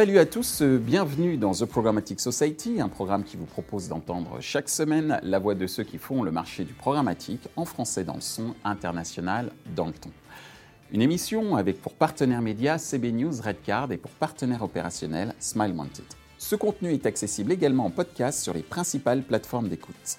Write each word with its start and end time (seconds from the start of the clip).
Salut 0.00 0.18
à 0.18 0.24
tous, 0.24 0.62
bienvenue 0.62 1.36
dans 1.36 1.52
The 1.52 1.66
Programmatic 1.66 2.20
Society, 2.20 2.80
un 2.80 2.88
programme 2.88 3.22
qui 3.22 3.36
vous 3.36 3.44
propose 3.44 3.88
d'entendre 3.88 4.38
chaque 4.40 4.70
semaine 4.70 5.20
la 5.22 5.38
voix 5.38 5.54
de 5.54 5.66
ceux 5.66 5.84
qui 5.84 5.98
font 5.98 6.22
le 6.22 6.30
marché 6.30 6.64
du 6.64 6.72
programmatique 6.72 7.46
en 7.54 7.66
français 7.66 8.02
dans 8.02 8.14
le 8.14 8.22
son, 8.22 8.54
international 8.64 9.52
dans 9.76 9.88
le 9.88 9.92
ton. 9.92 10.08
Une 10.90 11.02
émission 11.02 11.54
avec 11.54 11.82
pour 11.82 11.92
partenaire 11.92 12.40
média 12.40 12.78
CB 12.78 13.12
News 13.12 13.42
Redcard 13.44 13.92
et 13.92 13.98
pour 13.98 14.10
partenaire 14.12 14.62
opérationnel 14.62 15.34
Smile 15.38 15.74
Wanted. 15.76 16.06
Ce 16.38 16.56
contenu 16.56 16.94
est 16.94 17.04
accessible 17.04 17.52
également 17.52 17.84
en 17.84 17.90
podcast 17.90 18.42
sur 18.42 18.54
les 18.54 18.62
principales 18.62 19.22
plateformes 19.22 19.68
d'écoute. 19.68 20.16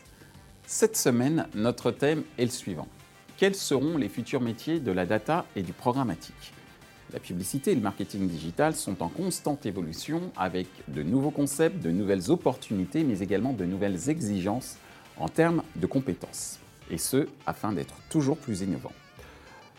Cette 0.67 0.95
semaine, 0.95 1.47
notre 1.55 1.89
thème 1.89 2.21
est 2.37 2.45
le 2.45 2.51
suivant. 2.51 2.87
Quels 3.35 3.55
seront 3.55 3.97
les 3.97 4.09
futurs 4.09 4.41
métiers 4.41 4.79
de 4.79 4.91
la 4.91 5.07
data 5.07 5.47
et 5.55 5.63
du 5.63 5.73
programmatique? 5.73 6.53
La 7.13 7.19
publicité 7.19 7.71
et 7.71 7.75
le 7.75 7.81
marketing 7.81 8.27
digital 8.27 8.73
sont 8.73 9.03
en 9.03 9.09
constante 9.09 9.65
évolution 9.65 10.31
avec 10.37 10.67
de 10.87 11.03
nouveaux 11.03 11.31
concepts, 11.31 11.83
de 11.83 11.91
nouvelles 11.91 12.31
opportunités, 12.31 13.03
mais 13.03 13.19
également 13.19 13.53
de 13.53 13.65
nouvelles 13.65 14.09
exigences 14.09 14.77
en 15.17 15.27
termes 15.27 15.63
de 15.75 15.85
compétences. 15.87 16.59
Et 16.89 16.97
ce, 16.97 17.27
afin 17.45 17.73
d'être 17.73 17.95
toujours 18.09 18.37
plus 18.37 18.61
innovant. 18.61 18.91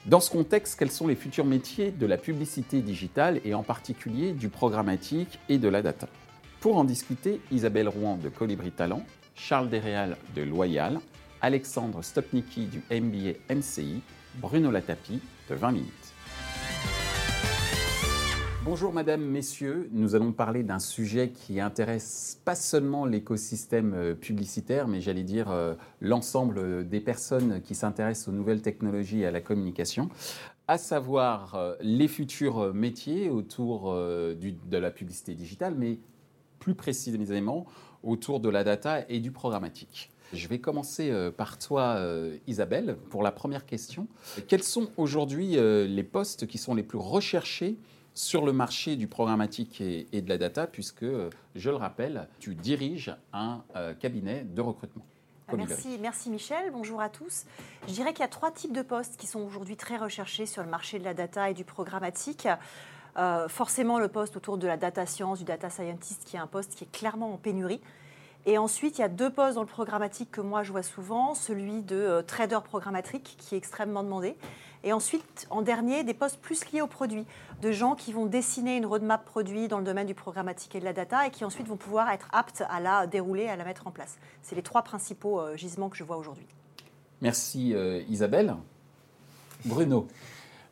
Dans 0.06 0.20
ce 0.20 0.30
contexte, 0.30 0.78
quels 0.78 0.90
sont 0.90 1.06
les 1.06 1.14
futurs 1.14 1.44
métiers 1.44 1.90
de 1.90 2.06
la 2.06 2.18
publicité 2.18 2.82
digitale 2.82 3.40
et 3.44 3.54
en 3.54 3.62
particulier 3.62 4.32
du 4.32 4.48
programmatique 4.48 5.38
et 5.48 5.58
de 5.58 5.68
la 5.68 5.80
data? 5.80 6.08
Pour 6.60 6.76
en 6.76 6.84
discuter, 6.84 7.40
Isabelle 7.50 7.88
Rouen 7.88 8.16
de 8.16 8.28
Colibri 8.28 8.72
Talent, 8.72 9.04
Charles 9.34 9.70
Desréal 9.70 10.16
de 10.34 10.42
Loyal, 10.42 11.00
Alexandre 11.40 12.02
Stopnicki 12.02 12.66
du 12.66 12.82
MBA 12.90 13.54
MCI, 13.54 14.02
Bruno 14.36 14.70
Latapi 14.70 15.20
de 15.48 15.54
20 15.54 15.72
minutes. 15.72 16.12
Bonjour 18.64 18.92
Madame, 18.92 19.24
Messieurs, 19.24 19.88
nous 19.90 20.14
allons 20.14 20.30
parler 20.30 20.62
d'un 20.62 20.78
sujet 20.78 21.30
qui 21.30 21.58
intéresse 21.58 22.40
pas 22.44 22.54
seulement 22.54 23.04
l'écosystème 23.04 23.92
euh, 23.92 24.14
publicitaire, 24.14 24.86
mais 24.86 25.00
j'allais 25.00 25.24
dire 25.24 25.50
euh, 25.50 25.74
l'ensemble 26.00 26.88
des 26.88 27.00
personnes 27.00 27.60
qui 27.62 27.74
s'intéressent 27.74 28.28
aux 28.28 28.32
nouvelles 28.36 28.62
technologies 28.62 29.22
et 29.22 29.26
à 29.26 29.32
la 29.32 29.40
communication, 29.40 30.10
à 30.68 30.78
savoir 30.78 31.56
euh, 31.56 31.74
les 31.80 32.06
futurs 32.06 32.72
métiers 32.72 33.30
autour 33.30 33.92
de 33.94 34.76
la 34.76 34.92
publicité 34.92 35.34
digitale, 35.34 35.74
mais 35.76 35.98
plus 36.60 36.76
précisément 36.76 37.66
autour 38.04 38.38
de 38.38 38.48
la 38.48 38.62
data 38.62 39.04
et 39.08 39.18
du 39.18 39.32
programmatique. 39.32 40.12
Je 40.32 40.46
vais 40.46 40.60
commencer 40.60 41.12
par 41.36 41.58
toi, 41.58 42.00
Isabelle, 42.46 42.96
pour 43.10 43.22
la 43.22 43.32
première 43.32 43.66
question. 43.66 44.06
Quels 44.48 44.62
sont 44.62 44.88
aujourd'hui 44.96 45.56
les 45.56 46.02
postes 46.04 46.46
qui 46.46 46.56
sont 46.56 46.74
les 46.74 46.82
plus 46.82 46.96
recherchés 46.96 47.76
sur 48.14 48.44
le 48.44 48.52
marché 48.52 48.96
du 48.96 49.06
programmatique 49.08 49.80
et, 49.80 50.20
de 50.20 50.28
la 50.28 50.38
data, 50.38 50.66
puisque, 50.66 51.06
je 51.54 51.70
le 51.70 51.76
rappelle, 51.76 52.28
tu 52.38 52.54
diriges 52.54 53.14
un 53.32 53.62
euh, 53.76 53.94
cabinet 53.94 54.44
de 54.44 54.60
recrutement. 54.60 55.04
Ah, 55.48 55.56
merci, 55.56 55.98
merci 56.00 56.30
Michel, 56.30 56.70
bonjour 56.72 57.00
à 57.00 57.08
tous. 57.08 57.44
Je 57.86 57.92
dirais 57.92 58.12
qu'il 58.12 58.20
y 58.20 58.24
a 58.24 58.28
trois 58.28 58.50
types 58.50 58.72
de 58.72 58.82
postes 58.82 59.16
qui 59.16 59.26
sont 59.26 59.40
aujourd'hui 59.40 59.76
très 59.76 59.96
recherchés 59.96 60.46
sur 60.46 60.62
le 60.62 60.70
marché 60.70 60.98
de 60.98 61.04
la 61.04 61.14
data 61.14 61.50
et 61.50 61.54
du 61.54 61.64
programmatique. 61.64 62.48
Euh, 63.18 63.48
forcément, 63.48 63.98
le 63.98 64.08
poste 64.08 64.36
autour 64.36 64.56
de 64.56 64.66
la 64.66 64.76
data 64.76 65.04
science, 65.04 65.38
du 65.38 65.44
data 65.44 65.68
scientist, 65.68 66.24
qui 66.24 66.36
est 66.36 66.38
un 66.38 66.46
poste 66.46 66.74
qui 66.74 66.84
est 66.84 66.92
clairement 66.92 67.34
en 67.34 67.36
pénurie. 67.36 67.80
Et 68.46 68.58
ensuite, 68.58 68.98
il 68.98 69.02
y 69.02 69.04
a 69.04 69.08
deux 69.08 69.30
postes 69.30 69.54
dans 69.54 69.60
le 69.60 69.68
programmatique 69.68 70.30
que 70.30 70.40
moi 70.40 70.62
je 70.62 70.72
vois 70.72 70.82
souvent, 70.82 71.34
celui 71.34 71.82
de 71.82 71.96
euh, 71.96 72.22
trader 72.22 72.58
programmatique 72.64 73.36
qui 73.38 73.54
est 73.54 73.58
extrêmement 73.58 74.02
demandé, 74.02 74.36
et 74.84 74.92
ensuite, 74.92 75.46
en 75.50 75.62
dernier, 75.62 76.04
des 76.04 76.14
postes 76.14 76.40
plus 76.40 76.70
liés 76.72 76.82
aux 76.82 76.86
produits, 76.86 77.24
de 77.60 77.70
gens 77.70 77.94
qui 77.94 78.12
vont 78.12 78.26
dessiner 78.26 78.76
une 78.76 78.86
roadmap 78.86 79.24
produit 79.24 79.68
dans 79.68 79.78
le 79.78 79.84
domaine 79.84 80.06
du 80.06 80.14
programmatique 80.14 80.74
et 80.74 80.80
de 80.80 80.84
la 80.84 80.92
data 80.92 81.26
et 81.26 81.30
qui 81.30 81.44
ensuite 81.44 81.68
vont 81.68 81.76
pouvoir 81.76 82.10
être 82.10 82.28
aptes 82.32 82.64
à 82.68 82.80
la 82.80 83.06
dérouler, 83.06 83.48
à 83.48 83.56
la 83.56 83.64
mettre 83.64 83.86
en 83.86 83.90
place. 83.90 84.18
C'est 84.42 84.56
les 84.56 84.62
trois 84.62 84.82
principaux 84.82 85.40
euh, 85.40 85.56
gisements 85.56 85.88
que 85.88 85.96
je 85.96 86.04
vois 86.04 86.16
aujourd'hui. 86.16 86.46
Merci 87.20 87.74
euh, 87.74 88.02
Isabelle. 88.08 88.56
Bruno, 89.64 90.08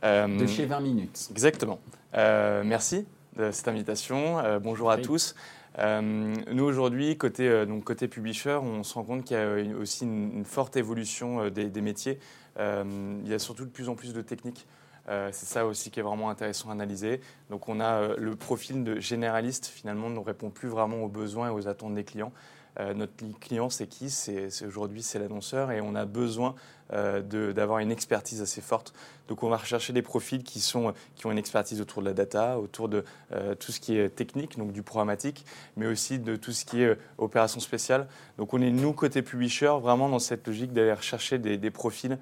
de 0.03 0.47
chez 0.47 0.66
20 0.66 0.81
minutes. 0.81 1.28
Exactement. 1.31 1.78
merci 2.12 3.06
de 3.37 3.53
cette 3.53 3.69
invitation. 3.69 4.43
bonjour 4.60 4.91
à 4.91 4.99
tous. 4.99 5.37
Euh, 5.78 6.34
nous, 6.50 6.65
aujourd'hui, 6.65 7.16
côté, 7.16 7.49
euh, 7.49 7.65
donc, 7.65 7.84
côté 7.84 8.09
publisher, 8.09 8.59
on 8.62 8.82
se 8.82 8.94
rend 8.94 9.04
compte 9.04 9.25
qu'il 9.25 9.37
y 9.37 9.41
a 9.41 9.76
aussi 9.78 10.04
une, 10.04 10.44
forte 10.44 10.76
évolution 10.76 11.44
euh, 11.44 11.50
des, 11.50 11.81
métiers. 11.81 12.19
Il 12.59 13.28
y 13.28 13.34
a 13.34 13.38
surtout 13.38 13.65
de 13.65 13.71
plus 13.71 13.88
en 13.88 13.94
plus 13.94 14.12
de 14.12 14.22
techniques. 14.22 14.66
c'est 15.06 15.47
ça 15.47 15.66
aussi 15.66 15.91
qui 15.91 16.00
est 16.00 16.03
vraiment 16.03 16.31
intéressant 16.31 16.71
à 16.71 16.72
analyser. 16.72 17.21
Donc, 17.49 17.69
on 17.69 17.81
a 17.81 18.15
le 18.16 18.37
profil 18.37 18.84
de 18.84 19.00
généraliste, 19.00 19.66
finalement, 19.66 20.11
ne 20.11 20.19
répond 20.19 20.50
plus 20.50 20.69
vraiment 20.69 21.03
aux 21.03 21.09
besoins 21.09 21.49
et 21.49 21.50
aux 21.50 21.69
attentes 21.69 21.94
des 21.94 22.05
clients. 22.05 22.33
Euh, 22.78 22.94
notre 22.94 23.15
client, 23.41 23.69
c'est 23.69 23.87
qui? 23.87 24.11
C'est 24.11 24.49
aujourd'hui 24.65 25.03
c'est 25.03 25.19
l'annonceur 25.19 25.71
et 25.72 25.81
on 25.81 25.94
a 25.94 26.05
besoin 26.05 26.55
euh, 26.93 27.53
d'avoir 27.53 27.81
une 27.81 27.91
expertise 27.91 28.43
assez 28.43 28.61
forte. 28.61 28.93
Donc 29.28 29.43
on 29.43 29.49
va 29.49 29.56
rechercher 29.56 29.93
des 29.93 30.03
profils 30.03 30.43
qui 30.43 30.61
sont 30.61 30.93
qui 31.17 31.27
ont 31.27 31.32
une 31.32 31.38
expertise 31.38 31.81
autour 31.81 32.03
de 32.03 32.09
la 32.09 32.15
data, 32.15 32.59
autour 32.59 32.88
de 32.88 33.05
euh, 33.32 33.55
tout 33.55 33.72
ce 33.72 33.81
qui 33.81 33.97
est 33.97 34.09
technique, 34.11 34.56
donc 34.56 34.72
du 34.72 34.82
programmatique, 34.82 35.44
mais 35.77 35.87
aussi 35.87 36.19
de 36.19 36.37
tout 36.37 36.53
ce 36.53 36.65
qui 36.65 36.82
est 36.82 36.97
opération 37.19 37.61
spéciale. 37.61 38.06
Donc 38.38 38.55
on 38.55 38.61
est 38.61 38.71
nous 38.71 38.93
côté 38.93 39.22
publisher 39.22 39.72
vraiment 39.81 40.09
dans 40.09 40.19
cette 40.19 40.47
logique 40.47 40.72
d'aller 40.72 40.93
rechercher 40.93 41.38
des 41.38 41.71
profils 41.71 42.19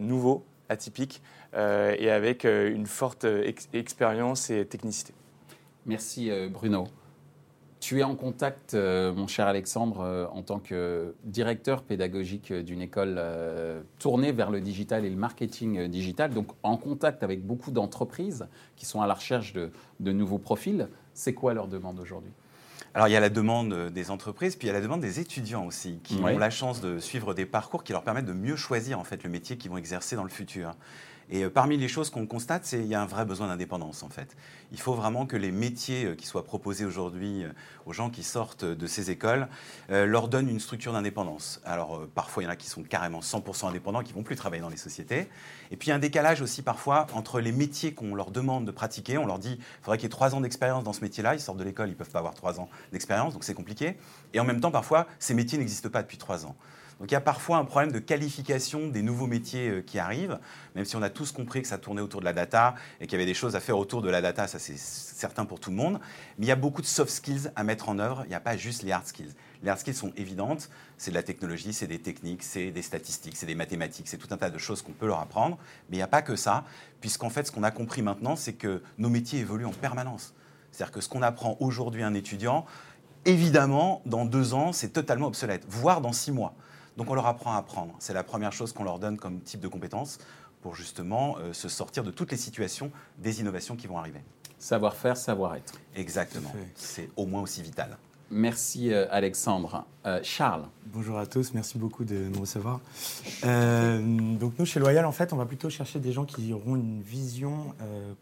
nouveaux, 0.00 0.44
atypiques 0.68 1.22
et 1.54 2.10
avec 2.10 2.44
une 2.44 2.86
forte 2.86 3.26
expérience 3.72 4.50
et 4.50 4.66
technicité. 4.66 5.14
Merci 5.86 6.30
Bruno. 6.50 6.88
Tu 7.80 8.00
es 8.00 8.02
en 8.02 8.16
contact, 8.16 8.74
euh, 8.74 9.12
mon 9.12 9.28
cher 9.28 9.46
Alexandre, 9.46 10.00
euh, 10.00 10.26
en 10.32 10.42
tant 10.42 10.58
que 10.58 11.14
directeur 11.24 11.82
pédagogique 11.82 12.52
d'une 12.52 12.80
école 12.80 13.16
euh, 13.18 13.82
tournée 14.00 14.32
vers 14.32 14.50
le 14.50 14.60
digital 14.60 15.04
et 15.04 15.10
le 15.10 15.16
marketing 15.16 15.86
digital, 15.86 16.34
donc 16.34 16.48
en 16.64 16.76
contact 16.76 17.22
avec 17.22 17.46
beaucoup 17.46 17.70
d'entreprises 17.70 18.48
qui 18.74 18.84
sont 18.84 19.00
à 19.00 19.06
la 19.06 19.14
recherche 19.14 19.52
de, 19.52 20.12
nouveaux 20.12 20.38
profils. 20.38 20.88
C'est 21.14 21.34
quoi 21.34 21.54
leur 21.54 21.68
demande 21.68 22.00
aujourd'hui? 22.00 22.32
Alors 22.98 23.06
il 23.06 23.12
y 23.12 23.16
a 23.16 23.20
la 23.20 23.28
demande 23.28 23.90
des 23.90 24.10
entreprises, 24.10 24.56
puis 24.56 24.66
il 24.66 24.70
y 24.72 24.74
a 24.74 24.74
la 24.74 24.80
demande 24.80 25.00
des 25.00 25.20
étudiants 25.20 25.64
aussi, 25.64 26.00
qui 26.02 26.16
ont 26.16 26.36
la 26.36 26.50
chance 26.50 26.80
de 26.80 26.98
suivre 26.98 27.32
des 27.32 27.46
parcours 27.46 27.84
qui 27.84 27.92
leur 27.92 28.02
permettent 28.02 28.24
de 28.24 28.32
mieux 28.32 28.56
choisir 28.56 28.98
en 28.98 29.04
fait 29.04 29.22
le 29.22 29.30
métier 29.30 29.56
qu'ils 29.56 29.70
vont 29.70 29.76
exercer 29.76 30.16
dans 30.16 30.24
le 30.24 30.28
futur. 30.28 30.74
Et 31.30 31.44
euh, 31.44 31.50
parmi 31.50 31.76
les 31.76 31.88
choses 31.88 32.10
qu'on 32.10 32.26
constate, 32.26 32.64
c'est 32.64 32.78
qu'il 32.78 32.86
y 32.86 32.94
a 32.94 33.02
un 33.02 33.06
vrai 33.06 33.24
besoin 33.24 33.48
d'indépendance 33.48 34.02
en 34.02 34.08
fait. 34.08 34.36
Il 34.72 34.80
faut 34.80 34.94
vraiment 34.94 35.26
que 35.26 35.36
les 35.36 35.50
métiers 35.50 36.06
euh, 36.06 36.14
qui 36.14 36.26
soient 36.26 36.44
proposés 36.44 36.84
aujourd'hui 36.84 37.44
euh, 37.44 37.50
aux 37.86 37.92
gens 37.92 38.08
qui 38.08 38.22
sortent 38.22 38.64
de 38.64 38.86
ces 38.86 39.10
écoles 39.10 39.48
leur 39.88 40.28
donnent 40.28 40.48
une 40.48 40.60
structure 40.60 40.92
d'indépendance. 40.92 41.60
Alors 41.64 42.06
parfois 42.14 42.42
il 42.42 42.46
y 42.46 42.48
en 42.48 42.52
a 42.52 42.56
qui 42.56 42.68
sont 42.68 42.82
carrément 42.82 43.20
100% 43.20 43.68
indépendants, 43.68 44.02
qui 44.02 44.12
vont 44.12 44.22
plus 44.22 44.36
travailler 44.36 44.60
dans 44.60 44.68
les 44.68 44.76
sociétés. 44.76 45.28
Et 45.70 45.76
puis 45.76 45.86
il 45.86 45.90
y 45.90 45.92
a 45.92 45.96
un 45.96 46.00
décalage 46.00 46.42
aussi 46.42 46.60
parfois 46.62 47.06
entre 47.14 47.40
les 47.40 47.52
métiers 47.52 47.94
qu'on 47.94 48.14
leur 48.14 48.30
demande 48.30 48.66
de 48.66 48.70
pratiquer. 48.70 49.16
On 49.16 49.26
leur 49.26 49.38
dit 49.38 49.56
il 49.58 49.82
faudrait 49.82 49.96
qu'il 49.96 50.04
y 50.04 50.06
ait 50.06 50.10
trois 50.10 50.34
ans 50.34 50.40
d'expérience 50.40 50.84
dans 50.84 50.92
ce 50.92 51.00
métier-là. 51.00 51.34
Ils 51.34 51.40
sortent 51.40 51.58
de 51.58 51.64
l'école, 51.64 51.88
ils 51.88 51.92
ne 51.92 51.96
peuvent 51.96 52.10
pas 52.10 52.18
avoir 52.18 52.34
trois 52.34 52.60
ans 52.60 52.68
d'expérience, 52.92 53.32
donc 53.32 53.44
c'est 53.44 53.54
compliqué. 53.54 53.96
Et 54.34 54.40
en 54.40 54.44
même 54.44 54.60
temps 54.60 54.70
parfois 54.70 55.06
ces 55.18 55.32
métiers 55.32 55.58
n'existent 55.58 55.88
pas 55.88 56.02
depuis 56.02 56.18
trois 56.18 56.44
ans. 56.44 56.56
Donc 57.00 57.10
il 57.10 57.14
y 57.14 57.16
a 57.16 57.20
parfois 57.20 57.58
un 57.58 57.64
problème 57.64 57.92
de 57.92 58.00
qualification 58.00 58.88
des 58.88 59.02
nouveaux 59.02 59.28
métiers 59.28 59.68
euh, 59.68 59.82
qui 59.82 60.00
arrivent, 60.00 60.38
même 60.74 60.84
si 60.84 60.96
on 60.96 61.02
a 61.02 61.10
tous 61.10 61.30
compris 61.30 61.62
que 61.62 61.68
ça 61.68 61.78
tournait 61.78 62.00
autour 62.00 62.20
de 62.20 62.24
la 62.24 62.32
data 62.32 62.74
et 63.00 63.06
qu'il 63.06 63.12
y 63.12 63.22
avait 63.22 63.26
des 63.26 63.34
choses 63.34 63.54
à 63.54 63.60
faire 63.60 63.78
autour 63.78 64.02
de 64.02 64.10
la 64.10 64.20
data, 64.20 64.48
ça 64.48 64.58
c'est 64.58 64.76
certain 64.76 65.44
pour 65.44 65.60
tout 65.60 65.70
le 65.70 65.76
monde. 65.76 66.00
Mais 66.38 66.46
il 66.46 66.48
y 66.48 66.52
a 66.52 66.56
beaucoup 66.56 66.82
de 66.82 66.86
soft 66.86 67.10
skills 67.10 67.50
à 67.54 67.62
mettre 67.62 67.88
en 67.88 68.00
œuvre, 68.00 68.22
il 68.24 68.30
n'y 68.30 68.34
a 68.34 68.40
pas 68.40 68.56
juste 68.56 68.82
les 68.82 68.90
hard 68.90 69.06
skills. 69.06 69.32
Les 69.62 69.70
hard 69.70 69.78
skills 69.78 69.94
sont 69.94 70.12
évidentes, 70.16 70.70
c'est 70.96 71.12
de 71.12 71.16
la 71.16 71.22
technologie, 71.22 71.72
c'est 71.72 71.86
des 71.86 72.00
techniques, 72.00 72.42
c'est 72.42 72.72
des 72.72 72.82
statistiques, 72.82 73.36
c'est 73.36 73.46
des 73.46 73.54
mathématiques, 73.54 74.08
c'est 74.08 74.18
tout 74.18 74.28
un 74.32 74.36
tas 74.36 74.50
de 74.50 74.58
choses 74.58 74.82
qu'on 74.82 74.92
peut 74.92 75.06
leur 75.06 75.20
apprendre, 75.20 75.56
mais 75.88 75.96
il 75.96 76.00
n'y 76.00 76.02
a 76.04 76.08
pas 76.08 76.22
que 76.22 76.34
ça, 76.34 76.64
puisqu'en 77.00 77.30
fait 77.30 77.46
ce 77.46 77.52
qu'on 77.52 77.62
a 77.62 77.70
compris 77.70 78.02
maintenant, 78.02 78.34
c'est 78.34 78.54
que 78.54 78.82
nos 78.98 79.08
métiers 79.08 79.38
évoluent 79.38 79.66
en 79.66 79.72
permanence. 79.72 80.34
C'est-à-dire 80.72 80.92
que 80.92 81.00
ce 81.00 81.08
qu'on 81.08 81.22
apprend 81.22 81.56
aujourd'hui 81.60 82.02
à 82.02 82.08
un 82.08 82.14
étudiant, 82.14 82.66
évidemment, 83.24 84.02
dans 84.04 84.24
deux 84.24 84.54
ans, 84.54 84.72
c'est 84.72 84.92
totalement 84.92 85.28
obsolète, 85.28 85.64
voire 85.68 86.00
dans 86.00 86.12
six 86.12 86.32
mois. 86.32 86.54
Donc 86.98 87.08
on 87.10 87.14
leur 87.14 87.26
apprend 87.26 87.54
à 87.54 87.58
apprendre. 87.58 87.94
C'est 88.00 88.12
la 88.12 88.24
première 88.24 88.52
chose 88.52 88.72
qu'on 88.72 88.82
leur 88.82 88.98
donne 88.98 89.18
comme 89.18 89.40
type 89.40 89.60
de 89.60 89.68
compétence 89.68 90.18
pour 90.60 90.74
justement 90.74 91.36
euh, 91.38 91.52
se 91.52 91.68
sortir 91.68 92.02
de 92.02 92.10
toutes 92.10 92.32
les 92.32 92.36
situations 92.36 92.90
des 93.18 93.40
innovations 93.40 93.76
qui 93.76 93.86
vont 93.86 93.98
arriver. 93.98 94.20
Savoir-faire, 94.58 95.16
savoir-être. 95.16 95.74
Exactement. 95.94 96.50
C'est 96.74 97.08
au 97.14 97.24
moins 97.24 97.40
aussi 97.40 97.62
vital. 97.62 97.96
Merci 98.30 98.92
euh, 98.92 99.06
Alexandre. 99.10 99.86
Euh, 100.04 100.20
Charles. 100.22 100.64
Bonjour 100.92 101.18
à 101.18 101.26
tous, 101.26 101.54
merci 101.54 101.78
beaucoup 101.78 102.04
de 102.04 102.14
nous 102.14 102.40
recevoir. 102.40 102.80
Euh, 103.44 104.00
donc 104.36 104.54
nous 104.58 104.64
chez 104.64 104.80
Loyal 104.80 105.04
en 105.04 105.12
fait 105.12 105.32
on 105.32 105.36
va 105.36 105.44
plutôt 105.44 105.68
chercher 105.68 105.98
des 105.98 106.12
gens 106.12 106.24
qui 106.24 106.52
auront 106.52 106.76
une 106.76 107.02
vision 107.02 107.74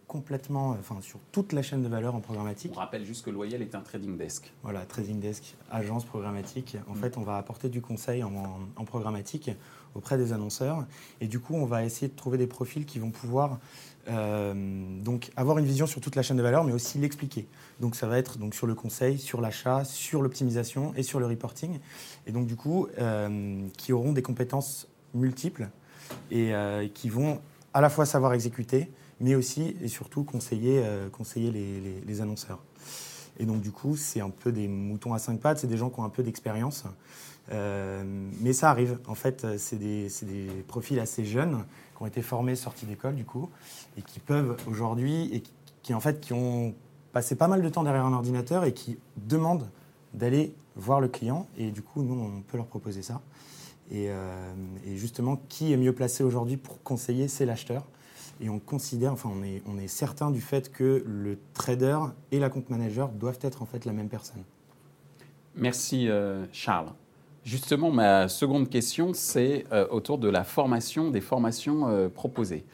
complètement, 0.09 0.71
enfin 0.71 0.97
sur 1.01 1.21
toute 1.31 1.53
la 1.53 1.63
chaîne 1.63 1.83
de 1.83 1.89
valeur 1.89 2.15
en 2.17 2.21
programmatique. 2.21 2.73
On 2.75 2.81
rappelle 2.81 3.05
juste 3.05 3.25
que 3.25 3.31
Loyal 3.31 3.63
est 3.63 3.75
un 3.77 3.81
trading 3.81 4.17
desk. 4.17 4.53
Voilà, 4.65 4.81
trading 4.85 5.21
desk, 5.21 5.55
agence 5.71 6.05
programmatique. 6.05 6.77
En 6.89 6.95
mm. 6.95 6.97
fait 6.97 7.19
on 7.19 7.23
va 7.23 7.37
apporter 7.37 7.69
du 7.69 7.81
conseil 7.81 8.25
en, 8.25 8.33
en, 8.77 8.85
programmatique 8.85 9.51
auprès 9.95 10.19
des 10.19 10.33
annonceurs 10.33 10.85
et 11.21 11.29
du 11.29 11.39
coup 11.39 11.55
on 11.55 11.67
va 11.67 11.85
essayer 11.85 12.09
de 12.09 12.17
trouver 12.17 12.37
des 12.37 12.49
profils 12.49 12.85
qui 12.85 12.99
vont 12.99 13.11
pouvoir 13.11 13.59
donc 14.07 15.31
avoir 15.37 15.59
une 15.59 15.65
vision 15.65 15.87
sur 15.87 16.01
toute 16.01 16.17
la 16.17 16.23
chaîne 16.23 16.37
de 16.37 16.43
valeur, 16.43 16.65
mais 16.65 16.73
aussi 16.73 16.99
l'expliquer. 16.99 17.47
Donc 17.81 17.97
ça 17.97 18.07
va 18.07 18.19
être 18.19 18.39
donc 18.39 18.55
sur 18.55 18.67
le 18.67 18.75
conseil, 18.75 19.19
sur 19.19 19.41
l'achat, 19.41 19.85
sur 19.85 20.23
l'optimisation 20.23 20.93
et 20.97 21.03
sur 21.03 21.19
le 21.19 21.27
reporting. 21.27 21.79
Et 22.27 22.33
donc 22.33 22.47
du 22.47 22.57
coup, 22.57 22.89
qui 23.77 23.93
auront 23.93 24.13
des 24.13 24.23
compétences 24.23 24.89
multiples 25.15 25.69
et 26.31 26.53
qui 26.95 27.09
vont 27.09 27.41
à 27.75 27.81
la 27.81 27.89
fois 27.89 28.07
savoir 28.07 28.33
exécuter, 28.33 28.91
mais 29.21 29.35
aussi 29.35 29.77
et 29.83 29.89
surtout 29.89 30.23
conseiller, 30.23 30.83
conseiller 31.13 31.51
les 32.07 32.21
annonceurs. 32.21 32.61
Et 33.39 33.45
donc, 33.45 33.61
du 33.61 33.71
coup, 33.71 33.97
c'est 33.97 34.21
un 34.21 34.31
peu 34.31 34.53
des 34.53 34.69
moutons 34.69 35.13
à 35.13 35.19
cinq 35.19 35.41
pattes, 35.41 35.59
c'est 35.59 35.67
des 35.67 35.77
gens 35.77 35.91
qui 35.91 36.01
ont 36.01 36.05
un 36.05 36.11
peu 36.11 36.23
d'expérience. 36.23 36.85
Euh, 37.53 38.03
mais 38.41 38.53
ça 38.53 38.71
arrive. 38.71 38.99
En 39.07 39.15
fait, 39.15 39.47
c'est 39.59 39.79
des, 39.79 40.09
profils 40.67 40.99
assez 40.99 41.25
jeunes 41.25 41.65
qui 41.97 42.03
ont 42.03 42.07
été 42.07 42.23
formés, 42.23 42.57
sortis 42.57 42.87
d'école, 42.87 43.15
du 43.15 43.25
coup, 43.25 43.49
et 43.97 44.03
qui 44.03 44.21
peuvent 44.21 44.57
aujourd'hui, 44.67 45.31
et 45.33 45.43
qui, 45.83 45.95
en 45.95 46.01
fait, 46.01 46.21
qui 46.21 46.33
ont 46.33 46.75
passé 47.13 47.35
pas 47.37 47.49
mal 47.49 47.63
de 47.63 47.69
temps 47.69 47.83
derrière 47.83 48.05
un 48.05 48.13
ordinateur 48.13 48.65
et 48.65 48.75
qui 48.75 48.99
demandent 49.17 49.69
d'aller 50.13 50.55
voir 50.75 51.01
le 51.01 51.09
client. 51.09 51.47
Et 51.57 51.71
du 51.71 51.83
coup, 51.83 52.03
nous, 52.03 52.15
on 52.15 52.43
peut 52.43 52.57
leur 52.57 52.67
proposer 52.67 53.03
ça. 53.03 53.23
Et, 53.91 54.11
euh, 54.11 54.53
justement, 54.95 55.41
qui 55.49 55.73
est 55.73 55.77
mieux 55.77 55.95
placé 55.95 56.25
aujourd'hui 56.25 56.57
pour 56.57 56.83
conseiller 56.83 57.29
C'est 57.29 57.47
l'acheteur. 57.47 57.85
Et 58.41 58.51
on 58.51 58.59
considère, 58.59 59.13
enfin, 59.13 59.31
on 59.33 59.43
est, 59.43 59.63
on 59.67 59.79
est 59.79 59.89
certain 59.89 60.31
du 60.31 60.43
fait 60.43 60.71
que 60.71 61.03
le 61.07 61.39
trader 61.55 61.99
et 62.33 62.39
la 62.39 62.51
compte 62.51 62.69
manager 62.69 63.09
doivent 63.09 63.39
être 63.41 63.63
en 63.63 63.67
fait 63.67 63.87
la 63.87 63.93
même 63.93 64.11
personne. 64.11 64.43
Merci 65.55 66.09
euh, 66.09 66.45
Charles. 66.53 66.93
Justement, 67.47 67.93
ma 67.93 68.27
seconde 68.27 68.69
question, 68.69 69.13
c'est 69.15 69.67
euh, 69.71 69.87
autour 69.93 70.19
de 70.19 70.29
la 70.29 70.43
formation, 70.43 71.13
des 71.13 71.21
formations 71.21 71.87
euh, 71.87 72.09
proposées. 72.09 72.65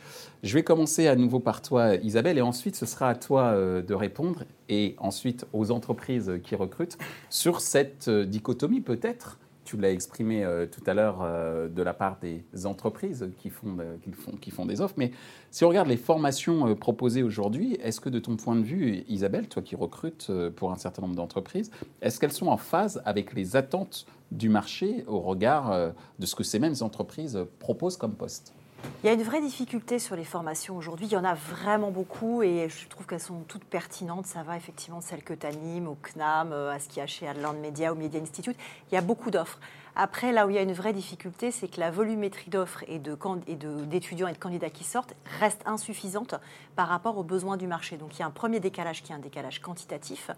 Je 0.43 0.55
vais 0.55 0.63
commencer 0.63 1.09
à 1.09 1.15
nouveau 1.15 1.41
par 1.41 1.61
toi, 1.61 1.97
Isabelle, 1.97 2.39
et 2.39 2.41
ensuite 2.41 2.75
ce 2.75 2.87
sera 2.87 3.11
à 3.11 3.15
toi 3.15 3.55
de 3.55 3.95
répondre, 3.95 4.45
et 4.71 4.97
ensuite 4.99 5.47
aux 5.53 5.71
entreprises 5.71 6.41
qui 6.43 6.57
recrutent, 6.57 6.97
sur 7.29 7.61
cette 7.61 8.09
dichotomie 8.09 8.81
peut-être 8.81 9.39
tu 9.73 9.81
l'as 9.81 9.91
exprimé 9.91 10.45
euh, 10.45 10.67
tout 10.67 10.83
à 10.87 10.93
l'heure 10.93 11.21
euh, 11.23 11.67
de 11.67 11.83
la 11.83 11.95
part 11.95 12.19
des 12.21 12.45
entreprises 12.67 13.31
qui 13.39 13.49
font, 13.49 13.79
qui, 14.03 14.13
font, 14.13 14.33
qui 14.33 14.51
font 14.51 14.67
des 14.67 14.83
offres. 14.83 14.97
Mais 14.99 15.13
si 15.51 15.65
on 15.65 15.69
regarde 15.71 15.89
les 15.89 15.97
formations 15.97 16.69
euh, 16.69 16.75
proposées 16.75 17.23
aujourd'hui, 17.23 17.79
est-ce 17.83 17.99
que 17.99 18.11
de 18.11 18.19
ton 18.19 18.37
point 18.37 18.55
de 18.55 18.65
vue, 18.65 19.03
Isabelle, 19.09 19.49
toi 19.49 19.63
qui 19.63 19.75
recrutes 19.75 20.31
pour 20.57 20.73
un 20.73 20.77
certain 20.77 21.01
nombre 21.01 21.15
d'entreprises, 21.15 21.71
est-ce 22.03 22.21
qu'elles 22.21 22.33
sont 22.33 22.49
en 22.49 22.59
phase 22.59 23.01
avec 23.07 23.33
les 23.33 23.57
attentes 23.57 24.05
du 24.31 24.51
marché 24.51 25.05
au 25.07 25.21
regard 25.21 25.93
de 26.19 26.27
ce 26.27 26.35
que 26.35 26.45
ces 26.45 26.59
mêmes 26.59 26.75
entreprises 26.81 27.39
proposent 27.59 27.97
comme 27.97 28.15
poste? 28.15 28.53
Il 29.02 29.06
y 29.06 29.11
a 29.11 29.12
une 29.12 29.23
vraie 29.23 29.40
difficulté 29.40 29.99
sur 29.99 30.14
les 30.14 30.25
formations 30.25 30.76
aujourd'hui. 30.76 31.06
Il 31.06 31.12
y 31.12 31.17
en 31.17 31.25
a 31.25 31.34
vraiment 31.34 31.90
beaucoup 31.90 32.43
et 32.43 32.69
je 32.69 32.88
trouve 32.88 33.06
qu'elles 33.06 33.20
sont 33.20 33.40
toutes 33.49 33.64
pertinentes. 33.64 34.26
Ça 34.26 34.43
va 34.43 34.56
effectivement 34.56 34.99
de 34.99 35.05
celles 35.05 35.25
que 35.25 35.34
tu 35.34 35.46
animes, 35.46 35.88
au 35.88 35.96
CNAM, 35.96 36.52
à 36.52 36.79
ce 36.79 36.88
qu'il 36.88 36.99
y 36.99 37.00
a 37.00 37.06
chez 37.06 37.26
Adland 37.26 37.58
Media, 37.58 37.93
au 37.93 37.96
Media 37.96 38.20
Institute. 38.20 38.56
Il 38.90 38.94
y 38.94 38.99
a 38.99 39.00
beaucoup 39.00 39.31
d'offres. 39.31 39.58
Après, 39.94 40.32
là 40.32 40.46
où 40.46 40.50
il 40.50 40.56
y 40.56 40.58
a 40.58 40.62
une 40.62 40.73
vraie 40.73 40.94
difficulté, 40.94 41.50
c'est 41.50 41.69
que 41.69 41.79
la 41.79 41.90
volumétrie 41.90 42.49
d'offres 42.49 42.82
et 42.88 42.99
d'étudiants 42.99 44.29
et, 44.29 44.32
de 44.32 44.38
candidats 44.38 44.70
qui 44.70 44.84
sortent 44.84 45.14
reste 45.38 45.61
insuffisante 45.67 46.34
par 46.76 46.88
rapport 46.88 47.19
aux 47.19 47.25
besoins 47.25 47.58
du 47.58 47.67
marché. 47.67 47.99
Donc 47.99 48.17
il 48.17 48.20
y 48.20 48.23
a 48.23 48.26
un 48.26 48.31
premier 48.31 48.58
décalage 48.58 49.02
qui 49.02 49.12
est 49.12 49.14
un 49.14 49.19
décalage 49.19 49.61
quantitatif. 49.61 50.31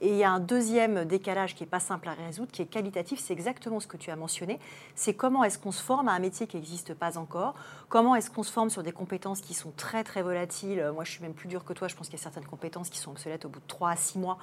Et 0.00 0.08
il 0.08 0.16
y 0.16 0.24
a 0.24 0.30
un 0.30 0.40
deuxième 0.40 1.04
décalage 1.04 1.54
qui 1.54 1.62
n'est 1.62 1.68
pas 1.68 1.80
simple 1.80 2.08
à 2.08 2.12
résoudre, 2.12 2.52
qui 2.52 2.62
est 2.62 2.66
qualitatif. 2.66 3.18
C'est 3.20 3.32
exactement 3.32 3.80
ce 3.80 3.86
que 3.86 3.96
tu 3.96 4.10
as 4.10 4.16
mentionné. 4.16 4.58
C'est 4.94 5.14
comment 5.14 5.44
est-ce 5.44 5.58
qu'on 5.58 5.72
se 5.72 5.82
forme 5.82 6.08
à 6.08 6.12
un 6.12 6.18
métier 6.18 6.46
qui 6.46 6.56
n'existe 6.56 6.94
pas 6.94 7.18
encore? 7.18 7.54
Comment 7.88 8.14
est-ce 8.14 8.30
qu'on 8.30 8.42
se 8.42 8.52
forme 8.52 8.70
sur 8.70 8.82
des 8.82 8.92
compétences 8.92 9.40
qui 9.40 9.54
sont 9.54 9.72
très 9.76 10.04
très 10.04 10.22
volatiles? 10.22 10.90
Moi, 10.94 11.04
je 11.04 11.12
suis 11.12 11.22
même 11.22 11.34
plus 11.34 11.48
dur 11.48 11.64
que 11.64 11.72
toi. 11.72 11.88
Je 11.88 11.96
pense 11.96 12.08
qu'il 12.08 12.18
y 12.18 12.20
a 12.20 12.22
certaines 12.22 12.46
compétences 12.46 12.90
qui 12.90 12.98
sont 12.98 13.12
obsolètes 13.12 13.44
au 13.44 13.48
bout 13.48 13.60
de 13.60 13.66
3 13.66 13.90
à 13.90 13.96
6 13.96 14.18
mois. 14.18 14.38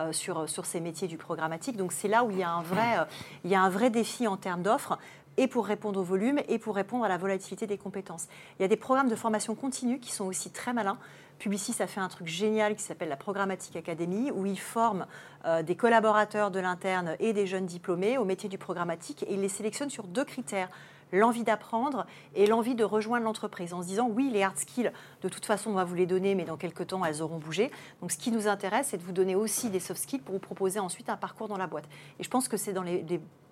Euh, 0.00 0.10
sur, 0.12 0.48
sur 0.48 0.66
ces 0.66 0.80
métiers 0.80 1.06
du 1.06 1.16
programmatique. 1.16 1.76
Donc 1.76 1.92
c'est 1.92 2.08
là 2.08 2.24
où 2.24 2.30
il 2.32 2.38
y 2.38 2.42
a 2.42 2.50
un 2.50 2.62
vrai, 2.62 2.98
euh, 2.98 3.04
il 3.44 3.50
y 3.52 3.54
a 3.54 3.62
un 3.62 3.68
vrai 3.68 3.90
défi 3.90 4.26
en 4.26 4.36
termes 4.36 4.60
d'offres 4.60 4.98
et 5.36 5.46
pour 5.46 5.66
répondre 5.66 6.00
au 6.00 6.02
volume 6.02 6.40
et 6.48 6.58
pour 6.58 6.74
répondre 6.74 7.04
à 7.04 7.08
la 7.08 7.16
volatilité 7.16 7.68
des 7.68 7.78
compétences. 7.78 8.26
Il 8.58 8.62
y 8.62 8.64
a 8.64 8.68
des 8.68 8.76
programmes 8.76 9.08
de 9.08 9.14
formation 9.14 9.54
continue 9.54 10.00
qui 10.00 10.10
sont 10.10 10.24
aussi 10.24 10.50
très 10.50 10.72
malins. 10.72 10.98
Publicis 11.44 11.82
a 11.82 11.86
fait 11.86 12.00
un 12.00 12.08
truc 12.08 12.26
génial 12.26 12.74
qui 12.74 12.82
s'appelle 12.82 13.10
la 13.10 13.18
Programmatique 13.18 13.76
Academy, 13.76 14.30
où 14.30 14.46
ils 14.46 14.58
forment 14.58 15.04
euh, 15.44 15.62
des 15.62 15.76
collaborateurs 15.76 16.50
de 16.50 16.58
l'interne 16.58 17.16
et 17.20 17.34
des 17.34 17.46
jeunes 17.46 17.66
diplômés 17.66 18.16
au 18.16 18.24
métier 18.24 18.48
du 18.48 18.56
programmatique 18.56 19.24
et 19.24 19.34
ils 19.34 19.42
les 19.42 19.50
sélectionnent 19.50 19.90
sur 19.90 20.04
deux 20.04 20.24
critères 20.24 20.70
l'envie 21.12 21.44
d'apprendre 21.44 22.06
et 22.34 22.46
l'envie 22.46 22.74
de 22.74 22.82
rejoindre 22.82 23.26
l'entreprise 23.26 23.74
en 23.74 23.82
se 23.82 23.88
disant 23.88 24.08
oui, 24.08 24.30
les 24.32 24.42
hard 24.42 24.56
skills, 24.56 24.90
de 25.20 25.28
toute 25.28 25.44
façon, 25.44 25.70
on 25.70 25.74
va 25.74 25.84
vous 25.84 25.94
les 25.94 26.06
donner, 26.06 26.34
mais 26.34 26.44
dans 26.44 26.56
quelques 26.56 26.86
temps, 26.86 27.04
elles 27.04 27.20
auront 27.20 27.38
bougé. 27.38 27.70
Donc 28.00 28.10
ce 28.10 28.16
qui 28.16 28.30
nous 28.30 28.48
intéresse, 28.48 28.88
c'est 28.92 28.96
de 28.96 29.02
vous 29.02 29.12
donner 29.12 29.34
aussi 29.34 29.68
des 29.68 29.80
soft 29.80 30.00
skills 30.00 30.20
pour 30.20 30.34
vous 30.34 30.40
proposer 30.40 30.80
ensuite 30.80 31.10
un 31.10 31.18
parcours 31.18 31.48
dans 31.48 31.58
la 31.58 31.66
boîte. 31.66 31.88
Et 32.18 32.24
je 32.24 32.30
pense 32.30 32.48
que 32.48 32.56
c'est 32.56 32.72
dans 32.72 32.84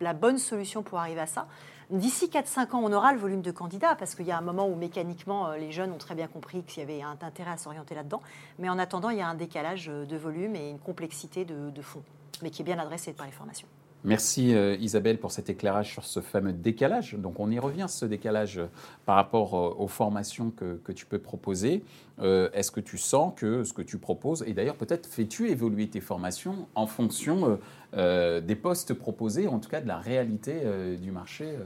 la 0.00 0.12
bonne 0.14 0.38
solution 0.38 0.82
pour 0.82 0.98
arriver 0.98 1.20
à 1.20 1.26
ça. 1.26 1.46
D'ici 1.92 2.28
4-5 2.28 2.74
ans, 2.74 2.80
on 2.82 2.92
aura 2.94 3.12
le 3.12 3.18
volume 3.18 3.42
de 3.42 3.50
candidats, 3.50 3.94
parce 3.94 4.14
qu'il 4.14 4.24
y 4.24 4.30
a 4.30 4.38
un 4.38 4.42
moment 4.42 4.66
où 4.66 4.74
mécaniquement, 4.74 5.48
euh, 5.48 5.58
les 5.58 5.72
jeunes 5.72 5.92
ont 5.92 5.98
très 5.98 6.14
bien 6.14 6.26
compris 6.26 6.62
qu'il 6.62 6.80
y 6.80 6.82
avait 6.82 7.02
un 7.02 7.18
intérêt 7.20 7.50
à 7.50 7.58
s'orienter 7.58 7.94
là-dedans. 7.94 8.22
Mais 8.58 8.70
en 8.70 8.78
attendant, 8.78 9.10
il 9.10 9.18
y 9.18 9.20
a 9.20 9.28
un 9.28 9.34
décalage 9.34 9.90
euh, 9.90 10.06
de 10.06 10.16
volume 10.16 10.56
et 10.56 10.70
une 10.70 10.78
complexité 10.78 11.44
de, 11.44 11.68
de 11.68 11.82
fond, 11.82 12.02
mais 12.40 12.48
qui 12.48 12.62
est 12.62 12.64
bien 12.64 12.78
adressé 12.78 13.12
par 13.12 13.26
les 13.26 13.32
formations. 13.32 13.68
Merci 14.04 14.54
euh, 14.54 14.74
Isabelle 14.80 15.18
pour 15.18 15.32
cet 15.32 15.50
éclairage 15.50 15.92
sur 15.92 16.06
ce 16.06 16.20
fameux 16.20 16.54
décalage. 16.54 17.12
Donc 17.12 17.38
on 17.38 17.50
y 17.50 17.58
revient, 17.58 17.86
ce 17.90 18.06
décalage 18.06 18.58
par 19.04 19.16
rapport 19.16 19.52
aux 19.78 19.86
formations 19.86 20.50
que 20.50 20.92
tu 20.92 21.04
peux 21.04 21.18
proposer. 21.18 21.84
Est-ce 22.22 22.70
que 22.70 22.80
tu 22.80 22.98
sens 22.98 23.32
que 23.36 23.64
ce 23.64 23.72
que 23.72 23.82
tu 23.82 23.98
proposes, 23.98 24.44
et 24.46 24.52
d'ailleurs 24.52 24.76
peut-être 24.76 25.06
fais-tu 25.06 25.48
évoluer 25.48 25.88
tes 25.88 26.00
formations 26.00 26.68
en 26.74 26.86
fonction 26.86 27.58
euh, 27.94 28.40
des 28.40 28.56
postes 28.56 28.94
proposés, 28.94 29.48
en 29.48 29.58
tout 29.58 29.68
cas 29.68 29.82
de 29.82 29.86
la 29.86 29.98
réalité 29.98 30.62
euh, 30.64 30.96
du 30.96 31.10
marché 31.10 31.58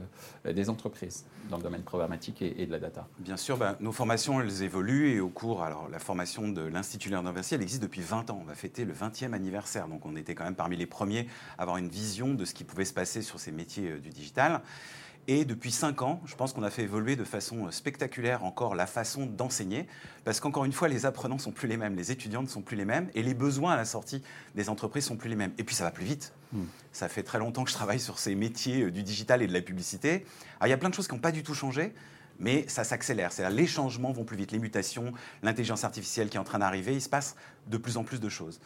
euh, 0.45 0.51
des 0.51 0.69
entreprises 0.69 1.25
dans 1.49 1.55
le 1.55 1.63
domaine 1.63 1.83
programmatique 1.83 2.41
et, 2.41 2.65
de 2.65 2.71
la 2.71 2.79
data? 2.79 3.07
Bien 3.19 3.37
sûr, 3.37 3.55
ben, 3.55 3.77
nos 3.79 3.93
formations, 3.93 4.41
elles 4.41 4.61
évoluent 4.61 5.15
et 5.15 5.21
au 5.21 5.29
cours, 5.29 5.63
alors 5.63 5.87
la 5.89 5.99
formation 5.99 6.49
de 6.49 6.61
l'Institut 6.61 7.09
Léon 7.09 7.23
elle 7.25 7.61
existe 7.61 7.81
depuis 7.81 8.01
20 8.01 8.29
ans. 8.29 8.39
On 8.41 8.45
va 8.45 8.55
fêter 8.55 8.83
le 8.83 8.93
20e 8.93 9.31
anniversaire, 9.31 9.87
donc 9.87 10.05
on 10.05 10.17
était 10.17 10.35
quand 10.35 10.43
même 10.43 10.55
parmi 10.55 10.75
les 10.75 10.85
premiers 10.85 11.27
à 11.57 11.61
avoir 11.61 11.77
une 11.77 11.87
vision 11.87 12.33
de 12.33 12.43
ce 12.43 12.53
qui 12.53 12.65
pouvait 12.65 12.83
se 12.83 12.93
passer 12.93 13.21
sur 13.21 13.39
ces 13.39 13.53
métiers 13.53 13.97
du 13.99 14.09
digital. 14.09 14.61
Et 15.29 15.43
depuis 15.43 15.71
cinq 15.71 16.01
ans, 16.01 16.21
je 16.25 16.35
pense 16.35 16.53
qu'on 16.53 16.63
a 16.63 16.69
fait 16.69 16.83
évoluer 16.83 17.17
de 17.17 17.25
façon 17.25 17.69
spectaculaire 17.69 18.45
encore 18.45 18.75
la 18.75 18.87
façon 18.87 19.25
d'enseigner, 19.25 19.85
parce 20.23 20.39
qu'encore 20.39 20.63
une 20.63 20.71
fois, 20.71 20.87
les 20.87 21.05
apprenants 21.05 21.37
sont 21.37 21.51
plus 21.51 21.67
les 21.67 21.75
mêmes, 21.75 21.95
les 21.95 22.11
étudiants 22.13 22.41
ne 22.41 22.47
sont 22.47 22.61
plus 22.61 22.77
les 22.77 22.85
mêmes, 22.85 23.09
et 23.13 23.23
les 23.23 23.33
besoins 23.33 23.73
à 23.73 23.75
la 23.75 23.83
sortie 23.83 24.23
des 24.55 24.69
entreprises 24.69 25.03
sont 25.03 25.17
plus 25.17 25.29
les 25.29 25.35
mêmes. 25.35 25.51
Et 25.57 25.65
puis 25.65 25.75
ça 25.75 25.83
va 25.83 25.91
plus 25.91 26.05
vite. 26.05 26.31
Hmm. 26.53 26.63
Ça 26.93 27.09
fait 27.09 27.23
très 27.23 27.39
longtemps 27.39 27.65
que 27.65 27.69
je 27.69 27.75
travaille 27.75 27.99
sur 27.99 28.19
ces 28.19 28.35
métiers 28.35 28.83
euh, 28.83 28.91
du 28.91 29.03
digital 29.03 29.41
et 29.41 29.47
de 29.47 29.53
la 29.53 29.61
publicité. 29.61 30.25
il 30.63 30.69
y 30.69 30.73
a 30.73 30.77
plein 30.77 30.89
de 30.89 30.95
choses 30.95 31.09
qui 31.09 31.13
n'ont 31.13 31.19
pas 31.19 31.33
du 31.33 31.43
tout 31.43 31.53
changé 31.53 31.93
mais 32.39 32.65
ça 32.67 32.83
s'accélère. 32.83 33.31
C'est-à-dire 33.31 33.55
les 33.55 33.67
changements 33.67 34.11
vont 34.11 34.23
plus 34.23 34.37
vite, 34.37 34.51
les 34.51 34.59
mutations, 34.59 35.11
l'intelligence 35.43 35.83
artificielle 35.83 36.29
qui 36.29 36.37
est 36.37 36.39
en 36.39 36.43
train 36.43 36.59
d'arriver, 36.59 36.93
il 36.93 37.01
se 37.01 37.09
passe 37.09 37.35
de 37.67 37.77
plus 37.77 37.97
en 37.97 38.03
plus 38.03 38.19
de 38.19 38.29
choses. 38.29 38.59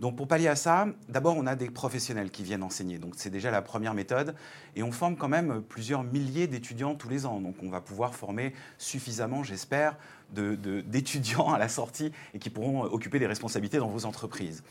Donc 0.00 0.16
pour 0.16 0.28
pallier 0.28 0.48
à 0.48 0.54
ça, 0.54 0.86
d'abord 1.08 1.36
on 1.36 1.46
a 1.46 1.56
des 1.56 1.70
professionnels 1.70 2.30
qui 2.30 2.44
viennent 2.44 2.62
enseigner. 2.62 2.98
Donc 2.98 3.14
c'est 3.16 3.30
déjà 3.30 3.50
la 3.50 3.62
première 3.62 3.94
méthode. 3.94 4.34
Et 4.76 4.82
on 4.82 4.92
forme 4.92 5.16
quand 5.16 5.28
même 5.28 5.60
plusieurs 5.62 6.04
milliers 6.04 6.46
d'étudiants 6.46 6.94
tous 6.94 7.08
les 7.08 7.26
ans. 7.26 7.40
Donc 7.40 7.56
on 7.62 7.68
va 7.68 7.80
pouvoir 7.80 8.14
former 8.14 8.54
suffisamment, 8.78 9.42
j'espère, 9.42 9.96
d'étudiants 10.30 11.52
à 11.52 11.58
la 11.58 11.68
sortie 11.68 12.12
et 12.34 12.38
qui 12.38 12.50
pourront 12.50 12.82
occuper 12.82 13.18
des 13.18 13.26
responsabilités 13.26 13.78
dans 13.78 13.88
vos 13.88 14.04
entreprises. 14.04 14.62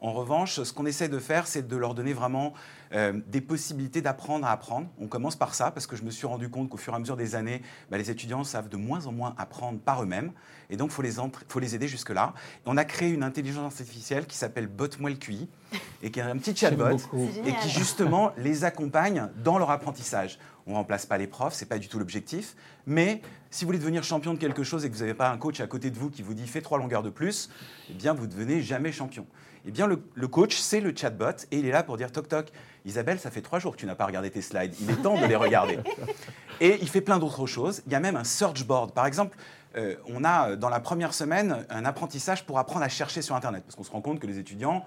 En 0.00 0.12
revanche, 0.12 0.62
ce 0.62 0.72
qu'on 0.72 0.86
essaie 0.86 1.08
de 1.08 1.18
faire, 1.18 1.46
c'est 1.46 1.66
de 1.66 1.76
leur 1.76 1.94
donner 1.94 2.12
vraiment 2.12 2.52
euh, 2.92 3.20
des 3.26 3.40
possibilités 3.40 4.00
d'apprendre 4.00 4.46
à 4.46 4.52
apprendre. 4.52 4.88
On 5.00 5.06
commence 5.06 5.36
par 5.36 5.54
ça, 5.54 5.70
parce 5.70 5.86
que 5.86 5.96
je 5.96 6.02
me 6.02 6.10
suis 6.10 6.26
rendu 6.26 6.48
compte 6.48 6.68
qu'au 6.68 6.76
fur 6.76 6.92
et 6.92 6.96
à 6.96 6.98
mesure 6.98 7.16
des 7.16 7.34
années, 7.34 7.62
bah, 7.90 7.98
les 7.98 8.10
étudiants 8.10 8.44
savent 8.44 8.68
de 8.68 8.76
moins 8.76 9.06
en 9.06 9.12
moins 9.12 9.34
apprendre 9.38 9.78
par 9.78 10.02
eux-mêmes. 10.02 10.32
Et 10.70 10.76
donc, 10.76 10.90
il 10.90 10.94
faut 10.94 11.02
les, 11.02 11.12
faut 11.48 11.60
les 11.60 11.74
aider 11.74 11.88
jusque-là. 11.88 12.34
on 12.66 12.76
a 12.76 12.84
créé 12.84 13.10
une 13.10 13.22
intelligence 13.22 13.80
artificielle 13.80 14.26
qui 14.26 14.36
s'appelle 14.36 14.66
BotMoi 14.66 15.14
QI, 15.14 15.48
et 16.02 16.10
qui 16.10 16.20
est 16.20 16.22
un 16.22 16.36
petit 16.36 16.54
chatbot, 16.54 16.96
et 17.44 17.52
qui 17.54 17.70
justement 17.70 18.32
les 18.36 18.64
accompagne 18.64 19.28
dans 19.42 19.58
leur 19.58 19.70
apprentissage. 19.70 20.38
On 20.66 20.72
ne 20.72 20.76
remplace 20.76 21.06
pas 21.06 21.16
les 21.16 21.28
profs, 21.28 21.54
ce 21.54 21.64
n'est 21.64 21.68
pas 21.68 21.78
du 21.78 21.88
tout 21.88 21.98
l'objectif. 21.98 22.56
Mais 22.86 23.22
si 23.50 23.64
vous 23.64 23.68
voulez 23.68 23.78
devenir 23.78 24.02
champion 24.02 24.34
de 24.34 24.38
quelque 24.38 24.64
chose 24.64 24.84
et 24.84 24.90
que 24.90 24.94
vous 24.94 25.00
n'avez 25.00 25.14
pas 25.14 25.30
un 25.30 25.38
coach 25.38 25.60
à 25.60 25.66
côté 25.68 25.90
de 25.90 25.98
vous 25.98 26.10
qui 26.10 26.22
vous 26.22 26.34
dit 26.34 26.46
fais 26.46 26.60
trois 26.60 26.78
longueurs 26.78 27.04
de 27.04 27.10
plus, 27.10 27.50
eh 27.88 27.94
bien 27.94 28.14
vous 28.14 28.26
ne 28.26 28.30
devenez 28.30 28.62
jamais 28.62 28.90
champion. 28.90 29.26
Eh 29.66 29.72
bien 29.72 29.88
le, 29.88 30.28
coach, 30.28 30.56
c'est 30.56 30.80
le 30.80 30.94
chatbot 30.96 31.30
et 31.50 31.58
il 31.58 31.66
est 31.66 31.72
là 31.72 31.82
pour 31.82 31.96
dire 31.96 32.12
toc 32.12 32.28
toc, 32.28 32.52
Isabelle, 32.84 33.18
ça 33.18 33.32
fait 33.32 33.42
trois 33.42 33.58
jours 33.58 33.72
que 33.72 33.80
tu 33.80 33.86
n'as 33.86 33.96
pas 33.96 34.06
regardé 34.06 34.30
tes 34.30 34.40
slides, 34.40 34.74
il 34.80 34.88
est 34.90 35.02
temps 35.02 35.20
de 35.20 35.26
les 35.26 35.34
regarder. 35.34 35.78
Et 36.60 36.78
il 36.80 36.88
fait 36.88 37.02
plein 37.02 37.18
d'autres 37.18 37.46
choses. 37.46 37.82
Il 37.84 37.92
y 37.92 37.94
a 37.94 38.00
même 38.00 38.16
un 38.16 38.24
search 38.24 38.64
board. 38.64 38.94
Par 38.94 39.04
exemple, 39.04 39.36
euh, 39.76 39.96
on 40.08 40.24
a 40.24 40.56
dans 40.56 40.70
la 40.70 40.80
première 40.80 41.12
semaine 41.12 41.66
un 41.68 41.84
apprentissage 41.84 42.46
pour 42.46 42.58
apprendre 42.58 42.82
à 42.82 42.88
chercher 42.88 43.20
sur 43.20 43.34
Internet. 43.34 43.62
Parce 43.62 43.76
qu'on 43.76 43.82
se 43.82 43.90
rend 43.90 44.00
compte 44.00 44.20
que 44.20 44.26
les 44.26 44.38
étudiants, 44.38 44.86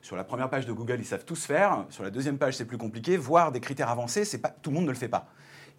sur 0.00 0.16
la 0.16 0.24
première 0.24 0.48
page 0.48 0.64
de 0.64 0.72
Google, 0.72 0.96
ils 0.98 1.04
savent 1.04 1.26
tous 1.26 1.44
faire. 1.44 1.84
Sur 1.90 2.04
la 2.04 2.10
deuxième 2.10 2.38
page, 2.38 2.56
c'est 2.56 2.64
plus 2.64 2.78
compliqué. 2.78 3.18
Voir 3.18 3.52
des 3.52 3.60
critères 3.60 3.90
avancés, 3.90 4.24
c'est 4.24 4.38
pas, 4.38 4.48
tout 4.48 4.70
le 4.70 4.76
monde 4.76 4.86
ne 4.86 4.92
le 4.92 4.96
fait 4.96 5.08
pas. 5.08 5.26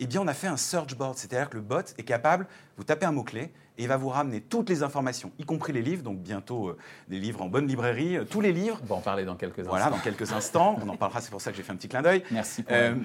Eh 0.03 0.07
bien, 0.07 0.19
on 0.19 0.27
a 0.27 0.33
fait 0.33 0.47
un 0.47 0.57
search 0.57 0.95
board, 0.95 1.15
c'est-à-dire 1.15 1.47
que 1.47 1.57
le 1.57 1.61
bot 1.61 1.93
est 1.95 2.03
capable, 2.03 2.47
vous 2.75 2.83
tapez 2.83 3.05
un 3.05 3.11
mot-clé, 3.11 3.51
et 3.77 3.83
il 3.83 3.87
va 3.87 3.97
vous 3.97 4.09
ramener 4.09 4.41
toutes 4.41 4.67
les 4.67 4.81
informations, 4.81 5.31
y 5.37 5.45
compris 5.45 5.73
les 5.73 5.83
livres, 5.83 6.01
donc 6.01 6.17
bientôt 6.17 6.69
euh, 6.69 6.77
des 7.07 7.19
livres 7.19 7.43
en 7.43 7.45
bonne 7.45 7.67
librairie, 7.67 8.17
euh, 8.17 8.25
tous 8.25 8.41
les 8.41 8.51
livres. 8.51 8.79
On 8.83 8.87
va 8.87 8.95
en 8.95 9.01
parler 9.01 9.25
dans 9.25 9.35
quelques 9.35 9.59
instants. 9.59 9.69
Voilà, 9.69 9.91
dans 9.91 9.99
quelques 9.99 10.31
instants. 10.31 10.79
On 10.83 10.89
en 10.89 10.97
parlera, 10.97 11.21
c'est 11.21 11.29
pour 11.29 11.39
ça 11.39 11.51
que 11.51 11.57
j'ai 11.57 11.61
fait 11.61 11.71
un 11.71 11.75
petit 11.75 11.87
clin 11.87 12.01
d'œil. 12.01 12.23
Merci. 12.31 12.65
Euh, 12.71 12.95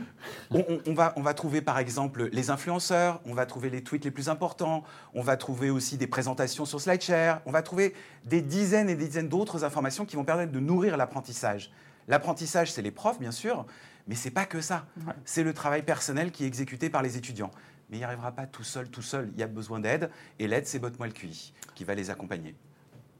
on, 0.50 0.94
va, 0.94 1.12
on 1.16 1.22
va 1.22 1.34
trouver 1.34 1.60
par 1.60 1.78
exemple 1.78 2.30
les 2.32 2.48
influenceurs, 2.48 3.20
on 3.26 3.34
va 3.34 3.44
trouver 3.44 3.68
les 3.68 3.82
tweets 3.82 4.06
les 4.06 4.10
plus 4.10 4.30
importants, 4.30 4.82
on 5.12 5.20
va 5.20 5.36
trouver 5.36 5.68
aussi 5.68 5.98
des 5.98 6.06
présentations 6.06 6.64
sur 6.64 6.80
SlideShare, 6.80 7.42
on 7.44 7.52
va 7.52 7.60
trouver 7.60 7.94
des 8.24 8.40
dizaines 8.40 8.88
et 8.88 8.94
des 8.94 9.06
dizaines 9.06 9.28
d'autres 9.28 9.64
informations 9.64 10.06
qui 10.06 10.16
vont 10.16 10.24
permettre 10.24 10.52
de 10.52 10.60
nourrir 10.60 10.96
l'apprentissage. 10.96 11.70
L'apprentissage, 12.08 12.72
c'est 12.72 12.82
les 12.82 12.90
profs, 12.90 13.18
bien 13.18 13.32
sûr, 13.32 13.66
mais 14.06 14.14
c'est 14.14 14.30
pas 14.30 14.44
que 14.44 14.60
ça. 14.60 14.86
C'est 15.24 15.42
le 15.42 15.52
travail 15.52 15.82
personnel 15.82 16.30
qui 16.30 16.44
est 16.44 16.46
exécuté 16.46 16.90
par 16.90 17.02
les 17.02 17.16
étudiants 17.16 17.50
mais 17.90 17.96
il 17.96 18.00
n'y 18.00 18.04
arrivera 18.04 18.32
pas 18.32 18.46
tout 18.46 18.64
seul, 18.64 18.88
tout 18.88 19.02
seul. 19.02 19.30
Il 19.34 19.40
y 19.40 19.42
a 19.42 19.46
besoin 19.46 19.80
d'aide, 19.80 20.10
et 20.38 20.48
l'aide, 20.48 20.66
c'est 20.66 20.78
Botte-moi 20.78 21.06
le 21.06 21.12
QI 21.12 21.52
qui 21.74 21.84
va 21.84 21.94
les 21.94 22.10
accompagner. 22.10 22.54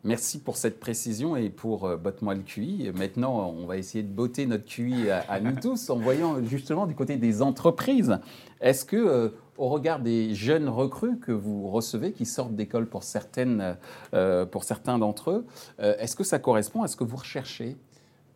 Merci 0.04 0.40
pour 0.40 0.56
cette 0.56 0.78
précision 0.78 1.36
et 1.36 1.50
pour 1.50 1.84
euh, 1.84 1.96
Botte-moi 1.96 2.34
le 2.34 2.42
QI. 2.42 2.92
Maintenant, 2.94 3.50
on 3.50 3.66
va 3.66 3.76
essayer 3.76 4.04
de 4.04 4.12
botter 4.12 4.46
notre 4.46 4.64
QI 4.64 5.10
à, 5.10 5.40
nous 5.40 5.56
tous 5.60 5.90
en 5.90 5.96
voyant 5.96 6.42
justement 6.44 6.86
du 6.86 6.94
côté 6.94 7.16
des 7.16 7.42
entreprises. 7.42 8.18
Est-ce 8.60 8.84
que, 8.84 8.96
euh, 8.96 9.30
au 9.56 9.68
regard 9.68 9.98
des 9.98 10.32
jeunes 10.34 10.68
recrues 10.68 11.18
que 11.18 11.32
vous 11.32 11.68
recevez, 11.70 12.12
qui 12.12 12.24
sortent 12.24 12.54
d'école 12.54 12.86
pour, 12.86 13.02
certaines, 13.02 13.76
euh, 14.14 14.46
pour 14.46 14.62
certains 14.62 14.98
d'entre 14.98 15.30
eux, 15.30 15.46
est-ce 15.78 16.14
que 16.14 16.24
ça 16.24 16.38
correspond 16.38 16.82
à 16.82 16.88
ce 16.88 16.96
que 16.96 17.04
vous 17.04 17.16
recherchez? 17.16 17.76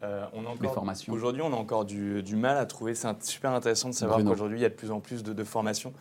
On 0.02 0.46
a 0.46 0.48
encore, 0.48 0.74
formations. 0.74 1.12
Aujourd'hui, 1.12 1.42
on 1.42 1.52
a 1.52 1.56
encore 1.56 1.84
du, 1.84 2.36
mal 2.36 2.56
à 2.56 2.66
trouver. 2.66 2.94
C'est 2.94 3.22
super 3.22 3.52
intéressant 3.52 3.88
de 3.88 3.94
savoir 3.94 4.22
qu'aujourd'hui, 4.24 4.58
il 4.58 4.62
y 4.62 4.66
a 4.66 4.70
de 4.70 4.74
plus 4.74 4.90
en 4.90 5.00
plus 5.00 5.22
de, 5.22 5.32
de 5.32 5.44
formations. 5.44 5.92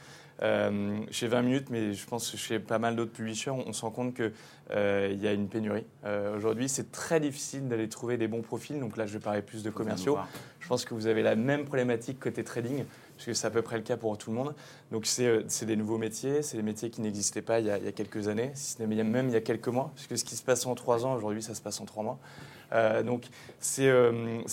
Euh, 0.42 1.00
chez 1.12 1.28
20 1.28 1.42
minutes, 1.42 1.68
mais 1.70 1.94
je 1.94 2.06
pense 2.06 2.32
que 2.32 2.38
chez 2.38 2.60
pas 2.60 2.80
mal 2.80 2.96
d'autres 2.96 3.12
publishers, 3.12 3.50
on, 3.52 3.74
se 3.74 3.82
rend 3.82 3.92
compte 3.92 4.16
qu'il 4.16 4.32
euh, 4.72 5.14
y 5.20 5.28
a 5.28 5.34
une 5.34 5.50
pénurie. 5.50 5.86
Euh, 6.06 6.36
aujourd'hui, 6.38 6.70
c'est 6.70 6.94
très 6.94 7.20
difficile 7.20 7.68
d'aller 7.68 7.90
trouver 7.90 8.16
des 8.16 8.30
bons 8.30 8.42
profils. 8.42 8.80
Donc 8.80 8.96
là, 8.96 9.06
je 9.06 9.14
vais 9.14 9.20
parler 9.20 9.42
plus 9.42 9.64
de 9.64 9.70
commerciaux. 9.70 10.18
Je 10.62 10.68
pense 10.68 10.86
que 10.86 10.94
vous 10.94 11.08
avez 11.08 11.24
la 11.24 11.36
même 11.36 11.66
problématique 11.66 12.20
côté 12.22 12.46
trading, 12.46 12.86
parce 13.18 13.26
que 13.26 13.34
c'est 13.34 13.48
à 13.48 13.50
peu 13.50 13.62
près 13.62 13.76
le 13.76 13.84
cas 13.84 13.98
pour 13.98 14.18
tout 14.18 14.30
le 14.30 14.38
monde. 14.38 14.56
Donc 14.92 15.06
c'est 15.06 15.66
des 15.66 15.76
nouveaux 15.76 15.98
métiers, 15.98 16.42
c'est 16.42 16.56
des 16.56 16.64
métiers 16.64 16.90
qui 16.90 17.02
n'existaient 17.02 17.42
pas 17.42 17.60
il 17.60 17.66
y, 17.66 17.72
a, 17.72 17.78
il 17.78 17.84
y, 17.84 17.90
a, 17.90 17.92
quelques 17.92 18.30
années, 18.30 18.52
si 18.54 18.74
ce 18.74 18.84
n'est 18.84 19.04
même 19.04 19.28
il 19.28 19.34
y 19.34 19.38
a 19.38 19.42
quelques 19.42 19.68
mois, 19.68 19.92
puisque 19.96 20.18
ce 20.18 20.24
qui 20.24 20.38
se 20.38 20.44
passe 20.44 20.66
en 20.66 20.76
trois 20.76 21.06
ans, 21.06 21.16
aujourd'hui, 21.16 21.44
ça 21.44 21.54
se 21.54 21.62
passe 21.62 21.82
en 21.82 21.86
trois 21.86 22.04
mois. 22.04 22.20
Euh, 22.72 23.04
donc 23.04 23.26
c'est 23.60 23.90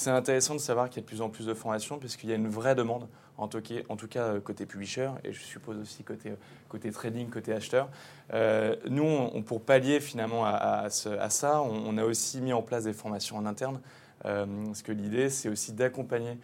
intéressant 0.07 0.55
de 0.55 0.61
savoir 0.61 0.89
qu'il 0.89 0.97
y 0.97 1.01
a 1.01 1.03
de 1.03 1.07
plus 1.07 1.21
en 1.21 1.29
plus 1.29 1.47
de 1.47 1.55
formations, 1.55 1.99
puisqu'il 1.99 2.31
y 2.31 2.33
a 2.33 2.37
une 2.37 2.49
vraie 2.49 2.75
demande 2.75 3.09
en 3.39 3.49
tout, 3.49 3.61
cas, 3.61 3.75
en 3.89 3.97
tout 3.97 4.09
cas 4.09 4.23
euh, 4.23 4.41
côté 4.41 4.65
publisher, 4.65 5.11
et 5.23 5.33
je 5.33 5.41
suppose 5.41 5.79
aussi 5.79 6.03
côté, 6.03 6.33
côté 6.69 6.91
trading, 6.91 7.29
côté 7.29 7.53
acheteur. 7.53 7.89
Euh, 8.33 8.77
nous, 8.89 9.05
on, 9.05 9.43
pour 9.43 9.61
pallier 9.61 10.01
finalement 10.01 10.47
à, 10.47 10.89
ça, 10.91 11.63
on, 11.63 11.99
a 11.99 12.05
aussi 12.05 12.41
mis 12.41 12.53
en 12.53 12.63
place 12.63 12.85
des 12.85 12.95
formations 12.95 13.37
en 13.37 13.45
interne, 13.45 13.81
euh, 14.25 14.47
parce 14.67 14.83
que 14.83 14.93
l'idée, 14.93 15.29
c'est 15.29 15.49
aussi 15.49 15.73
d'accompagner 15.73 16.39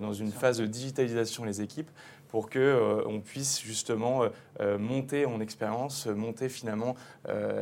dans 0.00 0.12
une 0.12 0.32
phase 0.32 0.58
de 0.58 0.66
digitalisation 0.66 1.44
les 1.44 1.62
équipes 1.62 1.90
pour 2.28 2.50
que 2.50 2.58
euh, 2.58 3.02
on 3.06 3.20
puisse 3.20 3.60
justement 3.60 4.22
euh, 4.22 4.28
euh, 4.60 4.78
monter 4.78 5.26
en 5.26 5.40
expérience, 5.40 6.06
monter 6.06 6.48
finalement 6.48 6.94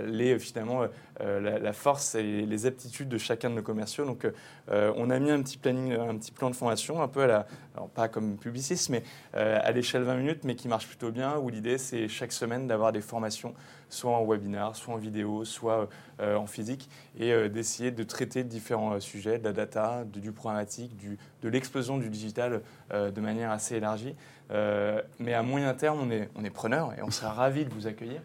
les 0.04 0.38
finalement 0.38 0.82
la, 1.20 1.72
force 1.72 2.14
et 2.14 2.22
les 2.22 2.66
aptitudes 2.66 3.08
de 3.08 3.18
chacun 3.18 3.50
de 3.50 3.54
nos 3.54 3.62
commerciaux. 3.62 4.04
Donc 4.04 4.26
on 4.68 5.10
a 5.10 5.18
mis 5.18 5.30
un 5.30 5.42
petit 5.42 5.58
planning, 5.58 5.92
un 5.92 6.16
petit 6.16 6.32
plan 6.32 6.50
de 6.50 6.56
formation, 6.56 7.02
un 7.02 7.08
peu 7.08 7.22
à 7.22 7.26
la, 7.26 7.46
pas 7.94 8.08
comme 8.08 8.36
publiciste, 8.36 8.90
mais 8.90 9.02
à 9.32 9.70
l'échelle 9.72 10.02
20 10.02 10.16
minutes, 10.16 10.44
mais 10.44 10.54
qui 10.54 10.68
marche 10.68 10.86
plutôt 10.86 11.10
bien. 11.10 11.38
Où 11.38 11.48
l'idée 11.48 11.78
c'est 11.78 12.08
chaque 12.08 12.32
semaine 12.32 12.66
d'avoir 12.66 12.92
des 12.92 13.00
formations, 13.00 13.54
soit 13.88 14.16
en 14.16 14.24
webinar, 14.26 14.76
soit 14.76 14.94
en 14.94 14.98
vidéo, 14.98 15.44
soit 15.44 15.88
en 16.20 16.46
physique, 16.46 16.88
et 17.18 17.48
d'essayer 17.48 17.90
de 17.90 18.02
traiter 18.02 18.44
différents 18.44 18.98
sujets, 19.00 19.38
de 19.38 19.44
la 19.44 19.52
data, 19.52 20.04
du 20.04 20.32
programmatique, 20.32 20.96
de 21.42 21.48
l'explosion 21.48 21.98
du 21.98 22.10
digital 22.10 22.62
de 22.92 23.20
manière 23.20 23.50
assez 23.50 23.76
élargie. 23.76 24.14
Euh, 24.50 25.02
mais 25.18 25.34
à 25.34 25.42
moyen 25.42 25.74
terme, 25.74 25.98
on 26.00 26.10
est, 26.10 26.28
on 26.34 26.44
est 26.44 26.50
preneur 26.50 26.92
et 26.96 27.02
on 27.02 27.10
sera 27.10 27.32
ravi 27.32 27.64
de 27.64 27.72
vous 27.72 27.86
accueillir 27.86 28.20
euh, 28.20 28.22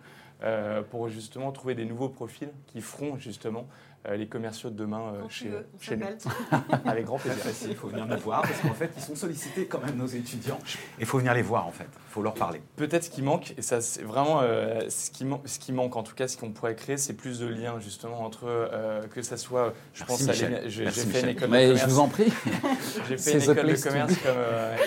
pour 0.90 1.08
justement 1.08 1.52
trouver 1.52 1.76
des 1.76 1.86
nouveaux 1.86 2.10
profils 2.10 2.50
qui 2.68 2.82
feront 2.82 3.18
justement 3.18 3.68
euh, 3.68 3.91
les 4.10 4.28
commerciaux 4.28 4.70
de 4.70 4.76
demain 4.76 5.14
euh, 5.14 5.30
chez, 5.30 5.52
chez 5.80 5.96
nous. 5.96 6.06
Avec 6.86 7.06
grand 7.06 7.18
plaisir. 7.18 7.44
Il 7.70 7.76
faut 7.76 7.88
venir 7.88 8.08
nous 8.08 8.18
voir 8.18 8.42
parce 8.42 8.60
qu'en 8.60 8.74
fait, 8.74 8.90
ils 8.98 9.04
sont 9.04 9.16
sollicités 9.16 9.66
quand 9.68 9.84
même 9.84 9.96
nos 9.96 10.08
étudiants. 10.08 10.60
Il 11.00 11.06
faut 11.06 11.20
venir 11.20 11.34
les 11.34 11.44
voir 11.44 11.68
en 11.68 11.72
fait. 11.72 11.88
Il 11.94 12.12
faut 12.12 12.24
leur 12.24 12.34
parler. 12.34 12.62
Peut-être 12.78 13.04
ce 13.06 13.10
qui 13.10 13.22
manque, 13.22 13.54
et 13.58 13.62
ça 13.62 13.80
c'est 13.80 14.02
vraiment 14.02 14.42
euh, 14.42 14.82
ce, 14.90 15.12
qui 15.12 15.26
ce 15.46 15.60
qui 15.60 15.72
manque 15.72 15.96
en 15.96 16.04
tout 16.04 16.16
cas, 16.16 16.28
ce 16.28 16.36
qu'on 16.36 16.50
pourrait 16.50 16.76
créer, 16.76 16.98
c'est 16.98 17.14
plus 17.14 17.40
de 17.40 17.48
liens 17.48 17.80
justement 17.80 18.24
entre 18.24 18.70
que 19.12 19.22
ça 19.22 19.38
soit. 19.38 19.74
Je 19.94 20.04
pense 20.04 20.28
à 20.28 20.34
j'ai 20.34 20.88
fait 20.88 21.22
une 21.22 21.30
école 21.30 21.50
Mais 21.50 21.68
de 21.68 21.74
commerce. 21.74 21.82
je 21.82 21.94
vous 21.94 22.00
en 22.00 22.08
prie. 22.08 22.34
j'ai 23.08 23.18
fait 23.18 23.34
une 23.34 23.52
école 23.52 23.68
de 23.68 23.82
commerce 23.82 24.14
comme, 24.18 24.38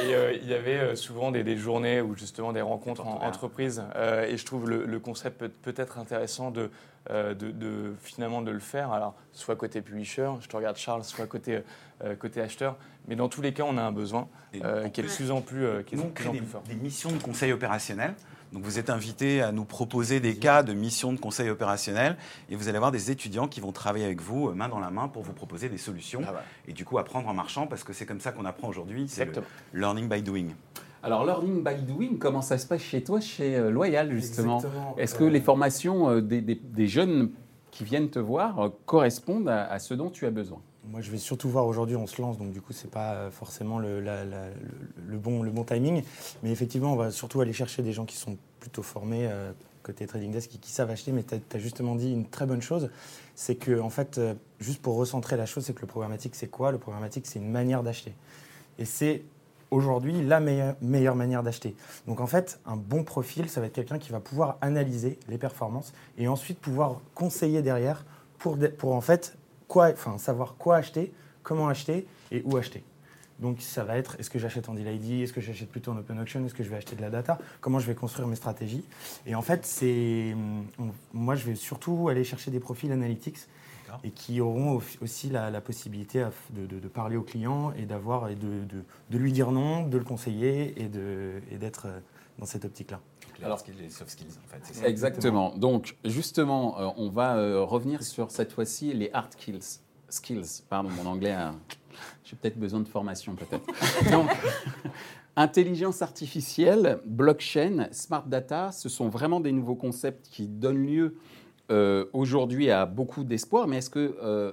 et 0.09 0.41
il 0.43 0.49
y 0.49 0.55
avait 0.55 0.97
souvent 0.97 1.31
des, 1.31 1.57
journées 1.57 2.01
ou 2.01 2.17
justement 2.17 2.53
des 2.53 2.63
rencontres 2.63 3.07
en 3.07 3.21
entreprise. 3.25 3.83
et 4.29 4.37
je 4.37 4.45
trouve 4.45 4.69
le, 4.69 4.85
le 4.85 4.99
concept 4.99 5.39
peut, 5.39 5.49
peut 5.49 5.75
être 5.77 5.99
intéressant 5.99 6.51
de 6.51 6.71
euh, 7.11 7.35
de, 7.35 7.95
finalement 8.01 8.41
de 8.41 8.51
le 8.51 8.61
faire. 8.61 8.91
Alors, 8.91 9.04
soit 9.33 9.57
côté 9.57 9.83
publisher, 9.83 10.31
je 10.41 10.49
te 10.49 10.57
regarde 10.57 10.77
Charles, 10.77 11.05
soit 11.05 11.27
côté, 11.27 11.61
euh, 12.05 12.15
côté 12.15 12.41
acheteur. 12.41 12.77
Mais 13.09 13.17
dans 13.17 13.29
tous 13.29 13.43
les 13.43 13.53
cas, 13.53 13.65
on 13.67 13.77
a 13.77 13.83
un 13.83 13.93
besoin 13.93 14.29
euh, 14.63 14.89
qui 14.89 15.01
est 15.01 15.05
de 15.05 15.09
plus 15.09 15.31
en 15.31 15.41
plus, 15.41 15.67
qui 15.85 15.95
est 15.95 15.99
plus, 15.99 16.29
en 16.29 16.31
plus 16.31 16.47
fort. 16.47 16.63
Des 16.63 16.75
missions 16.75 17.13
de 17.13 17.23
conseil 17.23 17.53
opérationnel. 17.53 18.15
Donc 18.53 18.63
vous 18.63 18.79
êtes 18.79 18.89
invité 18.89 19.43
à 19.43 19.51
nous 19.51 19.65
proposer 19.65 20.21
des 20.21 20.37
cas 20.37 20.63
de 20.63 20.75
missions 20.75 21.13
de 21.13 21.19
conseil 21.19 21.51
opérationnel 21.51 22.17
et 22.49 22.55
vous 22.55 22.69
allez 22.69 22.77
avoir 22.77 22.93
des 22.93 23.11
étudiants 23.11 23.49
qui 23.49 23.61
vont 23.61 23.73
travailler 23.73 24.05
avec 24.05 24.21
vous 24.21 24.53
main 24.53 24.69
dans 24.69 24.79
la 24.79 24.91
main 24.91 25.09
pour 25.09 25.25
vous 25.25 25.33
proposer 25.33 25.69
des 25.69 25.79
solutions 25.79 26.21
ah 26.25 26.41
et 26.69 26.73
du 26.73 26.85
coup 26.85 26.99
apprendre 26.99 27.29
en 27.29 27.35
marchant 27.35 27.67
parce 27.67 27.83
que 27.83 27.93
c'est 27.93 28.07
comme 28.07 28.21
ça 28.21 28.31
qu'on 28.31 28.45
apprend 28.45 28.69
aujourd'hui, 28.69 29.09
c'est 29.09 29.25
le 29.25 29.43
learning 29.73 30.09
by 30.09 30.23
doing. 30.23 30.51
Alors, 31.05 31.27
learning 31.27 31.63
by 31.63 31.83
doing, 31.83 32.17
comment 32.19 32.41
ça 32.41 32.57
se 32.57 32.67
passe 32.67 32.81
chez 32.81 33.05
toi, 33.05 33.21
chez 33.21 33.57
euh, 33.57 33.71
Loyal, 33.71 34.11
justement? 34.15 34.63
Est-ce 34.97 35.15
que 35.15 35.25
les 35.25 35.43
formations 35.43 36.09
euh, 36.09 36.23
des, 36.23 36.87
jeunes 36.87 37.31
qui 37.75 37.83
viennent 37.83 38.09
te 38.09 38.21
voir 38.21 38.61
euh, 38.61 38.69
correspondent 38.87 39.49
à, 39.49 39.79
ce 39.81 39.95
dont 39.95 40.09
tu 40.09 40.27
as 40.27 40.31
besoin 40.31 40.61
moi, 40.87 41.01
je 41.01 41.11
vais 41.11 41.17
surtout 41.17 41.49
voir 41.49 41.67
aujourd'hui, 41.67 41.97
on 41.97 42.07
se 42.07 42.21
lance, 42.21 42.37
donc 42.37 42.53
du 42.53 42.61
coup, 42.61 42.75
ce 42.75 42.85
n'est 42.85 42.91
pas 42.91 43.31
forcément 43.31 43.79
le, 43.79 44.03
bon, 45.15 45.43
le 45.43 45.51
bon 45.51 45.65
timing. 45.65 46.03
Mais 46.43 46.51
effectivement, 46.51 46.93
on 46.93 46.97
va 46.97 47.11
surtout 47.11 47.41
aller 47.41 47.55
chercher 47.55 47.83
des 47.83 47.95
gens 47.95 48.05
qui 48.05 48.17
sont 48.17 48.37
plutôt 48.61 48.83
formés 48.83 49.27
côté 49.83 50.07
Trading 50.07 50.31
Desk, 50.31 50.51
qui, 50.51 50.59
qui 50.59 50.71
savent 50.71 50.91
acheter. 50.91 51.11
Mais 51.13 51.23
tu 51.23 51.37
as, 51.37 51.59
justement 51.59 51.95
dit 51.95 52.13
une 52.13 52.29
très 52.29 52.45
bonne 52.45 52.61
chose, 52.61 52.91
c'est 53.35 53.55
que, 53.55 53.81
en 53.81 53.89
fait, 53.89 54.21
juste 54.61 54.83
pour 54.83 54.97
recentrer 54.97 55.39
la 55.39 55.47
chose, 55.47 55.65
c'est 55.65 55.73
que 55.73 55.81
le 55.81 55.87
programmatique, 55.87 56.35
c'est 56.35 56.49
quoi? 56.49 56.71
Le 56.71 56.77
programmatique, 56.77 57.27
c'est 57.27 57.39
une 57.39 57.51
manière 57.51 57.83
d'acheter. 57.83 58.13
Et 58.79 58.85
c'est 58.85 59.23
aujourd'hui 59.75 60.23
la 60.23 60.41
meilleure, 60.41 61.17
manière 61.17 61.43
d'acheter. 61.43 61.75
Donc 62.07 62.21
en 62.21 62.27
fait, 62.27 62.61
un 62.65 62.77
bon 62.77 63.03
profil, 63.03 63.49
ça 63.49 63.61
va 63.61 63.67
être 63.67 63.73
quelqu'un 63.73 63.99
qui 63.99 64.13
va 64.13 64.21
pouvoir 64.21 64.57
analyser 64.61 65.19
les 65.29 65.37
performances 65.37 65.93
et 66.17 66.29
ensuite 66.29 66.59
pouvoir 66.59 67.01
conseiller 67.15 67.61
derrière 67.61 68.05
pour, 68.39 68.57
pour 68.79 68.95
en 68.95 69.01
fait 69.01 69.37
quoi, 69.67 69.91
enfin, 69.93 70.17
savoir 70.19 70.55
quoi 70.57 70.77
acheter, 70.77 71.13
comment 71.43 71.69
acheter 71.69 72.07
et 72.31 72.43
où 72.45 72.57
acheter. 72.57 72.85
Donc 73.41 73.61
ça 73.61 73.83
va 73.83 73.99
être, 73.99 74.17
est-ce 74.21 74.31
que 74.31 74.39
j'achète 74.39 74.69
en 74.69 74.75
deal 74.75 74.87
ID, 74.87 75.23
est-ce 75.23 75.33
que 75.33 75.41
j'achète 75.41 75.69
plutôt 75.69 75.91
en 75.91 75.97
open 75.97 76.21
auction, 76.21 76.45
est-ce 76.47 76.55
que 76.55 76.63
je 76.63 76.71
vais 76.71 76.77
acheter 76.77 76.95
de 76.95 77.03
la 77.03 77.11
data, 77.11 77.39
comment 77.61 77.81
je 77.81 77.87
vais 77.89 77.97
construire 77.97 78.29
mes 78.29 78.37
stratégies. 78.37 78.85
Et 79.27 79.35
en 79.35 79.43
fait, 79.43 79.67
c'est, 79.67 80.37
moi 81.13 81.35
je 81.35 81.45
vais 81.45 81.57
surtout 81.57 82.09
aller 82.09 82.23
chercher 82.23 82.53
des 82.53 82.61
profils 82.61 82.93
analytics 82.93 83.39
et 84.03 84.11
qui 84.11 84.41
auront 84.41 84.81
aussi 85.01 85.29
la, 85.31 85.61
possibilité 85.61 86.27
de, 86.51 86.89
parler 86.89 87.17
au 87.17 87.23
client 87.23 87.73
et 87.77 87.87
d'avoir 87.87 88.29
et 88.29 88.35
de, 88.35 88.65
de, 89.11 89.19
lui 89.19 89.33
dire 89.33 89.51
non, 89.51 89.87
de 89.87 89.99
le 89.99 90.05
conseiller 90.05 90.75
et 90.81 90.89
d'être 91.59 91.87
euh, 91.87 92.01
dans 92.39 92.47
cette 92.47 92.65
optique-là. 92.65 93.01
Alors, 93.43 93.63
les 93.79 93.91
soft 93.91 94.11
skills, 94.11 94.39
en 94.45 94.49
fait. 94.49 94.87
Exactement. 94.87 95.55
Donc, 95.57 95.97
justement, 96.05 96.79
euh, 96.79 96.89
on 96.97 97.09
va 97.09 97.37
euh, 97.37 97.63
revenir 97.63 98.03
sur 98.03 98.31
cette 98.31 98.53
fois-ci 98.53 98.93
les 98.93 99.11
hard 99.13 99.33
skills. 99.33 99.81
Skills, 100.09 100.63
pardon, 100.69 100.91
mon 100.91 101.07
anglais 101.07 101.33
a... 101.33 101.55
J'ai 102.25 102.37
peut-être 102.37 102.59
besoin 102.59 102.81
de 102.81 102.89
formation, 102.89 103.35
peut-être. 103.35 103.67
Donc, 104.11 104.31
intelligence 105.37 106.03
artificielle, 106.03 107.01
blockchain, 107.05 107.89
smart 107.93 108.25
data, 108.27 108.73
ce 108.73 108.89
sont 108.89 109.09
vraiment 109.09 109.41
des 109.41 109.53
nouveaux 109.53 109.75
concepts 109.75 110.29
qui 110.29 110.47
donnent 110.47 110.87
lieu 110.87 111.17
euh, 111.71 112.07
aujourd'hui 112.13 112.71
a 112.71 112.87
beaucoup 112.87 113.25
d'espoir, 113.25 113.67
mais 113.67 113.79
est-ce 113.79 113.91
que, 113.91 114.17
euh, 114.23 114.53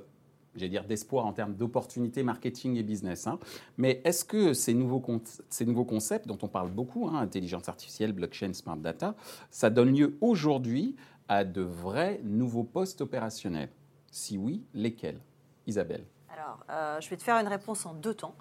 j'allais 0.55 0.69
dire 0.69 0.85
d'espoir 0.85 1.25
en 1.25 1.33
termes 1.33 1.55
d'opportunités 1.55 2.23
marketing 2.23 2.75
et 2.77 2.83
business, 2.83 3.27
hein, 3.27 3.39
mais 3.77 4.01
est-ce 4.03 4.25
que 4.25 4.53
ces 4.53 4.73
nouveaux, 4.73 5.03
ces 5.49 5.65
nouveaux 5.65 5.85
concepts 5.85 6.27
dont 6.27 6.37
on 6.41 6.47
parle 6.47 6.71
beaucoup, 6.71 7.07
hein, 7.07 7.15
intelligence 7.15 7.69
artificielle, 7.69 8.13
blockchain, 8.13 8.53
smart 8.53 8.77
data, 8.77 9.15
ça 9.49 9.69
donne 9.69 9.95
lieu 9.95 10.17
aujourd'hui 10.21 10.95
à 11.27 11.43
de 11.43 11.61
vrais 11.61 12.19
nouveaux 12.23 12.63
postes 12.63 13.01
opérationnels? 13.01 13.69
Si 14.11 14.37
oui, 14.37 14.63
lesquels? 14.73 15.19
Isabelle. 15.67 16.05
Alors, 16.33 16.65
euh, 16.69 16.99
je 16.99 17.09
vais 17.09 17.17
te 17.17 17.23
faire 17.23 17.37
une 17.37 17.47
réponse 17.47 17.85
en 17.85 17.93
deux 17.93 18.13
temps. 18.13 18.35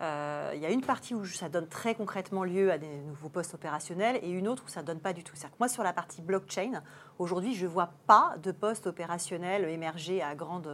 Il 0.00 0.58
y 0.60 0.66
a 0.66 0.70
une 0.70 0.80
partie 0.80 1.14
où 1.14 1.24
ça 1.26 1.48
donne 1.48 1.68
très 1.68 1.94
concrètement 1.94 2.44
lieu 2.44 2.72
à 2.72 2.78
des 2.78 2.88
nouveaux 3.02 3.28
postes 3.28 3.54
opérationnels 3.54 4.18
et 4.22 4.30
une 4.30 4.48
autre 4.48 4.64
où 4.66 4.68
ça 4.68 4.82
ne 4.82 4.86
donne 4.86 5.00
pas 5.00 5.12
du 5.12 5.22
tout. 5.22 5.36
C'est-à-dire 5.36 5.56
que 5.56 5.60
moi, 5.60 5.68
sur 5.68 5.82
la 5.82 5.92
partie 5.92 6.22
blockchain, 6.22 6.82
aujourd'hui, 7.18 7.54
je 7.54 7.66
ne 7.66 7.70
vois 7.70 7.90
pas 8.06 8.34
de 8.42 8.50
poste 8.50 8.86
opérationnel 8.86 9.68
émerger 9.68 10.22
à 10.22 10.34
grande, 10.34 10.68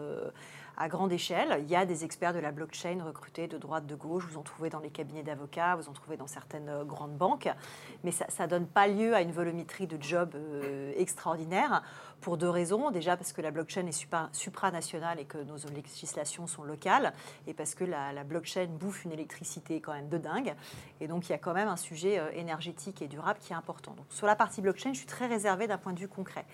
à 0.76 0.88
grande 0.88 1.12
échelle. 1.12 1.58
Il 1.62 1.70
y 1.70 1.76
a 1.76 1.86
des 1.86 2.04
experts 2.04 2.34
de 2.34 2.38
la 2.38 2.52
blockchain 2.52 3.02
recrutés 3.04 3.48
de 3.48 3.56
droite, 3.56 3.86
de 3.86 3.94
gauche. 3.94 4.26
Vous 4.30 4.38
en 4.38 4.42
trouvez 4.42 4.68
dans 4.68 4.78
les 4.78 4.90
cabinets 4.90 5.22
d'avocats, 5.22 5.76
vous 5.76 5.88
en 5.88 5.92
trouvez 5.92 6.16
dans 6.16 6.26
certaines 6.26 6.68
euh, 6.68 6.84
grandes 6.84 7.16
banques. 7.16 7.48
Mais 8.04 8.10
ça 8.10 8.26
ne 8.40 8.46
donne 8.46 8.66
pas 8.66 8.86
lieu 8.86 9.14
à 9.14 9.22
une 9.22 9.32
volumétrie 9.32 9.86
de 9.86 10.00
jobs 10.00 10.34
euh, 10.34 10.92
extraordinaire 10.96 11.82
pour 12.20 12.36
deux 12.36 12.48
raisons. 12.48 12.90
Déjà 12.90 13.16
parce 13.16 13.32
que 13.32 13.40
la 13.40 13.50
blockchain 13.50 13.86
est 13.86 14.06
supranationale 14.32 15.20
et 15.20 15.24
que 15.24 15.38
nos 15.38 15.56
législations 15.74 16.46
sont 16.46 16.64
locales. 16.64 17.12
Et 17.46 17.54
parce 17.54 17.74
que 17.74 17.84
la, 17.84 18.24
blockchain 18.24 18.66
bouffe 18.66 19.04
une 19.04 19.12
électricité 19.12 19.80
quand 19.80 19.92
même 19.92 20.08
de 20.08 20.18
dingue. 20.18 20.54
Et 21.00 21.08
donc 21.08 21.28
il 21.28 21.32
y 21.32 21.34
a 21.34 21.38
quand 21.38 21.54
même 21.54 21.68
un 21.68 21.76
sujet 21.76 22.18
euh, 22.18 22.30
énergétique 22.32 23.02
et 23.02 23.08
durable 23.08 23.38
qui 23.40 23.52
est 23.52 23.56
important. 23.56 23.94
Sur 24.10 24.26
la 24.26 24.36
partie 24.36 24.60
blockchain, 24.60 24.92
je 24.92 24.98
suis 24.98 25.06
très 25.06 25.26
réservée 25.26 25.66
d'un 25.66 25.78
point 25.78 25.92
de 25.92 26.00
vue 26.00 26.08
concret. 26.08 26.44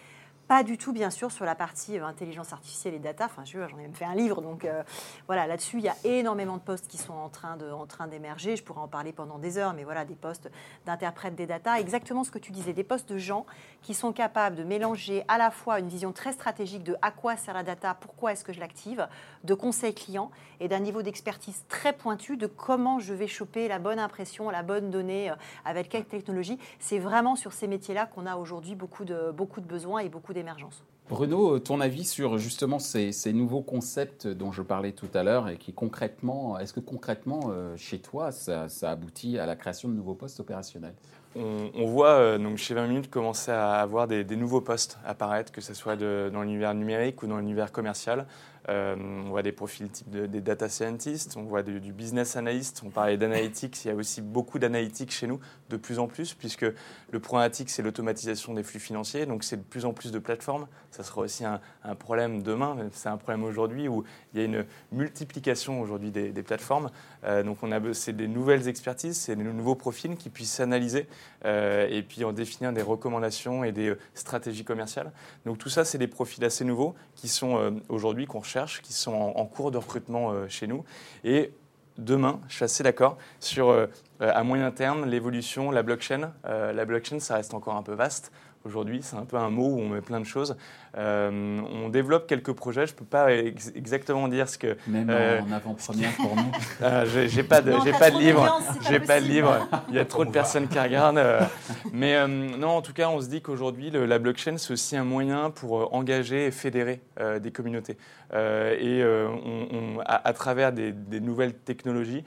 Pas 0.53 0.65
du 0.65 0.77
tout, 0.77 0.93
bien 0.93 1.09
sûr, 1.09 1.33
sur 1.33 1.47
la 1.47 1.55
partie 1.55 1.99
euh, 1.99 2.05
intelligence 2.05 2.53
artificielle 2.53 2.93
et 2.93 2.99
data. 2.99 3.25
Enfin, 3.25 3.43
j'en 3.47 3.79
ai 3.79 3.81
même 3.81 3.95
fait 3.95 4.05
un 4.05 4.15
livre, 4.15 4.43
donc 4.43 4.67
euh, 4.67 4.83
voilà, 5.27 5.47
là-dessus, 5.47 5.79
il 5.79 5.85
y 5.85 5.89
a 5.89 5.97
énormément 6.05 6.59
de 6.59 6.63
postes 6.63 6.89
qui 6.89 6.99
sont 6.99 7.15
en 7.15 7.31
train, 7.31 7.57
train 7.89 8.07
d'émerger. 8.07 8.55
Je 8.57 8.63
pourrais 8.63 8.83
en 8.83 8.87
parler 8.87 9.15
pendant 9.15 9.39
des 9.39 9.57
heures, 9.57 9.73
mais 9.73 9.85
voilà, 9.85 10.05
des 10.05 10.15
postes 10.15 10.51
d'interprètes 10.85 11.35
des 11.37 11.47
data. 11.47 11.81
Exactement 11.81 12.23
ce 12.23 12.31
que 12.31 12.39
tu 12.39 12.53
disais, 12.53 12.75
des 12.75 12.85
postes 12.85 13.11
de 13.11 13.17
gens 13.17 13.47
qui 13.81 13.95
sont 13.95 14.13
capables 14.13 14.55
de 14.55 14.63
mélanger 14.63 15.25
à 15.27 15.39
la 15.39 15.51
fois 15.51 15.79
une 15.79 15.89
vision 15.89 16.13
très 16.13 16.33
stratégique 16.33 16.85
de 16.85 16.97
à 17.01 17.13
quoi 17.13 17.39
sert 17.39 17.55
la 17.55 17.63
data, 17.63 17.97
pourquoi 17.99 18.33
est-ce 18.33 18.45
que 18.45 18.53
je 18.53 18.61
l'active, 18.61 19.09
de 19.45 19.55
conseil 19.55 19.95
client 19.95 20.31
et 20.61 20.69
d'un 20.69 20.81
niveau 20.81 21.01
d'expertise 21.01 21.65
très 21.71 21.95
pointu 21.95 22.37
de 22.37 22.47
comment 22.47 22.99
je 22.99 23.15
vais 23.15 23.27
choper 23.27 23.69
la 23.69 23.79
bonne 23.79 23.99
impression, 23.99 24.51
la 24.51 24.63
bonne 24.63 24.91
donnée, 24.91 25.31
euh, 25.31 25.35
avec 25.65 25.89
quelle 25.89 26.05
technologie. 26.05 26.59
C'est 26.79 26.99
vraiment 26.99 27.37
sur 27.37 27.55
ces 27.55 27.69
métiers-là 27.69 28.05
qu'on 28.05 28.27
a 28.27 28.37
aujourd'hui 28.37 28.75
beaucoup 28.75 29.07
de, 29.07 29.31
beaucoup 29.31 29.63
de 29.63 29.67
besoins 29.67 30.01
et 30.01 30.11
beaucoup 30.11 30.35
d'émergence. 30.43 30.85
Bruno, 31.09 31.59
ton 31.59 31.81
avis 31.81 32.05
sur 32.05 32.39
justement 32.39 32.79
ces, 32.79 33.13
nouveaux 33.33 33.61
concepts 33.61 34.27
dont 34.27 34.53
je 34.53 34.63
parlais 34.63 34.93
tout 34.93 35.09
à 35.15 35.23
l'heure 35.23 35.49
et 35.49 35.57
qui 35.57 35.73
concrètement, 35.73 36.59
est-ce 36.59 36.73
que 36.73 36.81
concrètement 36.81 37.51
euh, 37.51 37.77
chez 37.77 37.99
toi 37.99 38.33
ça, 38.33 38.67
aboutit 38.83 39.39
à 39.39 39.47
la 39.47 39.57
création 39.57 39.89
de 39.89 39.95
nouveaux 39.95 40.15
postes 40.15 40.41
opérationnels? 40.41 40.95
On, 41.35 41.87
voit 41.87 42.11
euh, 42.11 42.39
donc 42.39 42.59
chez 42.59 42.75
20 42.75 42.87
minutes 42.89 43.11
commencer 43.11 43.51
à 43.51 43.81
avoir 43.81 44.07
des, 44.07 44.25
nouveaux 44.37 44.61
postes 44.61 44.99
apparaître, 45.05 45.51
que 45.51 45.63
ce 45.63 45.75
soit 45.75 45.97
dans 45.97 46.43
l'univers 46.43 46.75
numérique 46.75 47.23
ou 47.23 47.27
dans 47.27 47.39
l'univers 47.39 47.73
commercial. 47.73 48.27
Euh, 48.69 48.97
on 48.99 49.31
voit 49.31 49.43
des 49.43 49.53
profils 49.53 49.89
type 49.89 50.09
des 50.11 50.41
data 50.41 50.69
scientists, 50.69 51.37
on 51.37 51.43
voit 51.43 51.63
du, 51.63 51.93
business 51.93 52.37
analyst, 52.37 52.83
on 52.85 52.91
parlait 52.91 53.17
d'analytics, 53.17 53.85
il 53.85 53.89
y 53.89 53.91
a 53.91 53.95
aussi 53.95 54.23
beaucoup 54.23 54.59
d'analytics 54.59 55.11
chez 55.11 55.27
nous, 55.27 55.41
de 55.69 55.77
plus 55.77 55.99
en 55.99 56.07
plus, 56.07 56.35
puisque 56.35 56.67
le 57.11 57.21
problématique, 57.21 57.71
c'est 57.71 57.83
l'automatisation 57.83 58.55
des 58.55 58.63
flux 58.63 58.79
financiers, 58.79 59.27
donc 59.27 59.43
c'est 59.43 59.57
de 59.57 59.63
plus 59.63 59.85
en 59.85 59.93
plus 59.93 60.13
de 60.13 60.19
plateformes. 60.19 60.69
Ça 60.91 61.03
sera 61.03 61.23
aussi 61.23 61.45
un, 61.45 61.61
problème 61.99 62.43
demain, 62.43 62.77
c'est 62.93 63.09
un 63.09 63.17
problème 63.17 63.45
aujourd'hui 63.45 63.89
où 63.89 64.05
il 64.33 64.41
y 64.41 64.43
a 64.43 64.47
une 64.47 64.65
multiplication 64.93 65.81
aujourd'hui 65.81 66.11
des, 66.11 66.43
plateformes. 66.43 66.91
Euh, 67.25 67.43
donc 67.43 67.59
on 67.63 67.73
a, 67.73 67.81
c'est 67.95 68.13
des 68.13 68.29
nouvelles 68.29 68.69
expertises, 68.69 69.17
c'est 69.17 69.37
des 69.37 69.43
nouveaux 69.43 69.75
profils 69.75 70.17
qui 70.17 70.31
puissent 70.31 70.53
s'analyser 70.53 71.07
euh, 71.45 71.87
et 71.89 72.03
puis 72.03 72.25
en 72.25 72.33
définir 72.33 72.73
des 72.73 72.83
recommandations 72.83 73.65
et 73.65 73.73
des 73.73 73.95
stratégies 74.15 74.65
commerciales. 74.65 75.13
Donc 75.47 75.59
tout 75.59 75.69
ça, 75.69 75.85
c'est 75.85 75.99
des 75.99 76.09
profils 76.09 76.45
assez 76.45 76.65
nouveaux 76.65 76.95
qui 77.15 77.29
sont 77.29 77.81
aujourd'hui 77.89 78.27
qu'on 78.27 78.43
qui 78.83 78.93
sont 78.93 79.13
en, 79.13 79.47
cours 79.47 79.71
de 79.71 79.79
recrutement 79.79 80.31
euh, 80.31 80.49
chez 80.49 80.67
nous. 80.67 80.85
Et 81.25 81.53
demain, 81.99 82.41
je 82.49 82.57
suis 82.57 82.65
assez 82.65 82.83
d'accord 82.83 83.17
sur, 83.41 83.71
euh, 83.71 83.87
à 84.21 84.43
moyen 84.43 84.71
terme, 84.71 85.07
l'évolution, 85.07 85.71
la 85.71 85.83
blockchain. 85.83 86.33
Euh, 86.47 86.73
la 86.73 86.85
blockchain, 86.85 87.19
ça 87.19 87.37
reste 87.37 87.55
encore 87.55 87.77
un 87.77 87.83
peu 87.83 87.95
vaste 87.95 88.33
aujourd'hui. 88.65 89.01
C'est 89.03 89.17
un 89.17 89.25
peu 89.25 89.37
un 89.37 89.51
mot 89.51 89.69
où 89.69 89.81
on 89.81 89.89
met 89.89 90.01
plein 90.01 90.21
de 90.21 90.27
choses. 90.27 90.57
Euh, 90.97 91.61
on 91.73 91.89
développe 91.89 92.27
quelques 92.27 92.53
projets. 92.53 92.87
Je 92.87 92.93
ne 92.93 92.99
peux 92.99 93.05
pas 93.05 93.33
exactement 93.33 94.29
dire 94.29 94.49
ce 94.49 94.59
que. 94.59 94.77
Même 94.87 95.09
euh, 95.11 95.41
en 95.41 95.53
avant-première 95.53 96.13
pour 96.17 96.37
nous. 96.37 96.43
Euh, 96.83 97.29
j'ai 97.29 97.43
pas 97.45 97.61
de, 97.61 97.73
j'ai 97.85 97.93
pas 97.93 98.11
de 98.11 98.19
livre. 98.19 98.61
J'ai 98.89 98.99
pas 98.99 99.21
de 99.21 99.27
livre. 99.27 99.69
Il 99.89 99.95
y 99.95 99.99
a 99.99 100.05
trop 100.05 100.25
de 100.25 100.31
personnes 100.31 100.69
qui 100.69 100.79
regardent. 100.79 101.23
mais 101.93 102.27
non, 102.27 102.71
en 102.71 102.83
tout 102.83 102.93
cas, 102.93 103.09
on 103.09 103.21
se 103.21 103.29
dit 103.29 103.41
qu'aujourd'hui, 103.41 103.91
la 103.91 104.19
blockchain 104.19 104.57
c'est 104.59 104.73
aussi 104.73 104.97
un 104.97 105.05
moyen 105.05 105.51
pour 105.51 105.95
engager 105.95 106.47
et 106.47 106.51
fédérer 106.51 107.01
des 107.41 107.51
communautés. 107.53 107.97
et 108.33 109.05
on, 109.05 110.01
à, 110.05 110.33
travers 110.33 110.73
des, 110.73 110.93
nouvelles 111.21 111.55
technologies, 111.55 112.25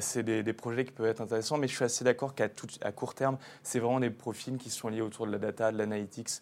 c'est 0.00 0.22
des, 0.22 0.52
projets 0.52 0.84
qui 0.84 0.92
peuvent 0.92 1.06
être 1.06 1.20
intéressants. 1.20 1.58
Mais 1.58 1.66
je 1.66 1.74
suis 1.74 1.84
assez 1.84 2.04
d'accord 2.04 2.34
qu'à 2.34 2.48
à 2.82 2.92
court 2.92 3.14
terme, 3.14 3.38
c'est 3.62 3.80
vraiment 3.80 4.00
des 4.00 4.10
profils 4.10 4.56
qui 4.56 4.70
sont 4.70 4.88
liés 4.88 5.02
autour 5.02 5.26
de 5.26 5.32
la 5.32 5.38
data, 5.38 5.72
de 5.72 5.78
l'analytics, 5.78 6.40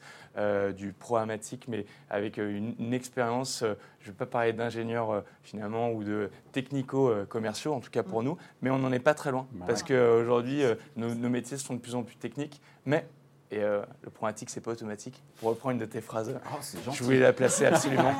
du 0.76 0.92
programmatique 0.92 1.47
mais 1.68 1.86
avec 2.10 2.38
euh, 2.38 2.72
une, 2.78 2.92
expérience, 2.92 3.62
euh, 3.62 3.74
je 4.00 4.08
ne 4.08 4.12
vais 4.12 4.16
pas 4.18 4.26
parler 4.26 4.52
d'ingénieurs 4.52 5.10
euh, 5.10 5.20
finalement 5.42 5.90
ou 5.92 6.04
de 6.04 6.30
technico-commerciaux, 6.52 7.72
en 7.72 7.80
tout 7.80 7.90
cas 7.90 8.02
pour 8.02 8.22
mm. 8.22 8.24
nous, 8.26 8.36
mais 8.62 8.70
on 8.70 8.78
n'en 8.78 8.92
est 8.92 8.98
pas 8.98 9.14
très 9.14 9.30
loin. 9.30 9.46
Parce 9.66 9.82
qu'aujourd'hui, 9.82 10.62
nos, 10.96 11.14
nos, 11.14 11.28
métiers 11.28 11.56
sont 11.56 11.74
de 11.74 11.80
plus 11.80 11.94
en 11.94 12.02
plus 12.02 12.16
techniques, 12.16 12.60
mais 12.84 13.06
et 13.50 13.60
le 13.60 14.10
pointique, 14.10 14.50
c'est 14.50 14.60
pas 14.60 14.72
automatique. 14.72 15.22
Pour 15.40 15.48
reprendre 15.48 15.72
une 15.72 15.78
de 15.78 15.86
tes 15.86 16.02
phrases, 16.02 16.38
oh, 16.52 16.90
je 16.92 17.02
voulais 17.02 17.18
la 17.18 17.32
placer 17.32 17.64
absolument. 17.64 18.12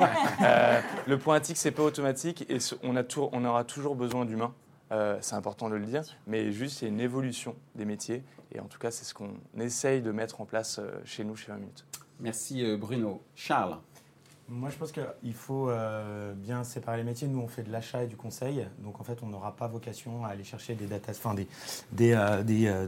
le 1.07 1.17
pointique, 1.19 1.57
c'est 1.57 1.69
pas 1.69 1.83
automatique 1.83 2.49
et 2.49 2.57
on, 2.81 2.95
a 2.95 3.03
on 3.31 3.45
aura 3.45 3.63
toujours 3.63 3.95
besoin 3.95 4.25
d'humains. 4.25 4.55
c'est 5.21 5.35
important 5.35 5.69
de 5.69 5.75
le 5.75 5.85
dire, 5.85 6.01
mais 6.25 6.51
juste 6.51 6.81
il 6.81 6.85
y 6.85 6.87
a 6.87 6.91
une 6.91 6.99
évolution 6.99 7.55
des 7.75 7.85
métiers 7.85 8.23
et 8.51 8.59
en 8.59 8.65
tout 8.65 8.79
cas 8.79 8.89
c'est 8.89 9.05
ce 9.05 9.13
qu'on 9.13 9.35
essaye 9.59 10.01
de 10.01 10.11
mettre 10.11 10.41
en 10.41 10.45
place 10.45 10.81
chez 11.05 11.23
nous 11.23 11.35
chez 11.35 11.51
20 11.51 11.57
minutes. 11.59 11.85
Merci 12.19 12.63
euh, 12.63 12.77
Bruno. 12.77 13.21
Charles 13.35 13.77
moi, 14.51 14.71
je 14.71 14.77
pense 14.77 14.91
qu'il 14.91 15.33
faut 15.35 15.69
euh, 15.69 16.33
bien 16.33 16.63
séparer 16.63 16.97
les 16.97 17.03
métiers. 17.03 17.27
Nous, 17.27 17.39
on 17.39 17.47
fait 17.47 17.61
de 17.61 17.71
l'achat 17.71 18.05
et 18.05 18.07
du 18.07 18.15
conseil. 18.15 18.65
Donc, 18.79 18.99
en 18.99 19.03
fait, 19.03 19.19
on 19.21 19.27
n'aura 19.27 19.55
pas 19.55 19.67
vocation 19.67 20.25
à 20.25 20.29
aller 20.29 20.43
chercher 20.43 20.73
des 20.73 20.87
enfin, 21.07 21.35
des, 21.35 22.13
euh, 22.13 22.87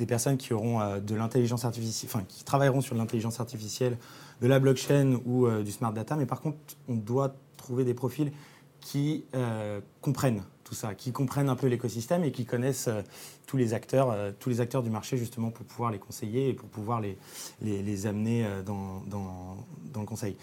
des, 0.00 0.06
personnes 0.06 0.36
qui 0.36 0.52
auront 0.52 0.98
de 0.98 1.14
l'intelligence 1.14 1.64
artificielle, 1.64 2.10
enfin, 2.12 2.24
qui 2.26 2.42
travailleront 2.42 2.80
sur 2.80 2.96
l'intelligence 2.96 3.38
artificielle, 3.38 3.96
de 4.40 4.48
la 4.48 4.58
blockchain 4.58 5.20
ou 5.24 5.48
du 5.62 5.70
smart 5.70 5.92
data. 5.92 6.16
Mais 6.16 6.26
par 6.26 6.40
contre, 6.40 6.58
on 6.88 6.96
doit 6.96 7.36
trouver 7.56 7.84
des 7.84 7.94
profils 7.94 8.32
qui 8.80 9.26
comprennent 10.00 10.42
tout 10.66 10.74
ça, 10.74 10.94
qui 10.94 11.12
comprennent 11.12 11.48
un 11.48 11.54
peu 11.54 11.68
l'écosystème 11.68 12.24
et 12.24 12.32
qui 12.32 12.44
connaissent 12.44 12.88
euh, 12.88 13.02
tous 13.46 13.56
les 13.56 13.72
acteurs, 13.72 14.10
euh, 14.10 14.32
tous 14.38 14.50
les 14.50 14.60
acteurs 14.60 14.82
du 14.82 14.90
marché 14.90 15.16
justement 15.16 15.50
pour 15.50 15.64
pouvoir 15.64 15.92
les 15.92 15.98
conseiller 15.98 16.48
et 16.48 16.54
pour 16.54 16.68
pouvoir 16.68 17.00
les, 17.00 17.16
les, 17.62 18.06
amener 18.06 18.44
euh, 18.44 18.62
dans, 18.62 19.00
dans, 19.06 19.56
dans, 19.92 20.00
le 20.00 20.06
conseil. 20.06 20.36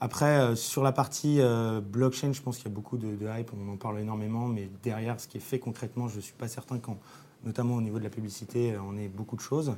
après, 0.00 0.54
sur 0.54 0.82
la 0.82 0.92
partie 0.92 1.40
blockchain, 1.82 2.32
je 2.32 2.42
pense 2.42 2.58
qu'il 2.58 2.66
y 2.66 2.72
a 2.72 2.74
beaucoup 2.74 2.96
de, 2.96 3.16
hype, 3.38 3.50
on 3.54 3.72
en 3.72 3.76
parle 3.76 4.00
énormément, 4.00 4.46
mais 4.46 4.68
derrière 4.82 5.18
ce 5.18 5.26
qui 5.26 5.38
est 5.38 5.40
fait 5.40 5.58
concrètement, 5.58 6.08
je 6.08 6.16
ne 6.16 6.20
suis 6.20 6.34
pas 6.34 6.48
certain 6.48 6.78
quand, 6.78 6.98
notamment 7.44 7.74
au 7.74 7.80
niveau 7.80 7.98
de 7.98 8.04
la 8.04 8.10
publicité, 8.10 8.74
on 8.78 8.96
ait 8.96 9.08
beaucoup 9.08 9.36
de 9.36 9.40
choses. 9.40 9.74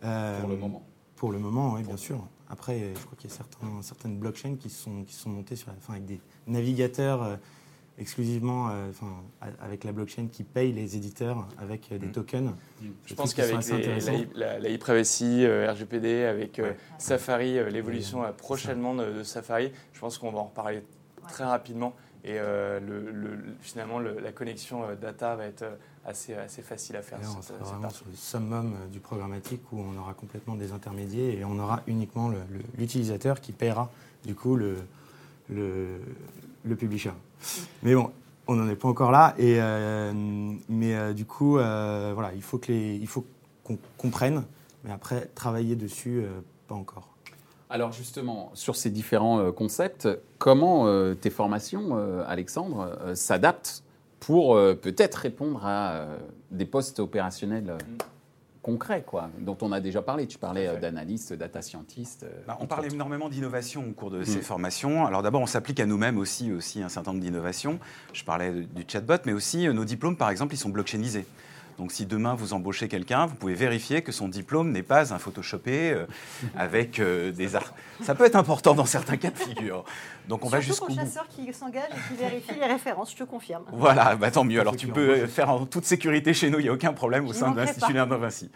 pour 0.00 0.48
le 0.48 0.56
moment 0.56 0.82
Pour 1.16 1.32
le 1.32 1.38
moment, 1.38 1.74
oui, 1.74 1.82
bien 1.82 1.96
sûr. 1.96 2.26
Après, 2.50 2.92
je 2.94 3.00
crois 3.00 3.16
qu'il 3.16 3.30
y 3.30 3.32
a 3.32 3.36
certains, 3.36 3.82
certaines 3.82 4.18
blockchains 4.18 4.56
qui 4.56 4.70
sont, 4.70 5.04
qui 5.04 5.14
sont 5.14 5.30
montées 5.30 5.56
sur 5.56 5.68
la, 5.70 5.76
fin, 5.76 5.94
avec 5.94 6.06
des 6.06 6.20
navigateurs 6.46 7.38
exclusivement 7.98 8.70
euh, 8.70 8.90
avec 9.60 9.84
la 9.84 9.92
blockchain 9.92 10.28
qui 10.30 10.44
paye 10.44 10.72
les 10.72 10.96
éditeurs 10.96 11.46
avec 11.58 11.90
euh, 11.90 11.98
des 11.98 12.06
mm. 12.06 12.12
tokens. 12.12 12.52
Je 13.06 13.14
pense 13.14 13.34
qu'avec 13.34 13.58
la, 14.34 14.58
la 14.58 14.70
e-privacy, 14.70 15.44
euh, 15.44 15.70
RGPD, 15.70 16.24
avec 16.24 16.60
Safari, 16.98 17.58
l'évolution 17.70 18.22
prochainement 18.36 18.94
de, 18.94 19.22
Safari, 19.22 19.72
je 19.92 20.00
pense 20.00 20.18
qu'on 20.18 20.30
va 20.30 20.38
en 20.38 20.44
reparler 20.44 20.82
très 21.28 21.44
rapidement. 21.44 21.94
Et 22.24 22.34
le, 22.34 23.38
finalement, 23.60 24.00
la 24.00 24.32
connexion 24.32 24.82
data 25.00 25.36
va 25.36 25.46
être 25.46 25.64
assez, 26.04 26.34
assez 26.34 26.62
facile 26.62 26.96
à 26.96 27.02
faire. 27.02 27.18
on 27.22 27.42
sera 27.42 27.58
vraiment 27.58 27.90
sur 27.90 28.06
le 28.06 28.16
summum 28.16 28.74
du 28.90 28.98
programmatique 28.98 29.62
où 29.72 29.80
on 29.80 29.96
aura 29.96 30.14
complètement 30.14 30.56
des 30.56 30.72
intermédiaires 30.72 31.38
et 31.38 31.44
on 31.44 31.58
aura 31.58 31.82
uniquement 31.86 32.30
l'utilisateur 32.76 33.40
qui 33.40 33.52
paiera 33.52 33.90
du 34.24 34.34
coup 34.34 34.56
le, 34.56 34.76
le, 35.48 36.00
le 36.64 36.76
publisher. 36.76 37.12
Mais 37.82 37.94
bon, 37.94 38.10
on 38.48 38.54
n'en 38.54 38.68
est 38.68 38.76
pas 38.76 38.88
encore 38.88 39.12
là. 39.12 39.34
Et, 39.38 39.56
euh, 39.60 40.12
mais 40.68 40.96
euh, 40.96 41.12
du 41.12 41.26
coup, 41.26 41.58
euh, 41.58 42.12
voilà, 42.14 42.32
il 42.34 42.42
faut 42.42 42.58
qu'on 43.62 43.78
comprenne, 43.98 44.44
mais 44.82 44.90
après, 44.90 45.26
travailler 45.34 45.76
dessus, 45.76 46.24
pas 46.66 46.74
encore. 46.74 47.08
Alors 47.70 47.92
justement, 47.92 48.50
sur 48.54 48.76
ces 48.76 48.88
différents 48.88 49.52
concepts, 49.52 50.08
comment 50.38 50.86
tes 51.14 51.28
formations, 51.28 51.94
Alexandre, 52.26 53.12
s'adaptent 53.14 53.82
pour 54.20 54.54
peut-être 54.54 55.16
répondre 55.16 55.60
à 55.66 56.06
des 56.50 56.64
postes 56.64 56.98
opérationnels 56.98 57.76
concrets, 58.62 59.02
quoi, 59.06 59.30
dont 59.38 59.56
on 59.62 59.72
a 59.72 59.80
déjà 59.80 60.02
parlé. 60.02 60.26
Tu 60.26 60.38
parlais 60.38 60.76
d'analyste, 60.78 61.32
data 61.32 61.62
scientist. 61.62 62.26
Bah, 62.46 62.56
on 62.60 62.66
parle 62.66 62.86
énormément 62.86 63.28
d'innovation 63.28 63.84
au 63.88 63.92
cours 63.92 64.10
de 64.10 64.24
ces 64.24 64.38
mm. 64.38 64.42
formations. 64.42 65.06
Alors 65.06 65.22
d'abord, 65.22 65.40
on 65.40 65.46
s'applique 65.46 65.80
à 65.80 65.86
nous-mêmes 65.86 66.18
aussi, 66.18 66.52
aussi 66.52 66.82
un 66.82 66.88
certain 66.88 67.12
nombre 67.12 67.22
d'innovations. 67.22 67.78
Je 68.12 68.24
parlais 68.24 68.50
du 68.50 68.84
chatbot, 68.86 69.18
mais 69.24 69.32
aussi 69.32 69.68
nos 69.68 69.84
diplômes, 69.84 70.16
par 70.16 70.30
exemple, 70.30 70.54
ils 70.54 70.58
sont 70.58 70.70
blockchainisés. 70.70 71.26
Donc 71.78 71.92
si 71.92 72.06
demain 72.06 72.34
vous 72.34 72.54
embauchez 72.54 72.88
quelqu'un, 72.88 73.26
vous 73.26 73.36
pouvez 73.36 73.54
vérifier 73.54 74.02
que 74.02 74.10
son 74.10 74.28
diplôme 74.28 74.72
n'est 74.72 74.82
pas 74.82 75.14
un 75.14 75.18
photoshopé 75.18 75.92
euh, 75.92 76.06
avec 76.56 76.98
euh, 76.98 77.30
des 77.30 77.54
arts. 77.54 77.72
Ça 78.02 78.16
peut 78.16 78.24
être 78.24 78.34
important 78.34 78.74
dans 78.74 78.84
certains 78.84 79.16
cas 79.16 79.30
de 79.30 79.38
figure. 79.38 79.84
Donc 80.28 80.44
on 80.44 80.48
va 80.48 80.60
jusqu'au 80.60 80.88
bout. 80.88 80.96
chasseur 80.96 81.28
qui 81.28 81.52
s'engage 81.52 81.90
et 81.90 82.14
qui 82.14 82.20
vérifie 82.20 82.54
les 82.60 82.66
références, 82.66 83.12
je 83.12 83.16
te 83.16 83.24
confirme. 83.24 83.62
Voilà, 83.72 84.16
bah, 84.16 84.32
tant 84.32 84.42
mieux. 84.42 84.60
Alors 84.60 84.76
tu 84.76 84.88
peux 84.88 85.26
faire 85.28 85.50
en 85.50 85.66
toute 85.66 85.84
sécurité 85.84 86.34
chez 86.34 86.50
nous, 86.50 86.58
il 86.58 86.64
n'y 86.64 86.68
a 86.68 86.72
aucun 86.72 86.92
problème 86.92 87.26
au 87.26 87.32
sein 87.32 87.52
de 87.52 87.56
l'Institut 87.56 87.92
Vinci. 87.92 88.50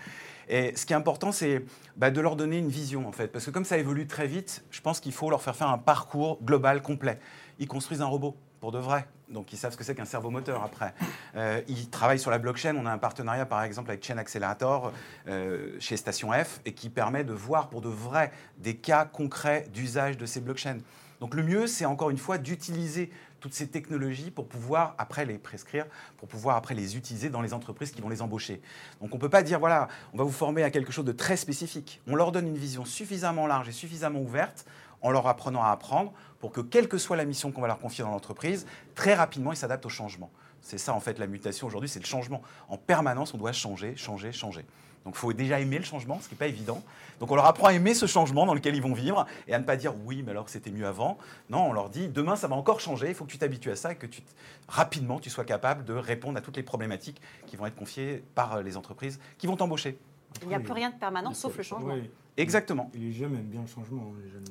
Et 0.53 0.77
ce 0.77 0.85
qui 0.85 0.93
est 0.93 0.97
important, 0.97 1.33
c'est 1.33 1.65
bah, 1.97 2.11
de 2.11 2.21
leur 2.21 2.37
donner 2.37 2.59
une 2.59 2.69
vision, 2.69 3.09
en 3.09 3.13
fait. 3.13 3.29
Parce 3.29 3.47
que 3.47 3.51
comme 3.51 3.65
ça 3.65 3.79
évolue 3.79 4.07
très 4.07 4.27
vite, 4.27 4.63
je 4.71 4.83
pense 4.83 5.01
qu'il 5.01 5.13
faut 5.13 5.31
leur 5.31 5.43
faire 5.43 5.57
faire 5.57 5.71
un 5.71 5.79
parcours 5.79 6.39
global, 6.45 6.83
complet. 6.83 7.19
Ils 7.59 7.67
construisent 7.67 8.03
un 8.03 8.07
robot, 8.07 8.37
pour 8.61 8.71
de 8.71 8.79
vrai 8.79 9.07
donc 9.33 9.53
ils 9.53 9.57
savent 9.57 9.73
ce 9.73 9.77
que 9.77 9.85
c'est 9.85 9.95
qu'un 9.95 10.05
cerveau 10.05 10.31
moteur 10.31 10.63
après. 10.63 10.95
Euh, 11.37 11.63
ils 11.67 11.89
travaillent 11.89 12.19
sur 12.19 12.31
la 12.31 12.39
blockchain. 12.39 12.77
On 12.77 12.85
a 12.85 12.93
un 12.93 12.99
partenariat 12.99 13.47
par 13.47 13.63
exemple 13.63 13.91
avec 13.91 14.05
Chain 14.05 14.19
Accelerator 14.19 14.93
euh, 15.27 15.75
chez 15.81 15.97
Station 15.97 16.31
F 16.33 16.61
et 16.67 16.73
qui 16.73 16.91
permet 16.91 17.25
de 17.25 17.33
voir 17.33 17.71
pour 17.71 17.81
de 17.81 17.89
vrai 17.89 18.31
des 18.59 18.77
cas 18.77 19.07
concrets 19.07 19.67
d'usage 19.73 20.19
de 20.19 20.27
ces 20.27 20.41
blockchains. 20.41 20.79
Donc 21.21 21.35
le 21.35 21.43
mieux, 21.43 21.67
c'est 21.67 21.87
encore 21.87 22.11
une 22.11 22.19
fois 22.19 22.37
d'utiliser 22.37 23.11
toutes 23.43 23.55
ces 23.55 23.67
technologies 23.67 24.31
pour 24.31 24.47
pouvoir 24.47 24.95
après 24.99 25.27
les 25.27 25.37
prescrire, 25.37 25.85
pour 26.17 26.29
pouvoir 26.29 26.57
après 26.57 26.75
les 26.75 26.97
utiliser 26.97 27.29
dans 27.29 27.43
les 27.43 27.53
entreprises 27.53 27.91
qui 27.91 28.01
vont 28.01 28.09
les 28.09 28.23
embaucher. 28.23 28.63
Donc 29.01 29.13
on 29.13 29.17
ne 29.17 29.21
peut 29.21 29.29
pas 29.29 29.43
dire, 29.43 29.59
voilà, 29.59 29.89
on 30.15 30.17
va 30.17 30.25
vous 30.25 30.31
former 30.31 30.63
à 30.63 30.71
quelque 30.71 30.93
chose 30.93 31.05
de 31.05 31.13
très 31.13 31.37
spécifique. 31.37 32.01
On 32.07 32.15
leur 32.15 32.31
donne 32.31 32.47
une 32.47 32.57
vision 32.57 32.85
suffisamment 32.85 33.49
large 33.49 33.69
et 33.69 33.73
suffisamment 33.73 34.21
ouverte 34.21 34.65
en 35.03 35.11
leur 35.11 35.27
apprenant 35.27 35.63
à 35.65 35.71
apprendre 35.71 36.13
pour 36.39 36.53
que, 36.53 36.61
quelle 36.61 36.89
que 36.89 36.99
soit 36.99 37.17
la 37.17 37.25
mission 37.25 37.51
qu'on 37.51 37.61
va 37.61 37.67
leur 37.67 37.81
confier 37.81 38.05
dans 38.05 38.13
l'entreprise, 38.13 38.65
très 38.95 39.15
rapidement, 39.15 39.53
ils 39.53 39.57
s'adaptent 39.57 39.87
au 39.87 39.91
changement. 39.91 40.31
C'est 40.61 40.79
ça, 40.79 40.95
en 40.95 41.01
fait, 41.01 41.19
la 41.19 41.27
mutation 41.27 41.67
aujourd'hui, 41.67 41.89
c'est 41.89 41.99
le 41.99 42.07
changement. 42.07 42.43
En 42.69 42.77
permanence, 42.77 43.35
on 43.35 43.39
doit 43.39 43.53
changer, 43.53 43.97
changer, 43.97 44.31
changer. 44.31 44.65
Donc 45.05 45.15
il 45.17 45.19
faut 45.19 45.33
déjà 45.33 45.61
aimer 45.61 45.79
le 45.79 45.85
changement, 45.85 46.19
ce 46.21 46.29
qui 46.29 46.35
n'est 46.35 46.39
pas 46.39 46.47
évident. 46.47 46.83
Donc 47.21 47.31
on 47.31 47.37
leur 47.37 47.47
apprend 47.47 47.69
à 47.69 47.73
aimer 47.73 47.95
ce 47.95 48.07
changement 48.07 48.47
dans 48.47 48.55
lequel 48.55 48.75
ils 48.75 48.83
vont 48.83 48.95
vivre 48.95 49.27
et 49.49 49.55
à 49.55 49.59
ne 49.59 49.65
pas 49.65 49.77
dire 49.77 49.95
oui, 50.05 50.23
mais 50.25 50.31
alors 50.31 50.49
c'était 50.49 50.71
mieux 50.71 50.87
avant. 50.87 51.19
Non, 51.51 51.69
on 51.69 51.73
leur 51.73 51.89
dit 51.89 52.09
demain 52.09 52.37
ça 52.37 52.49
va 52.49 52.57
encore 52.57 52.81
changer, 52.81 53.09
il 53.09 53.15
faut 53.15 53.25
que 53.25 53.31
tu 53.31 53.39
t'habitues 53.39 53.71
à 53.71 53.77
ça 53.77 53.93
et 53.93 53.97
que 53.97 54.07
tu, 54.07 54.23
rapidement 54.69 55.19
tu 55.19 55.31
sois 55.31 55.45
capable 55.45 55.85
de 55.85 55.95
répondre 55.95 56.39
à 56.39 56.41
toutes 56.41 56.57
les 56.57 56.63
problématiques 56.63 57.21
qui 57.47 57.57
vont 57.57 57.67
être 57.67 57.77
confiées 57.77 58.25
par 58.35 58.63
les 58.63 58.77
entreprises 58.77 59.19
qui 59.39 59.47
vont 59.47 59.57
t'embaucher. 59.57 59.99
Il 60.43 60.49
n'y 60.49 60.55
a 60.55 60.61
plus 60.61 60.73
rien 60.73 60.91
de 60.91 60.97
permanent 60.97 61.35
sauf 61.35 61.57
le 61.57 61.63
changement. 61.63 61.95
Exactement. 62.37 62.91
Et 62.95 62.99
les 62.99 63.13
jeunes 63.13 63.35
aiment 63.35 63.43
bien 63.43 63.61
le 63.61 63.67
changement. 63.67 64.15
Hein, 64.15 64.21
les 64.25 64.31
jeunes 64.31 64.45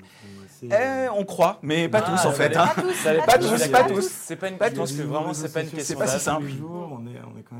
eh, 0.63 0.71
euh, 0.71 1.11
on 1.17 1.25
croit, 1.25 1.57
mais 1.63 1.89
pas 1.89 2.01
tous 2.01 2.25
en 2.25 2.31
fait. 2.31 2.55
Hein. 2.55 2.67
Pas 3.25 3.39
tous, 3.39 3.67
pas 3.69 3.83
tous. 3.85 4.07
C'est 4.07 4.35
pas 4.35 4.49
une 4.49 4.57
question. 4.59 4.85
que 4.85 5.01
vraiment, 5.01 5.33
c'est 5.33 5.51
pas 5.51 5.61
une 5.61 5.69
question. 5.69 5.97
C'est 5.97 6.05
pas 6.05 6.07
si 6.07 6.19
simple. 6.19 6.45
On 6.63 7.07
est 7.07 7.10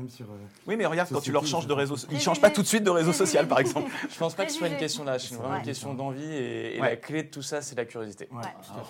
même 0.02 0.10
sur. 0.10 0.26
Euh, 0.26 0.36
oui, 0.66 0.76
mais 0.76 0.86
regarde, 0.86 1.08
quand 1.10 1.20
tu 1.20 1.32
leur 1.32 1.46
changes 1.46 1.66
de 1.66 1.72
réseau, 1.72 1.96
ils 2.10 2.20
changent 2.20 2.40
pas 2.40 2.50
tout 2.50 2.62
de 2.62 2.66
suite 2.66 2.84
de 2.84 2.90
réseau 2.90 3.12
social, 3.12 3.48
par 3.48 3.58
exemple. 3.58 3.90
Je 4.10 4.18
pense 4.18 4.34
pas 4.34 4.44
que 4.44 4.52
ce 4.52 4.58
soit 4.58 4.68
une 4.68 4.76
question 4.76 5.04
d'âge. 5.04 5.28
C'est 5.28 5.34
vraiment 5.34 5.56
une 5.56 5.62
question 5.62 5.94
d'envie 5.94 6.32
et 6.32 6.78
la 6.78 6.96
clé 6.96 7.22
de 7.22 7.28
tout 7.28 7.42
ça, 7.42 7.62
c'est 7.62 7.76
la 7.76 7.84
curiosité. 7.84 8.28
Ah, 8.34 8.42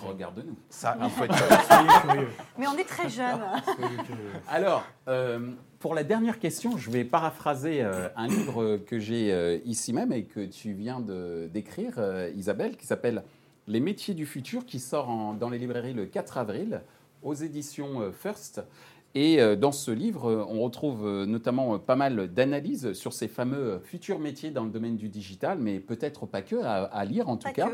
regarde-nous. 0.07 0.55
Ça, 0.69 0.97
il 1.01 1.09
faut 1.09 1.23
être 1.23 2.01
curieux. 2.01 2.29
Mais 2.57 2.67
on 2.67 2.77
est 2.77 2.87
très 2.87 3.09
jeunes. 3.09 3.41
Alors. 4.47 4.83
Euh, 5.07 5.53
pour 5.83 5.95
la 5.95 6.05
dernière 6.05 6.39
question, 6.39 6.77
je 6.77 6.89
vais 6.89 7.03
paraphraser 7.03 7.81
euh, 7.81 8.07
un 8.15 8.29
livre 8.29 8.77
que 8.77 8.99
j'ai 8.99 9.33
euh, 9.33 9.57
ici 9.65 9.91
même 9.91 10.13
et 10.13 10.23
que 10.23 10.45
tu 10.45 10.71
viens 10.71 11.01
d'écrire, 11.01 11.95
euh, 11.97 12.31
Isabelle, 12.37 12.77
qui 12.77 12.85
s'appelle 12.85 13.21
Les 13.67 13.81
métiers 13.81 14.13
du 14.13 14.25
futur, 14.25 14.65
qui 14.65 14.79
sort 14.79 15.35
dans 15.37 15.49
les 15.49 15.57
librairies 15.57 15.93
le 15.93 16.05
4 16.05 16.37
avril 16.37 16.81
aux 17.21 17.33
éditions 17.33 18.13
First. 18.13 18.61
Et 19.15 19.39
euh, 19.39 19.55
dans 19.55 19.71
ce 19.71 19.91
livre, 19.91 20.29
euh, 20.29 20.45
on 20.49 20.61
retrouve 20.61 21.05
euh, 21.05 21.25
notamment 21.25 21.77
pas 21.77 21.95
mal 21.95 22.33
d'analyses 22.33 22.93
sur 22.93 23.13
ces 23.13 23.27
fameux 23.27 23.79
futurs 23.83 24.19
métiers 24.19 24.49
dans 24.49 24.63
le 24.63 24.71
domaine 24.71 24.97
du 24.97 25.07
digital, 25.07 25.59
mais 25.59 25.79
peut-être 25.79 26.25
pas 26.25 26.41
que, 26.41 26.55
à, 26.63 27.05
lire 27.05 27.29
en 27.29 27.37
tout 27.37 27.51
cas. 27.51 27.69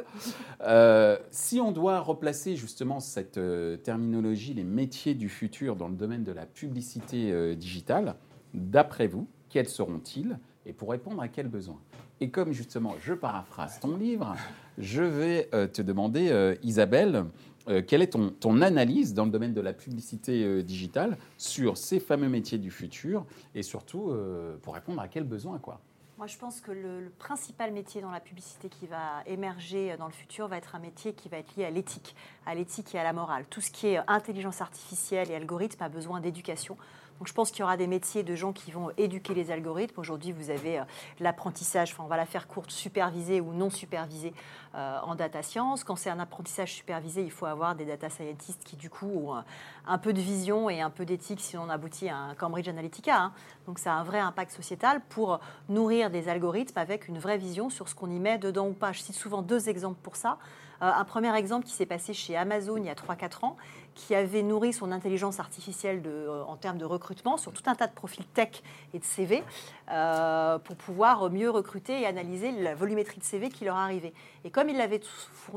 si 1.32 1.60
on 1.62 1.72
doit 1.72 2.00
replacer 2.00 2.56
justement 2.56 3.00
cette 3.00 3.40
terminologie, 3.84 4.54
les 4.54 4.64
métiers 4.64 5.14
du 5.14 5.30
futur 5.30 5.76
dans 5.76 5.88
le 5.88 5.96
domaine 5.96 6.24
de 6.24 6.32
la 6.32 6.46
publicité 6.46 7.56
digitale, 7.56 8.16
d'après 8.54 9.08
vous, 9.08 9.28
quels 9.50 9.70
seront-ils? 9.70 10.38
Et 10.66 10.74
pour 10.74 10.90
répondre 10.90 11.22
à 11.22 11.28
quels 11.28 11.48
besoins 11.48 11.80
Et 12.22 12.30
comme 12.30 12.52
justement 12.52 12.96
je 13.02 13.14
paraphrase 13.14 13.80
ton 13.80 13.96
livre, 13.96 14.36
je 14.78 15.04
vais 15.04 15.50
te 15.72 15.82
demander, 15.82 16.56
Isabelle, 16.64 17.26
euh, 17.70 17.82
quelle 17.86 18.02
est 18.02 18.18
ton, 18.40 18.62
analyse 18.62 19.14
dans 19.14 19.26
le 19.26 19.32
domaine 19.32 19.54
de 19.54 19.62
la 19.62 19.74
publicité 19.74 20.44
euh, 20.44 20.64
digitale 20.64 21.18
sur 21.38 21.78
ces 21.78 22.00
fameux 22.00 22.28
métiers 22.28 22.58
du 22.58 22.72
futur 22.72 23.26
et 23.54 23.62
surtout 23.62 24.10
euh, 24.10 24.58
pour 24.64 24.74
répondre 24.74 25.00
à 25.02 25.08
quels 25.08 25.24
besoins 25.24 25.60
quoi? 25.60 25.80
Moi, 26.18 26.28
je 26.28 26.38
pense 26.38 26.60
que 26.60 26.72
le, 26.72 27.10
principal 27.18 27.72
métier 27.72 28.02
dans 28.02 28.12
la 28.12 28.20
publicité 28.20 28.68
qui 28.68 28.88
va 28.88 29.24
émerger 29.26 29.96
dans 29.98 30.08
le 30.08 30.12
futur 30.12 30.50
va 30.50 30.58
être 30.58 30.76
un 30.76 30.80
métier 30.80 31.14
qui 31.14 31.30
va 31.30 31.38
être 31.38 31.56
lié 31.56 31.64
à 31.64 31.70
l'éthique, 31.70 32.14
à 32.46 32.56
l'éthique 32.56 32.94
et 32.94 33.00
à 33.00 33.04
la 33.04 33.14
morale. 33.14 33.46
Tout 33.50 33.62
ce 33.62 33.72
qui 33.72 33.88
est 33.88 34.02
intelligence 34.08 34.60
artificielle 34.60 35.32
et 35.32 35.36
algorithme 35.36 35.82
a 35.82 35.88
besoin 35.88 36.20
d'éducation. 36.20 36.76
Donc 37.20 37.28
je 37.28 37.34
pense 37.34 37.52
qu'il 37.52 37.60
y 37.60 37.64
aura 37.64 37.76
des 37.76 37.88
métiers 37.88 38.24
de 38.24 38.34
gens 38.34 38.54
qui 38.54 38.72
vont 38.72 38.92
éduquer 38.98 39.34
les 39.34 39.52
algorithmes. 39.52 40.00
Aujourd'hui, 40.00 40.32
vous 40.32 40.50
avez 40.50 40.80
euh, 40.80 40.84
l'apprentissage, 41.20 41.92
enfin, 41.92 42.04
on 42.06 42.08
va 42.08 42.16
la 42.16 42.26
faire 42.26 42.48
courte, 42.48 42.72
supervisé 42.72 43.42
ou 43.42 43.54
non 43.54 43.70
supervisé 43.70 44.34
euh, 44.74 44.98
en 45.04 45.16
data 45.16 45.44
science. 45.44 45.84
Quand 45.84 45.98
c'est 45.98 46.10
un 46.10 46.20
apprentissage 46.20 46.74
supervisé, 46.74 47.22
il 47.22 47.32
faut 47.32 47.46
avoir 47.46 47.76
des 47.76 47.84
data 47.84 48.10
scientists 48.10 48.64
qui, 48.64 48.78
du 48.78 48.90
coup, 48.90 49.12
ont 49.12 49.44
un, 49.86 49.98
peu 49.98 50.14
de 50.14 50.22
vision 50.22 50.70
et 50.70 50.80
un 50.80 50.90
peu 50.90 51.06
d'éthique 51.06 51.42
si 51.42 51.58
on 51.58 51.70
aboutit 51.70 52.08
à 52.08 52.16
un 52.16 52.36
Cambridge 52.36 52.70
Analytica. 52.70 53.20
Hein. 53.20 53.34
Donc 53.68 53.80
ça 53.80 53.94
a 53.94 53.98
un 53.98 54.04
vrai 54.04 54.20
impact 54.20 54.52
sociétal 54.52 55.02
pour 55.10 55.42
nourrir 55.68 56.10
des 56.10 56.30
algorithmes 56.30 56.80
avec 56.80 57.10
une 57.10 57.20
vraie 57.20 57.38
vision 57.38 57.70
sur 57.70 57.90
ce 57.90 57.96
qu'on 57.96 58.10
y 58.10 58.20
met 58.20 58.38
dedans 58.38 58.70
ou 58.70 58.74
pas. 58.74 58.94
Je 58.94 59.02
cite 59.02 59.16
souvent 59.16 59.42
deux 59.42 59.68
exemples 59.68 60.00
pour 60.02 60.16
ça. 60.16 60.38
Euh, 60.82 60.92
un 60.92 61.04
premier 61.04 61.36
exemple 61.36 61.66
qui 61.66 61.74
s'est 61.74 61.86
passé 61.86 62.14
chez 62.14 62.38
Amazon 62.38 62.78
il 62.78 62.86
y 62.86 62.90
a 62.90 62.96
3-4 62.96 63.46
ans, 63.46 63.58
qui 63.96 64.16
avait 64.16 64.44
nourri 64.44 64.74
son 64.74 64.92
intelligence 64.92 65.40
artificielle 65.40 66.02
euh, 66.06 66.44
en 66.44 66.56
termes 66.56 66.78
de 66.78 66.86
recrutement 66.86 67.38
sur 67.38 67.52
tout 67.52 67.64
un 67.66 67.76
tas 67.76 67.88
de 67.88 67.94
profils 67.94 68.26
tech 68.26 68.62
et 68.94 69.00
de 69.00 69.04
CV 69.04 69.44
euh, 69.92 70.60
pour 70.60 70.76
pouvoir 70.76 71.30
mieux 71.30 71.50
recruter 71.50 72.02
et 72.02 72.06
analyser 72.06 72.52
la 72.52 72.76
volumétrie 72.76 73.20
de 73.20 73.24
CV 73.24 73.50
qui 73.50 73.66
leur 73.66 73.76
arrivait. 73.76 74.14
Et 74.44 74.52
comme 74.52 74.70
il 74.70 74.78
l'avait 74.78 75.02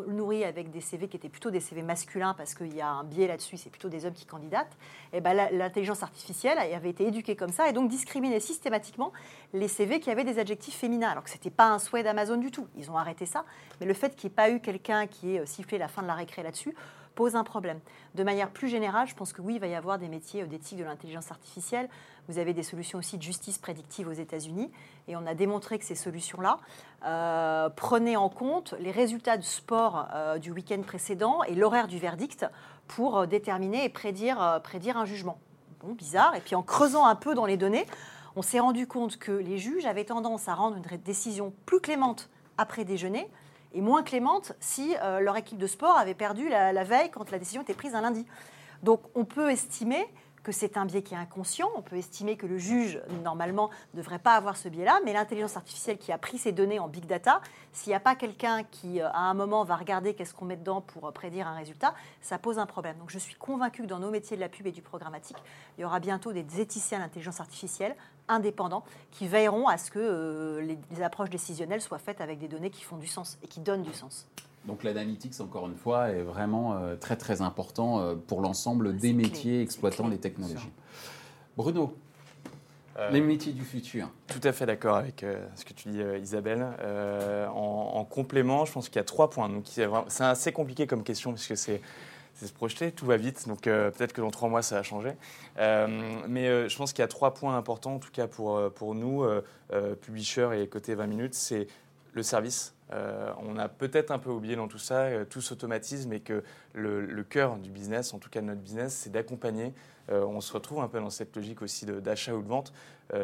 nourri 0.08 0.44
avec 0.44 0.70
des 0.70 0.80
CV 0.80 1.08
qui 1.08 1.16
étaient 1.16 1.28
plutôt 1.28 1.50
des 1.50 1.60
CV 1.60 1.82
masculins, 1.82 2.34
parce 2.34 2.54
qu'il 2.54 2.74
y 2.74 2.80
a 2.80 2.88
un 2.88 3.04
biais 3.04 3.28
là-dessus, 3.28 3.56
c'est 3.56 3.70
plutôt 3.70 3.88
des 3.88 4.06
hommes 4.06 4.12
qui 4.12 4.26
candidatent, 4.26 4.76
et 5.12 5.18
eh 5.18 5.20
ben 5.20 5.34
l'intelligence 5.52 6.02
artificielle 6.02 6.58
avait 6.58 6.90
été 6.90 7.06
éduquée 7.06 7.36
comme 7.36 7.52
ça 7.52 7.68
et 7.68 7.72
donc 7.72 7.88
discriminait 7.88 8.40
systématiquement 8.40 9.12
les 9.52 9.68
CV 9.68 10.00
qui 10.00 10.10
avaient 10.10 10.24
des 10.24 10.38
adjectifs 10.38 10.76
féminins, 10.76 11.10
alors 11.10 11.24
que 11.24 11.30
ce 11.30 11.36
n'était 11.36 11.50
pas 11.50 11.68
un 11.68 11.78
souhait 11.78 12.02
d'Amazon 12.02 12.36
du 12.36 12.50
tout. 12.50 12.66
Ils 12.76 12.90
ont 12.90 12.96
arrêté 12.96 13.26
ça, 13.26 13.44
mais 13.80 13.86
le 13.86 13.94
fait 13.94 14.16
qu'il 14.16 14.28
n'y 14.28 14.32
ait 14.32 14.36
pas 14.36 14.50
eu 14.50 14.60
quelqu'un 14.60 15.06
qui 15.06 15.34
ait 15.34 15.40
euh, 15.40 15.46
sifflé 15.46 15.78
la 15.78 15.88
fin 15.88 16.02
de 16.02 16.06
la 16.06 16.14
récré 16.14 16.42
là-dessus 16.42 16.74
pose 17.14 17.36
un 17.36 17.44
problème. 17.44 17.80
De 18.14 18.22
manière 18.22 18.50
plus 18.50 18.68
générale, 18.68 19.06
je 19.06 19.14
pense 19.14 19.32
que 19.32 19.40
oui, 19.40 19.54
il 19.54 19.60
va 19.60 19.66
y 19.66 19.74
avoir 19.74 19.98
des 19.98 20.08
métiers 20.08 20.42
euh, 20.42 20.46
d'éthique 20.46 20.78
de 20.78 20.84
l'intelligence 20.84 21.30
artificielle. 21.30 21.88
Vous 22.28 22.38
avez 22.38 22.52
des 22.54 22.62
solutions 22.62 22.98
aussi 22.98 23.18
de 23.18 23.22
justice 23.22 23.58
prédictive 23.58 24.08
aux 24.08 24.12
États-Unis, 24.12 24.70
et 25.08 25.16
on 25.16 25.26
a 25.26 25.34
démontré 25.34 25.78
que 25.78 25.84
ces 25.84 25.94
solutions-là 25.94 26.58
euh, 27.04 27.68
prenaient 27.70 28.16
en 28.16 28.28
compte 28.28 28.74
les 28.78 28.90
résultats 28.90 29.36
de 29.36 29.42
sport 29.42 30.08
du 30.40 30.52
week-end 30.52 30.80
précédent 30.82 31.42
et 31.42 31.54
l'horaire 31.54 31.88
du 31.88 31.98
verdict 31.98 32.46
pour 32.86 33.26
déterminer 33.26 33.84
et 33.84 33.88
prédire, 33.88 34.60
prédire 34.62 34.96
un 34.96 35.04
jugement. 35.04 35.38
Bon, 35.82 35.94
bizarre. 35.94 36.36
Et 36.36 36.40
puis 36.40 36.54
en 36.54 36.62
creusant 36.62 37.06
un 37.06 37.16
peu 37.16 37.34
dans 37.34 37.46
les 37.46 37.56
données, 37.56 37.86
on 38.36 38.42
s'est 38.42 38.60
rendu 38.60 38.86
compte 38.86 39.18
que 39.18 39.32
les 39.32 39.58
juges 39.58 39.86
avaient 39.86 40.04
tendance 40.04 40.48
à 40.48 40.54
rendre 40.54 40.76
une 40.76 40.96
décision 40.98 41.52
plus 41.66 41.80
clémente 41.80 42.30
après 42.56 42.84
déjeuner 42.84 43.28
et 43.74 43.80
moins 43.80 44.02
clémente 44.02 44.52
si 44.60 44.94
euh, 45.02 45.20
leur 45.20 45.36
équipe 45.36 45.58
de 45.58 45.66
sport 45.66 45.96
avait 45.96 46.14
perdu 46.14 46.48
la, 46.48 46.72
la, 46.72 46.84
veille 46.84 47.10
quand 47.10 47.30
la 47.30 47.38
décision 47.38 47.62
était 47.62 47.74
prise 47.74 47.94
un 47.94 48.00
lundi. 48.00 48.26
Donc 48.82 49.02
on 49.14 49.24
peut 49.24 49.50
estimer 49.50 50.08
que 50.42 50.52
c'est 50.52 50.76
un 50.76 50.84
biais 50.84 51.02
qui 51.02 51.14
est 51.14 51.18
inconscient. 51.18 51.70
On 51.76 51.82
peut 51.82 51.96
estimer 51.96 52.36
que 52.36 52.46
le 52.46 52.58
juge, 52.58 53.00
normalement, 53.22 53.70
ne 53.94 54.00
devrait 54.00 54.18
pas 54.18 54.34
avoir 54.34 54.56
ce 54.56 54.68
biais-là, 54.68 55.00
mais 55.04 55.12
l'intelligence 55.12 55.56
artificielle 55.56 55.98
qui 55.98 56.12
a 56.12 56.18
pris 56.18 56.38
ces 56.38 56.52
données 56.52 56.78
en 56.78 56.88
big 56.88 57.06
data, 57.06 57.40
s'il 57.72 57.90
n'y 57.90 57.94
a 57.94 58.00
pas 58.00 58.14
quelqu'un 58.14 58.64
qui, 58.64 59.00
euh, 59.00 59.08
à 59.10 59.20
un 59.20 59.34
moment, 59.34 59.64
va 59.64 59.76
regarder 59.76 60.14
qu'est-ce 60.14 60.34
qu'on 60.34 60.44
met 60.44 60.56
dedans 60.56 60.80
pour 60.80 61.06
euh, 61.06 61.12
prédire 61.12 61.46
un 61.46 61.54
résultat, 61.54 61.94
ça 62.20 62.38
pose 62.38 62.58
un 62.58 62.66
problème. 62.66 62.96
Donc 62.98 63.10
je 63.10 63.18
suis 63.18 63.34
convaincue 63.34 63.82
que 63.82 63.86
dans 63.86 63.98
nos 63.98 64.10
métiers 64.10 64.36
de 64.36 64.42
la 64.42 64.48
pub 64.48 64.66
et 64.66 64.72
du 64.72 64.82
programmatique, 64.82 65.38
il 65.78 65.82
y 65.82 65.84
aura 65.84 66.00
bientôt 66.00 66.32
des 66.32 66.60
éthiciens 66.60 66.98
d'intelligence 66.98 67.40
artificielle 67.40 67.96
indépendants 68.28 68.84
qui 69.10 69.26
veilleront 69.26 69.68
à 69.68 69.78
ce 69.78 69.90
que 69.90 69.98
euh, 69.98 70.60
les, 70.62 70.78
les 70.94 71.02
approches 71.02 71.30
décisionnelles 71.30 71.80
soient 71.80 71.98
faites 71.98 72.20
avec 72.20 72.38
des 72.38 72.48
données 72.48 72.70
qui 72.70 72.82
font 72.82 72.96
du 72.96 73.06
sens 73.06 73.38
et 73.42 73.46
qui 73.46 73.60
donnent 73.60 73.82
du 73.82 73.92
sens. 73.92 74.26
Donc 74.66 74.84
l'analytics, 74.84 75.40
encore 75.40 75.66
une 75.66 75.74
fois, 75.74 76.10
est 76.10 76.22
vraiment 76.22 76.74
euh, 76.74 76.94
très 76.96 77.16
très 77.16 77.42
important 77.42 78.00
euh, 78.00 78.14
pour 78.14 78.40
l'ensemble 78.40 78.96
des 78.96 79.12
métiers 79.12 79.60
exploitant 79.60 80.08
les 80.08 80.18
technologies. 80.18 80.70
Bruno 81.56 81.94
les 83.10 83.22
métiers 83.22 83.54
du 83.54 83.64
futur. 83.64 84.10
Tout 84.26 84.46
à 84.46 84.52
fait 84.52 84.66
d'accord 84.66 84.96
avec 84.96 85.24
ce 85.56 85.64
que 85.64 85.72
tu 85.72 85.88
dis, 85.88 86.02
Isabelle. 86.20 86.66
En, 87.54 88.04
complément, 88.04 88.66
je 88.66 88.72
pense 88.72 88.90
qu'il 88.90 88.96
y 88.96 89.00
a 89.00 89.04
trois 89.04 89.30
points. 89.30 89.48
Donc, 89.48 89.64
c'est 89.66 90.24
assez 90.24 90.52
compliqué 90.52 90.86
comme 90.86 91.02
question 91.02 91.32
puisque 91.32 91.56
c'est 91.56 91.80
c'est 92.34 92.46
se 92.46 92.52
projeter, 92.52 92.92
tout 92.92 93.06
va 93.06 93.16
vite, 93.16 93.46
donc 93.46 93.62
peut-être 93.62 94.12
que 94.12 94.20
dans 94.20 94.30
trois 94.30 94.48
mois 94.48 94.62
ça 94.62 94.76
va 94.76 94.82
changer. 94.82 95.12
mais 95.58 96.68
je 96.68 96.76
pense 96.76 96.92
qu'il 96.92 97.02
y 97.02 97.04
a 97.04 97.08
trois 97.08 97.34
points 97.34 97.56
importants, 97.56 97.94
en 97.94 97.98
tout 97.98 98.10
cas 98.10 98.26
pour, 98.26 98.60
pour 98.74 98.94
nous, 98.94 99.24
publishers 100.00 100.50
et 100.60 100.66
côté 100.66 100.94
20 100.94 101.06
minutes, 101.06 101.34
c'est 101.34 101.66
le 102.14 102.22
service. 102.22 102.74
Euh, 102.92 103.32
on 103.38 103.56
a 103.58 103.68
peut-être 103.68 104.10
un 104.10 104.18
peu 104.18 104.30
oublié 104.30 104.56
dans 104.56 104.68
tout 104.68 104.78
ça, 104.78 105.02
euh, 105.04 105.24
tout 105.24 105.40
s'automatise, 105.40 106.08
et 106.12 106.20
que 106.20 106.42
le, 106.74 107.22
cœur 107.22 107.56
du 107.56 107.70
business, 107.70 108.12
en 108.12 108.18
tout 108.18 108.28
cas 108.28 108.40
de 108.40 108.46
notre 108.46 108.60
business, 108.60 108.94
c'est 108.94 109.10
d'accompagner. 109.10 109.72
Euh, 110.10 110.24
on 110.24 110.40
se 110.40 110.52
retrouve 110.52 110.80
un 110.80 110.88
peu 110.88 110.98
dans 111.00 111.10
cette 111.10 111.34
logique 111.36 111.62
aussi 111.62 111.86
d'achat 111.86 112.34
ou 112.34 112.42
de 112.42 112.48
vente. 112.48 112.72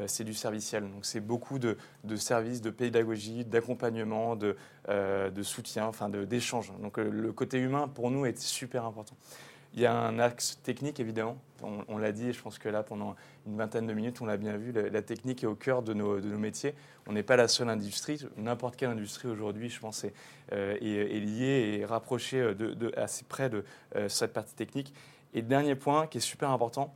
c'est 0.07 0.25
du 0.25 0.35
serviciel. 0.35 0.83
Donc 0.83 1.07
c'est 1.07 1.21
beaucoup 1.21 1.59
de, 1.59 1.77
services, 2.17 2.61
de 2.61 2.71
pédagogie, 2.71 3.45
d'accompagnement, 3.45 4.37
de, 4.37 4.55
de, 4.89 5.43
soutien, 5.43 5.87
enfin 5.87 6.09
d'échange. 6.09 6.73
Donc 6.83 6.99
le 6.99 7.33
côté 7.33 7.59
humain, 7.59 7.89
pour 7.89 8.11
nous, 8.11 8.27
est 8.27 8.39
super 8.39 8.85
important. 8.85 9.17
Il 9.75 9.81
y 9.81 9.87
a 9.87 9.95
un 9.95 10.19
axe 10.19 10.59
technique, 10.63 10.99
évidemment. 10.99 11.37
On, 11.89 11.99
l'a 11.99 12.13
dit, 12.13 12.33
je 12.33 12.41
pense 12.41 12.59
que 12.59 12.69
là, 12.69 12.83
pendant 12.83 13.17
une 13.47 13.57
vingtaine 13.57 13.87
de 13.87 13.93
minutes, 13.93 14.21
on 14.21 14.27
l'a 14.27 14.37
bien 14.37 14.57
vu, 14.57 14.73
la, 14.73 15.03
technique 15.03 15.43
est 15.43 15.47
au 15.47 15.55
cœur 15.55 15.83
de 15.83 15.93
nos, 15.93 16.21
métiers. 16.39 16.75
On 17.07 17.13
n'est 17.13 17.23
pas 17.23 17.37
la 17.37 17.49
seule 17.49 17.69
industrie. 17.69 18.25
N'importe 18.37 18.77
quelle 18.77 18.91
industrie 18.91 19.29
aujourd'hui, 19.29 19.69
je 19.69 19.81
pense, 19.81 20.05
est, 20.05 20.15
euh, 20.53 20.79
liée 20.79 21.79
et 21.79 21.85
rapprochée 21.85 22.41
euh, 22.41 22.55
de, 22.55 22.93
assez 22.97 23.25
près 23.25 23.51
de 23.51 23.65
euh, 23.97 24.09
cette 24.09 24.33
partie 24.33 24.55
technique. 24.55 24.95
Et 25.35 25.43
dernier 25.43 25.75
point 25.75 26.07
qui 26.07 26.19
est 26.19 26.23
super 26.23 26.51
important, 26.51 26.95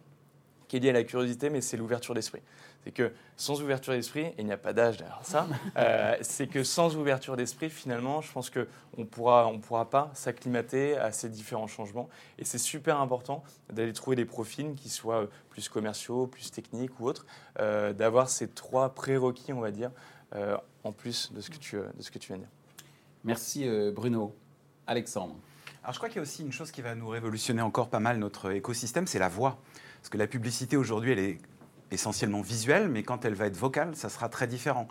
qui 0.68 0.76
est 0.76 0.80
lié 0.80 0.90
à 0.90 0.92
la 0.92 1.04
curiosité, 1.04 1.50
mais 1.50 1.60
c'est 1.60 1.76
l'ouverture 1.76 2.14
d'esprit. 2.14 2.40
C'est 2.84 2.92
que 2.92 3.12
sans 3.36 3.62
ouverture 3.62 3.92
d'esprit, 3.92 4.22
et 4.22 4.34
il 4.38 4.46
n'y 4.46 4.52
a 4.52 4.56
pas 4.56 4.72
d'âge 4.72 4.96
derrière 4.96 5.20
ça, 5.22 5.46
euh, 5.76 6.16
c'est 6.22 6.46
que 6.46 6.64
sans 6.64 6.96
ouverture 6.96 7.36
d'esprit, 7.36 7.70
finalement, 7.70 8.22
je 8.22 8.32
pense 8.32 8.50
qu'on 8.50 8.66
ne 8.96 9.04
pourra, 9.04 9.46
on 9.46 9.58
pourra 9.58 9.88
pas 9.88 10.10
s'acclimater 10.14 10.96
à 10.96 11.12
ces 11.12 11.28
différents 11.28 11.66
changements. 11.66 12.08
Et 12.38 12.44
c'est 12.44 12.58
super 12.58 12.98
important 13.00 13.44
d'aller 13.72 13.92
trouver 13.92 14.16
des 14.16 14.24
profils 14.24 14.74
qui 14.74 14.88
soient 14.88 15.28
plus 15.50 15.68
commerciaux, 15.68 16.26
plus 16.26 16.50
techniques 16.50 16.98
ou 17.00 17.06
autres, 17.06 17.26
euh, 17.60 17.92
d'avoir 17.92 18.28
ces 18.30 18.48
trois 18.48 18.94
prérequis, 18.94 19.52
on 19.52 19.60
va 19.60 19.70
dire, 19.70 19.90
euh, 20.34 20.56
en 20.84 20.92
plus 20.92 21.32
de 21.32 21.40
ce, 21.40 21.50
que 21.50 21.58
tu, 21.58 21.76
de 21.76 22.02
ce 22.02 22.10
que 22.10 22.18
tu 22.18 22.28
viens 22.28 22.36
de 22.36 22.42
dire. 22.42 22.50
Merci 23.24 23.68
Bruno. 23.94 24.34
Alexandre. 24.86 25.36
Alors 25.82 25.94
je 25.94 25.98
crois 25.98 26.08
qu'il 26.08 26.16
y 26.16 26.18
a 26.20 26.22
aussi 26.22 26.42
une 26.42 26.52
chose 26.52 26.70
qui 26.70 26.80
va 26.80 26.94
nous 26.94 27.08
révolutionner 27.08 27.60
encore 27.60 27.88
pas 27.88 27.98
mal 27.98 28.18
notre 28.18 28.52
écosystème, 28.52 29.08
c'est 29.08 29.18
la 29.18 29.28
voix. 29.28 29.58
Parce 30.00 30.10
que 30.10 30.18
la 30.18 30.28
publicité 30.28 30.76
aujourd'hui, 30.76 31.10
elle 31.10 31.18
est 31.18 31.38
essentiellement 31.90 32.40
visuelle, 32.40 32.88
mais 32.88 33.02
quand 33.02 33.24
elle 33.24 33.34
va 33.34 33.46
être 33.46 33.56
vocale, 33.56 33.96
ça 33.96 34.08
sera 34.08 34.28
très 34.28 34.46
différent. 34.46 34.86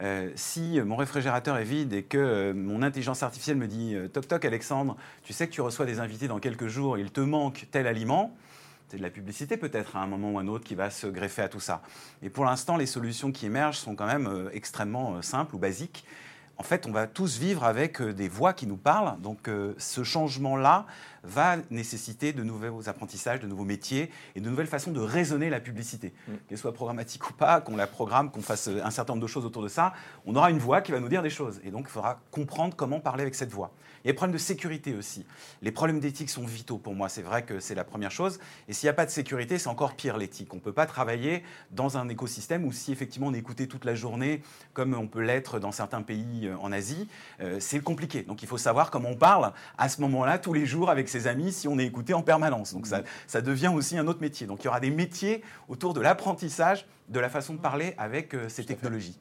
Euh, 0.00 0.30
si 0.36 0.80
mon 0.80 0.94
réfrigérateur 0.94 1.56
est 1.56 1.64
vide 1.64 1.92
et 1.92 2.04
que 2.04 2.18
euh, 2.18 2.54
mon 2.54 2.82
intelligence 2.82 3.24
artificielle 3.24 3.56
me 3.56 3.66
dit 3.66 3.96
euh, 3.96 4.06
Toc 4.06 4.28
toc 4.28 4.44
Alexandre, 4.44 4.96
tu 5.24 5.32
sais 5.32 5.48
que 5.48 5.52
tu 5.52 5.60
reçois 5.60 5.86
des 5.86 5.98
invités 5.98 6.28
dans 6.28 6.38
quelques 6.38 6.68
jours, 6.68 6.98
il 6.98 7.10
te 7.10 7.20
manque 7.20 7.66
tel 7.72 7.88
aliment, 7.88 8.36
c'est 8.86 8.98
de 8.98 9.02
la 9.02 9.10
publicité 9.10 9.56
peut-être 9.56 9.96
à 9.96 10.02
un 10.02 10.06
moment 10.06 10.30
ou 10.30 10.38
un 10.38 10.46
autre 10.46 10.64
qui 10.64 10.76
va 10.76 10.90
se 10.90 11.08
greffer 11.08 11.42
à 11.42 11.48
tout 11.48 11.58
ça. 11.58 11.82
Et 12.22 12.30
pour 12.30 12.44
l'instant, 12.44 12.76
les 12.76 12.86
solutions 12.86 13.32
qui 13.32 13.46
émergent 13.46 13.78
sont 13.78 13.96
quand 13.96 14.06
même 14.06 14.48
extrêmement 14.52 15.20
simples 15.20 15.56
ou 15.56 15.58
basiques 15.58 16.04
en 16.58 16.64
fait, 16.64 16.86
on 16.86 16.92
va 16.92 17.06
tous 17.06 17.38
vivre 17.38 17.64
avec 17.64 18.02
des 18.02 18.28
voix 18.28 18.52
qui 18.52 18.66
nous 18.66 18.76
parlent. 18.76 19.20
Donc, 19.20 19.48
ce 19.78 20.02
changement-là, 20.02 20.86
va 21.28 21.56
nécessiter 21.70 22.32
de 22.32 22.42
nouveaux 22.42 22.88
apprentissages, 22.88 23.40
de 23.40 23.46
nouveaux 23.46 23.64
métiers 23.64 24.10
et 24.34 24.40
de 24.40 24.48
nouvelles 24.48 24.66
façons 24.66 24.90
de 24.90 25.00
raisonner 25.00 25.50
la 25.50 25.60
publicité. 25.60 26.12
Mm. 26.26 26.32
Qu'elle 26.48 26.58
soit 26.58 26.74
programmatique 26.74 27.28
ou 27.30 27.32
pas, 27.32 27.60
qu'on 27.60 27.76
la 27.76 27.86
programme, 27.86 28.30
qu'on 28.30 28.42
fasse 28.42 28.68
un 28.68 28.90
certain 28.90 29.12
nombre 29.14 29.22
de 29.22 29.28
choses 29.28 29.44
autour 29.44 29.62
de 29.62 29.68
ça, 29.68 29.92
on 30.26 30.34
aura 30.36 30.50
une 30.50 30.58
voix 30.58 30.80
qui 30.80 30.92
va 30.92 31.00
nous 31.00 31.08
dire 31.08 31.22
des 31.22 31.30
choses. 31.30 31.60
Et 31.64 31.70
donc, 31.70 31.86
il 31.88 31.90
faudra 31.90 32.20
comprendre 32.30 32.74
comment 32.76 33.00
parler 33.00 33.22
avec 33.22 33.34
cette 33.34 33.50
voix. 33.50 33.72
Il 34.04 34.06
y 34.06 34.10
a 34.10 34.12
des 34.12 34.16
problèmes 34.16 34.34
de 34.34 34.38
sécurité 34.40 34.94
aussi. 34.94 35.26
Les 35.60 35.72
problèmes 35.72 36.00
d'éthique 36.00 36.30
sont 36.30 36.44
vitaux 36.44 36.78
pour 36.78 36.94
moi. 36.94 37.08
C'est 37.08 37.22
vrai 37.22 37.44
que 37.44 37.58
c'est 37.58 37.74
la 37.74 37.84
première 37.84 38.10
chose. 38.10 38.38
Et 38.68 38.72
s'il 38.72 38.86
n'y 38.86 38.90
a 38.90 38.94
pas 38.94 39.06
de 39.06 39.10
sécurité, 39.10 39.58
c'est 39.58 39.68
encore 39.68 39.94
pire 39.94 40.16
l'éthique. 40.16 40.52
On 40.52 40.56
ne 40.56 40.60
peut 40.60 40.72
pas 40.72 40.86
travailler 40.86 41.42
dans 41.72 41.98
un 41.98 42.08
écosystème 42.08 42.64
où 42.64 42.72
si 42.72 42.92
effectivement 42.92 43.28
on 43.28 43.34
est 43.34 43.38
écouté 43.38 43.66
toute 43.66 43.84
la 43.84 43.94
journée, 43.94 44.42
comme 44.72 44.94
on 44.94 45.08
peut 45.08 45.20
l'être 45.20 45.58
dans 45.58 45.72
certains 45.72 46.02
pays 46.02 46.46
euh, 46.46 46.56
en 46.58 46.70
Asie, 46.70 47.08
euh, 47.40 47.58
c'est 47.60 47.80
compliqué. 47.80 48.22
Donc 48.22 48.42
il 48.42 48.48
faut 48.48 48.58
savoir 48.58 48.90
comment 48.90 49.10
on 49.10 49.16
parle 49.16 49.52
à 49.76 49.88
ce 49.88 50.00
moment-là, 50.00 50.38
tous 50.38 50.52
les 50.52 50.66
jours, 50.66 50.90
avec 50.90 51.08
ses 51.18 51.26
amis 51.26 51.52
si 51.52 51.68
on 51.68 51.78
est 51.78 51.86
écouté 51.86 52.14
en 52.14 52.22
permanence. 52.22 52.72
Donc 52.72 52.86
ça, 52.86 53.02
ça 53.26 53.40
devient 53.40 53.72
aussi 53.74 53.98
un 53.98 54.06
autre 54.06 54.20
métier. 54.20 54.46
Donc 54.46 54.62
il 54.62 54.66
y 54.66 54.68
aura 54.68 54.80
des 54.80 54.90
métiers 54.90 55.42
autour 55.68 55.94
de 55.94 56.00
l'apprentissage 56.00 56.86
de 57.08 57.20
la 57.20 57.28
façon 57.28 57.54
de 57.54 57.60
parler 57.60 57.94
avec 57.98 58.34
euh, 58.34 58.48
ces 58.48 58.64
technologies. 58.64 59.18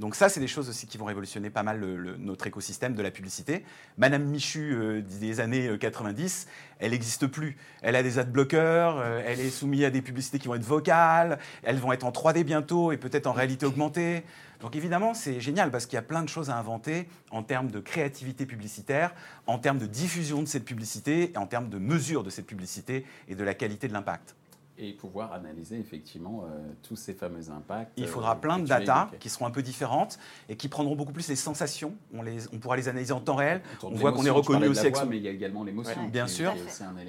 Donc 0.00 0.14
ça, 0.14 0.30
c'est 0.30 0.40
des 0.40 0.48
choses 0.48 0.70
aussi 0.70 0.86
qui 0.86 0.96
vont 0.96 1.04
révolutionner 1.04 1.50
pas 1.50 1.62
mal 1.62 1.78
notre 2.18 2.46
écosystème 2.46 2.94
de 2.94 3.02
la 3.02 3.10
publicité. 3.10 3.66
Madame 3.98 4.24
Michu 4.24 4.72
euh, 4.72 5.02
des 5.02 5.40
années 5.40 5.76
90, 5.78 6.46
euh, 6.48 6.76
elle 6.78 6.92
n'existe 6.92 7.26
plus. 7.26 7.58
Elle 7.82 7.94
a 7.96 8.02
des 8.02 8.18
adblockers, 8.18 8.96
euh, 8.96 9.22
elle 9.26 9.40
est 9.40 9.50
soumise 9.50 9.84
à 9.84 9.90
des 9.90 10.00
publicités 10.00 10.38
qui 10.38 10.48
vont 10.48 10.54
être 10.54 10.64
vocales, 10.64 11.38
elles 11.62 11.76
vont 11.76 11.92
être 11.92 12.04
en 12.04 12.12
3D 12.12 12.44
bientôt 12.44 12.92
et 12.92 12.96
peut-être 12.96 13.26
en 13.26 13.32
réalité 13.32 13.66
augmentée. 13.66 14.24
Donc 14.62 14.74
évidemment, 14.74 15.12
c'est 15.12 15.38
génial 15.38 15.70
parce 15.70 15.84
qu'il 15.84 15.96
y 15.96 15.98
a 15.98 16.02
plein 16.02 16.22
de 16.22 16.30
choses 16.30 16.48
à 16.48 16.56
inventer 16.56 17.06
en 17.30 17.42
termes 17.42 17.70
de 17.70 17.78
créativité 17.78 18.46
publicitaire, 18.46 19.14
en 19.46 19.58
termes 19.58 19.78
de 19.78 19.86
diffusion 19.86 20.40
de 20.40 20.48
cette 20.48 20.64
publicité 20.64 21.30
et 21.34 21.36
en 21.36 21.46
termes 21.46 21.68
de 21.68 21.78
mesure 21.78 22.22
de 22.22 22.30
cette 22.30 22.46
publicité 22.46 23.04
et 23.28 23.34
de 23.34 23.44
la 23.44 23.52
qualité 23.52 23.86
de 23.86 23.92
l'impact 23.92 24.34
et 24.80 24.92
pouvoir 24.92 25.32
analyser 25.32 25.78
effectivement 25.78 26.44
euh, 26.44 26.72
tous 26.82 26.96
ces 26.96 27.12
fameux 27.12 27.50
impacts. 27.50 27.92
Il 27.96 28.06
faudra 28.06 28.32
euh, 28.32 28.40
plein 28.40 28.58
de 28.58 28.66
data 28.66 29.10
qui 29.20 29.28
seront 29.28 29.46
un 29.46 29.50
peu 29.50 29.62
différentes 29.62 30.18
et 30.48 30.56
qui 30.56 30.68
prendront 30.68 30.96
beaucoup 30.96 31.12
plus 31.12 31.28
les 31.28 31.36
sensations. 31.36 31.94
On, 32.14 32.22
les, 32.22 32.48
on 32.52 32.58
pourra 32.58 32.76
les 32.76 32.88
analyser 32.88 33.12
en 33.12 33.20
temps 33.20 33.34
réel. 33.34 33.60
On 33.82 33.90
voit 33.90 34.12
qu'on 34.12 34.24
est 34.24 34.30
reconnu 34.30 34.68
aussi 34.68 34.80
avec 34.80 34.96
son... 34.96 35.06
mais 35.06 35.18
il 35.18 35.22
y 35.22 35.28
a 35.28 35.32
également 35.32 35.64
l'émotion. 35.64 36.08
bien 36.08 36.26
sûr. 36.26 36.54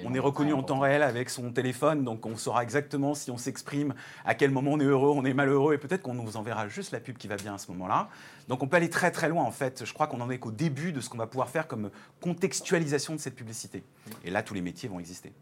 on 0.04 0.14
est 0.14 0.18
reconnu 0.18 0.52
en 0.52 0.62
temps 0.62 0.80
réel 0.80 1.02
avec 1.02 1.30
son 1.30 1.50
téléphone, 1.50 2.04
donc 2.04 2.26
on 2.26 2.36
saura 2.36 2.62
exactement 2.62 3.14
si 3.14 3.30
on 3.30 3.38
s'exprime, 3.38 3.94
à 4.24 4.34
quel 4.34 4.50
moment 4.50 4.72
on 4.72 4.80
est 4.80 4.84
heureux, 4.84 5.10
on 5.10 5.24
est 5.24 5.34
malheureux, 5.34 5.74
et 5.74 5.78
peut-être 5.78 6.02
qu'on 6.02 6.14
nous 6.14 6.36
enverra 6.36 6.68
juste 6.68 6.92
la 6.92 7.00
pub 7.00 7.16
qui 7.16 7.28
va 7.28 7.36
bien 7.36 7.54
à 7.54 7.58
ce 7.58 7.70
moment-là. 7.72 8.08
Donc 8.48 8.62
on 8.62 8.68
peut 8.68 8.76
aller 8.76 8.90
très 8.90 9.10
très 9.10 9.28
loin 9.28 9.44
en 9.44 9.50
fait. 9.50 9.84
Je 9.84 9.92
crois 9.94 10.06
qu'on 10.06 10.20
en 10.20 10.30
est 10.30 10.38
qu'au 10.38 10.50
début 10.50 10.92
de 10.92 11.00
ce 11.00 11.08
qu'on 11.08 11.18
va 11.18 11.26
pouvoir 11.26 11.48
faire 11.48 11.66
comme 11.66 11.90
contextualisation 12.20 13.14
de 13.14 13.20
cette 13.20 13.34
publicité. 13.34 13.82
Et 14.24 14.30
là, 14.30 14.42
tous 14.42 14.54
les 14.54 14.60
métiers 14.60 14.88
vont 14.88 14.98
exister. 14.98 15.32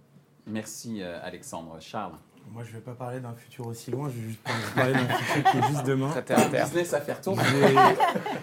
Merci 0.46 1.02
euh, 1.02 1.18
Alexandre. 1.22 1.78
Charles 1.80 2.14
moi, 2.52 2.64
je 2.64 2.70
ne 2.70 2.74
vais 2.76 2.80
pas 2.80 2.94
parler 2.94 3.20
d'un 3.20 3.34
futur 3.34 3.66
aussi 3.68 3.92
loin, 3.92 4.08
je 4.08 4.20
vais 4.20 4.28
juste 4.28 4.40
parler 4.74 4.92
d'un 4.92 5.06
futur 5.06 5.50
qui 5.52 5.58
est 5.58 5.68
juste 5.68 5.84
demain. 5.86 6.12
Business 6.50 6.94
à 6.94 7.00
faire 7.00 7.20
tourner. 7.20 7.42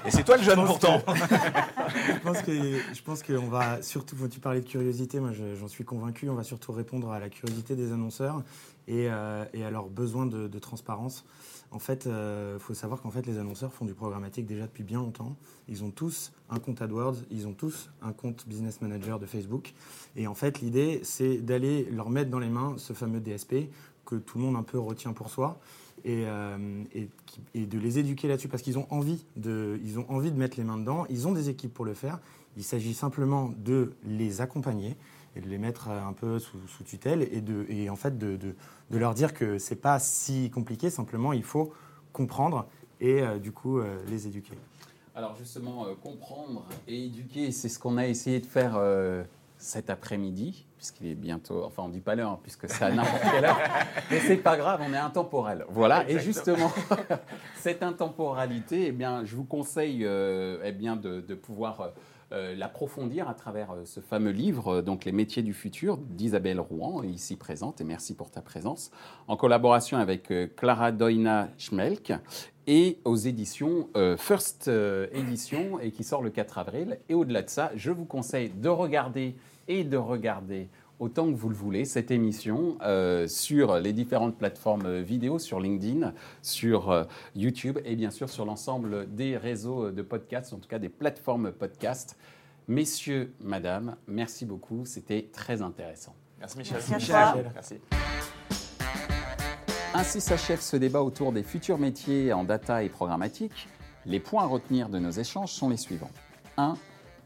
Et 0.05 0.11
c'est 0.11 0.23
toi 0.23 0.37
le 0.37 0.43
jeune 0.43 0.65
pourtant. 0.65 1.01
je 1.07 2.19
pense 2.19 2.41
que 2.41 2.51
je 2.51 3.01
pense 3.01 3.23
qu'on 3.23 3.47
va 3.47 3.81
surtout, 3.81 4.15
quand 4.15 4.29
tu 4.29 4.39
parlais 4.39 4.61
de 4.61 4.67
curiosité, 4.67 5.19
moi 5.19 5.31
j'en 5.33 5.67
suis 5.67 5.83
convaincu, 5.83 6.29
on 6.29 6.35
va 6.35 6.43
surtout 6.43 6.71
répondre 6.71 7.11
à 7.11 7.19
la 7.19 7.27
curiosité 7.27 7.75
des 7.75 7.91
annonceurs 7.91 8.43
et, 8.87 9.07
euh, 9.09 9.45
à 9.53 9.71
leurs 9.71 9.89
besoins 9.89 10.25
de, 10.25 10.59
transparence. 10.59 11.25
En 11.71 11.79
fait, 11.79 12.05
il 12.05 12.11
euh, 12.11 12.59
faut 12.59 12.73
savoir 12.73 13.01
qu'en 13.01 13.11
fait, 13.11 13.25
les 13.25 13.37
annonceurs 13.37 13.73
font 13.73 13.85
du 13.85 13.93
programmatique 13.93 14.45
déjà 14.45 14.65
depuis 14.65 14.83
bien 14.83 14.99
longtemps. 14.99 15.35
Ils 15.67 15.83
ont 15.83 15.91
tous 15.91 16.31
un 16.49 16.59
compte 16.59 16.81
AdWords, 16.81 17.17
ils 17.29 17.47
ont 17.47 17.53
tous 17.53 17.89
un 18.01 18.13
compte 18.13 18.47
Business 18.47 18.81
Manager 18.81 19.19
de 19.19 19.25
Facebook. 19.25 19.73
Et 20.15 20.27
en 20.27 20.33
fait, 20.33 20.61
l'idée, 20.61 21.01
c'est 21.03 21.37
d'aller 21.37 21.85
leur 21.91 22.09
mettre 22.09 22.31
dans 22.31 22.39
les 22.39 22.49
mains 22.49 22.75
ce 22.77 22.93
fameux 22.93 23.19
DSP 23.19 23.69
que 24.05 24.15
tout 24.15 24.37
le 24.37 24.45
monde 24.45 24.55
un 24.55 24.63
peu 24.63 24.79
retient 24.79 25.13
pour 25.13 25.29
soi. 25.29 25.59
Et, 26.05 26.23
euh, 26.25 26.83
et, 26.93 27.65
de 27.65 27.79
les 27.79 27.99
éduquer 27.99 28.27
là-dessus 28.27 28.47
parce 28.47 28.63
qu'ils 28.63 28.77
ont 28.77 28.87
ont 28.89 28.95
envie 28.97 29.25
de 29.35 30.37
mettre 30.37 30.57
les 30.57 30.63
mains 30.63 30.77
dedans. 30.77 31.05
Ils 31.09 31.27
ont 31.27 31.33
des 31.33 31.49
équipes 31.49 31.73
pour 31.73 31.85
le 31.85 31.93
faire. 31.93 32.19
Il 32.55 32.63
s'agit 32.63 32.93
simplement 32.93 33.51
de 33.57 33.93
les 34.05 34.39
accompagner 34.39 34.95
et 35.37 35.41
de 35.41 35.47
les 35.47 35.57
mettre 35.57 35.89
un 35.89 36.13
peu 36.13 36.39
sous, 36.39 36.57
tutelle 36.85 37.27
et, 37.31 37.41
de, 37.41 37.65
et 37.69 37.89
en 37.89 37.95
fait 37.95 38.17
de, 38.17 38.35
de, 38.35 38.55
de 38.89 38.97
leur 38.97 39.13
dire 39.13 39.33
que 39.33 39.57
c'est 39.57 39.75
pas 39.75 39.99
si 39.99 40.49
compliqué, 40.49 40.89
simplement 40.89 41.33
il 41.33 41.43
faut 41.43 41.73
comprendre 42.11 42.67
et 42.99 43.21
euh, 43.21 43.37
du 43.37 43.51
coup 43.51 43.79
euh, 43.79 44.03
les 44.07 44.27
éduquer. 44.27 44.55
Alors 45.15 45.35
justement, 45.35 45.85
euh, 45.85 45.93
comprendre 46.01 46.65
et 46.87 47.05
éduquer, 47.05 47.51
c'est 47.51 47.69
ce 47.69 47.79
qu'on 47.79 47.97
a 47.97 48.07
essayé 48.07 48.39
de 48.39 48.45
faire 48.45 48.79
cet 49.59 49.89
après-midi, 49.89 50.67
puisqu'il 50.77 51.07
est 51.07 51.15
bientôt, 51.15 51.63
enfin 51.65 51.83
on 51.83 51.89
dit 51.89 52.01
pas 52.01 52.13
l'heure, 52.13 52.37
puisque 52.43 52.69
c'est 52.69 52.85
à 52.85 52.91
n'importe 52.91 53.23
quelle 53.31 53.45
heure, 53.45 53.57
mais 54.11 54.19
c'est 54.19 54.37
pas 54.37 54.55
grave, 54.55 54.81
on 54.87 54.93
est 54.93 54.97
intemporel. 54.97 55.65
Voilà, 55.69 56.07
et 56.07 56.19
justement, 56.19 56.71
cette 57.57 57.81
intemporalité, 57.81 58.87
eh 58.87 58.91
bien, 58.91 59.25
je 59.25 59.35
vous 59.35 59.45
conseille 59.45 60.03
eh 60.05 60.71
bien, 60.71 60.95
de, 60.95 61.21
de 61.21 61.33
pouvoir 61.33 61.91
l'approfondir 62.31 63.29
à 63.29 63.33
travers 63.33 63.71
euh, 63.71 63.85
ce 63.85 63.99
fameux 63.99 64.31
livre, 64.31 64.77
euh, 64.77 64.81
donc 64.81 65.05
Les 65.05 65.11
métiers 65.11 65.43
du 65.43 65.53
futur, 65.53 65.97
d'Isabelle 65.97 66.59
Rouen, 66.59 67.03
ici 67.03 67.35
présente, 67.35 67.81
et 67.81 67.83
merci 67.83 68.15
pour 68.15 68.31
ta 68.31 68.41
présence, 68.41 68.91
en 69.27 69.37
collaboration 69.37 69.97
avec 69.97 70.31
Clara 70.55 70.91
Doina 70.91 71.49
Schmelk 71.57 72.13
et 72.67 72.99
aux 73.05 73.15
éditions 73.15 73.87
First 74.17 74.69
Edition, 75.13 75.79
et 75.79 75.91
qui 75.91 76.03
sort 76.03 76.21
le 76.21 76.29
4 76.29 76.57
avril. 76.57 76.99
Et 77.07 77.13
au-delà 77.13 77.43
de 77.43 77.49
ça, 77.49 77.71
je 77.75 77.91
vous 77.91 78.03
conseille 78.03 78.49
de 78.49 78.67
regarder 78.67 79.35
et 79.69 79.85
de 79.85 79.95
regarder 79.95 80.67
autant 80.99 81.27
que 81.27 81.35
vous 81.35 81.49
le 81.49 81.55
voulez 81.55 81.85
cette 81.85 82.11
émission 82.11 82.77
euh, 82.81 83.27
sur 83.27 83.77
les 83.79 83.93
différentes 83.93 84.37
plateformes 84.37 84.99
vidéo, 85.01 85.39
sur 85.39 85.59
LinkedIn, 85.59 86.13
sur 86.41 86.89
euh, 86.89 87.03
YouTube 87.35 87.79
et 87.85 87.95
bien 87.95 88.11
sûr 88.11 88.29
sur 88.29 88.45
l'ensemble 88.45 89.13
des 89.13 89.37
réseaux 89.37 89.91
de 89.91 90.01
podcasts, 90.01 90.53
en 90.53 90.57
tout 90.57 90.69
cas 90.69 90.79
des 90.79 90.89
plateformes 90.89 91.51
podcast. 91.51 92.17
Messieurs, 92.67 93.33
madame, 93.39 93.95
merci 94.07 94.45
beaucoup, 94.45 94.85
c'était 94.85 95.29
très 95.31 95.61
intéressant. 95.61 96.15
Merci 96.39 96.57
Michel. 96.57 96.77
Merci 96.89 97.11
Merci. 97.53 97.75
Ainsi 99.93 100.21
s'achève 100.21 100.61
ce 100.61 100.77
débat 100.77 101.01
autour 101.01 101.31
des 101.31 101.43
futurs 101.43 101.77
métiers 101.77 102.33
en 102.33 102.43
data 102.43 102.83
et 102.83 102.89
programmatique. 102.89 103.67
Les 104.05 104.19
points 104.19 104.43
à 104.43 104.45
retenir 104.45 104.89
de 104.89 104.99
nos 104.99 105.09
échanges 105.09 105.51
sont 105.51 105.69
les 105.69 105.77
suivants. 105.77 106.11
1. 106.57 106.75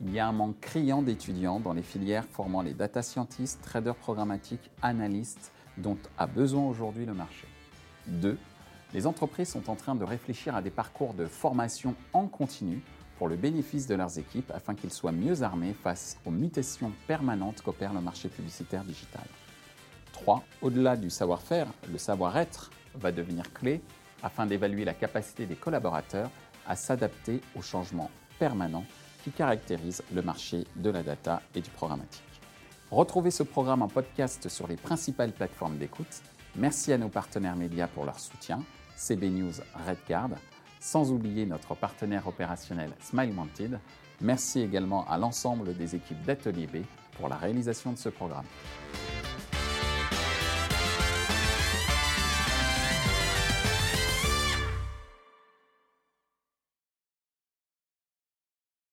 Il 0.03 0.11
y 0.11 0.19
a 0.19 0.27
un 0.27 0.31
manque 0.31 0.59
criant 0.59 1.03
d'étudiants 1.03 1.59
dans 1.59 1.73
les 1.73 1.83
filières 1.83 2.25
formant 2.25 2.63
les 2.63 2.73
data 2.73 3.03
scientists, 3.03 3.61
traders 3.61 3.95
programmatiques, 3.95 4.71
analystes 4.81 5.51
dont 5.77 5.97
a 6.17 6.25
besoin 6.25 6.63
aujourd'hui 6.63 7.05
le 7.05 7.13
marché. 7.13 7.47
2. 8.07 8.35
Les 8.95 9.05
entreprises 9.05 9.49
sont 9.49 9.69
en 9.69 9.75
train 9.75 9.93
de 9.93 10.03
réfléchir 10.03 10.55
à 10.55 10.63
des 10.63 10.71
parcours 10.71 11.13
de 11.13 11.27
formation 11.27 11.93
en 12.13 12.25
continu 12.25 12.81
pour 13.19 13.27
le 13.27 13.35
bénéfice 13.35 13.85
de 13.85 13.93
leurs 13.93 14.17
équipes 14.17 14.51
afin 14.55 14.73
qu'ils 14.73 14.91
soient 14.91 15.11
mieux 15.11 15.43
armés 15.43 15.73
face 15.73 16.17
aux 16.25 16.31
mutations 16.31 16.91
permanentes 17.05 17.61
qu'opère 17.61 17.93
le 17.93 18.01
marché 18.01 18.27
publicitaire 18.27 18.83
digital. 18.83 19.25
3. 20.13 20.43
Au-delà 20.63 20.97
du 20.97 21.11
savoir-faire, 21.11 21.67
le 21.91 21.99
savoir-être 21.99 22.71
va 22.95 23.11
devenir 23.11 23.53
clé 23.53 23.81
afin 24.23 24.47
d'évaluer 24.47 24.83
la 24.83 24.95
capacité 24.95 25.45
des 25.45 25.55
collaborateurs 25.55 26.31
à 26.67 26.75
s'adapter 26.75 27.39
aux 27.55 27.61
changements 27.61 28.09
permanents 28.39 28.85
qui 29.23 29.31
caractérisent 29.31 30.03
le 30.13 30.21
marché 30.21 30.65
de 30.75 30.89
la 30.89 31.03
data 31.03 31.41
et 31.55 31.61
du 31.61 31.69
programmatique. 31.69 32.23
Retrouvez 32.91 33.31
ce 33.31 33.43
programme 33.43 33.81
en 33.81 33.87
podcast 33.87 34.49
sur 34.49 34.67
les 34.67 34.75
principales 34.75 35.31
plateformes 35.31 35.77
d'écoute. 35.77 36.21
Merci 36.55 36.91
à 36.91 36.97
nos 36.97 37.07
partenaires 37.07 37.55
médias 37.55 37.87
pour 37.87 38.05
leur 38.05 38.19
soutien, 38.19 38.61
CB 38.97 39.29
News 39.29 39.53
Redcard, 39.87 40.31
sans 40.79 41.11
oublier 41.11 41.45
notre 41.45 41.75
partenaire 41.75 42.27
opérationnel 42.27 42.91
Smile 42.99 43.33
Wanted. 43.37 43.79
Merci 44.19 44.61
également 44.61 45.07
à 45.07 45.17
l'ensemble 45.17 45.75
des 45.75 45.95
équipes 45.95 46.21
d'Atelier 46.23 46.67
B 46.67 46.77
pour 47.17 47.29
la 47.29 47.37
réalisation 47.37 47.93
de 47.93 47.97
ce 47.97 48.09
programme. 48.09 48.45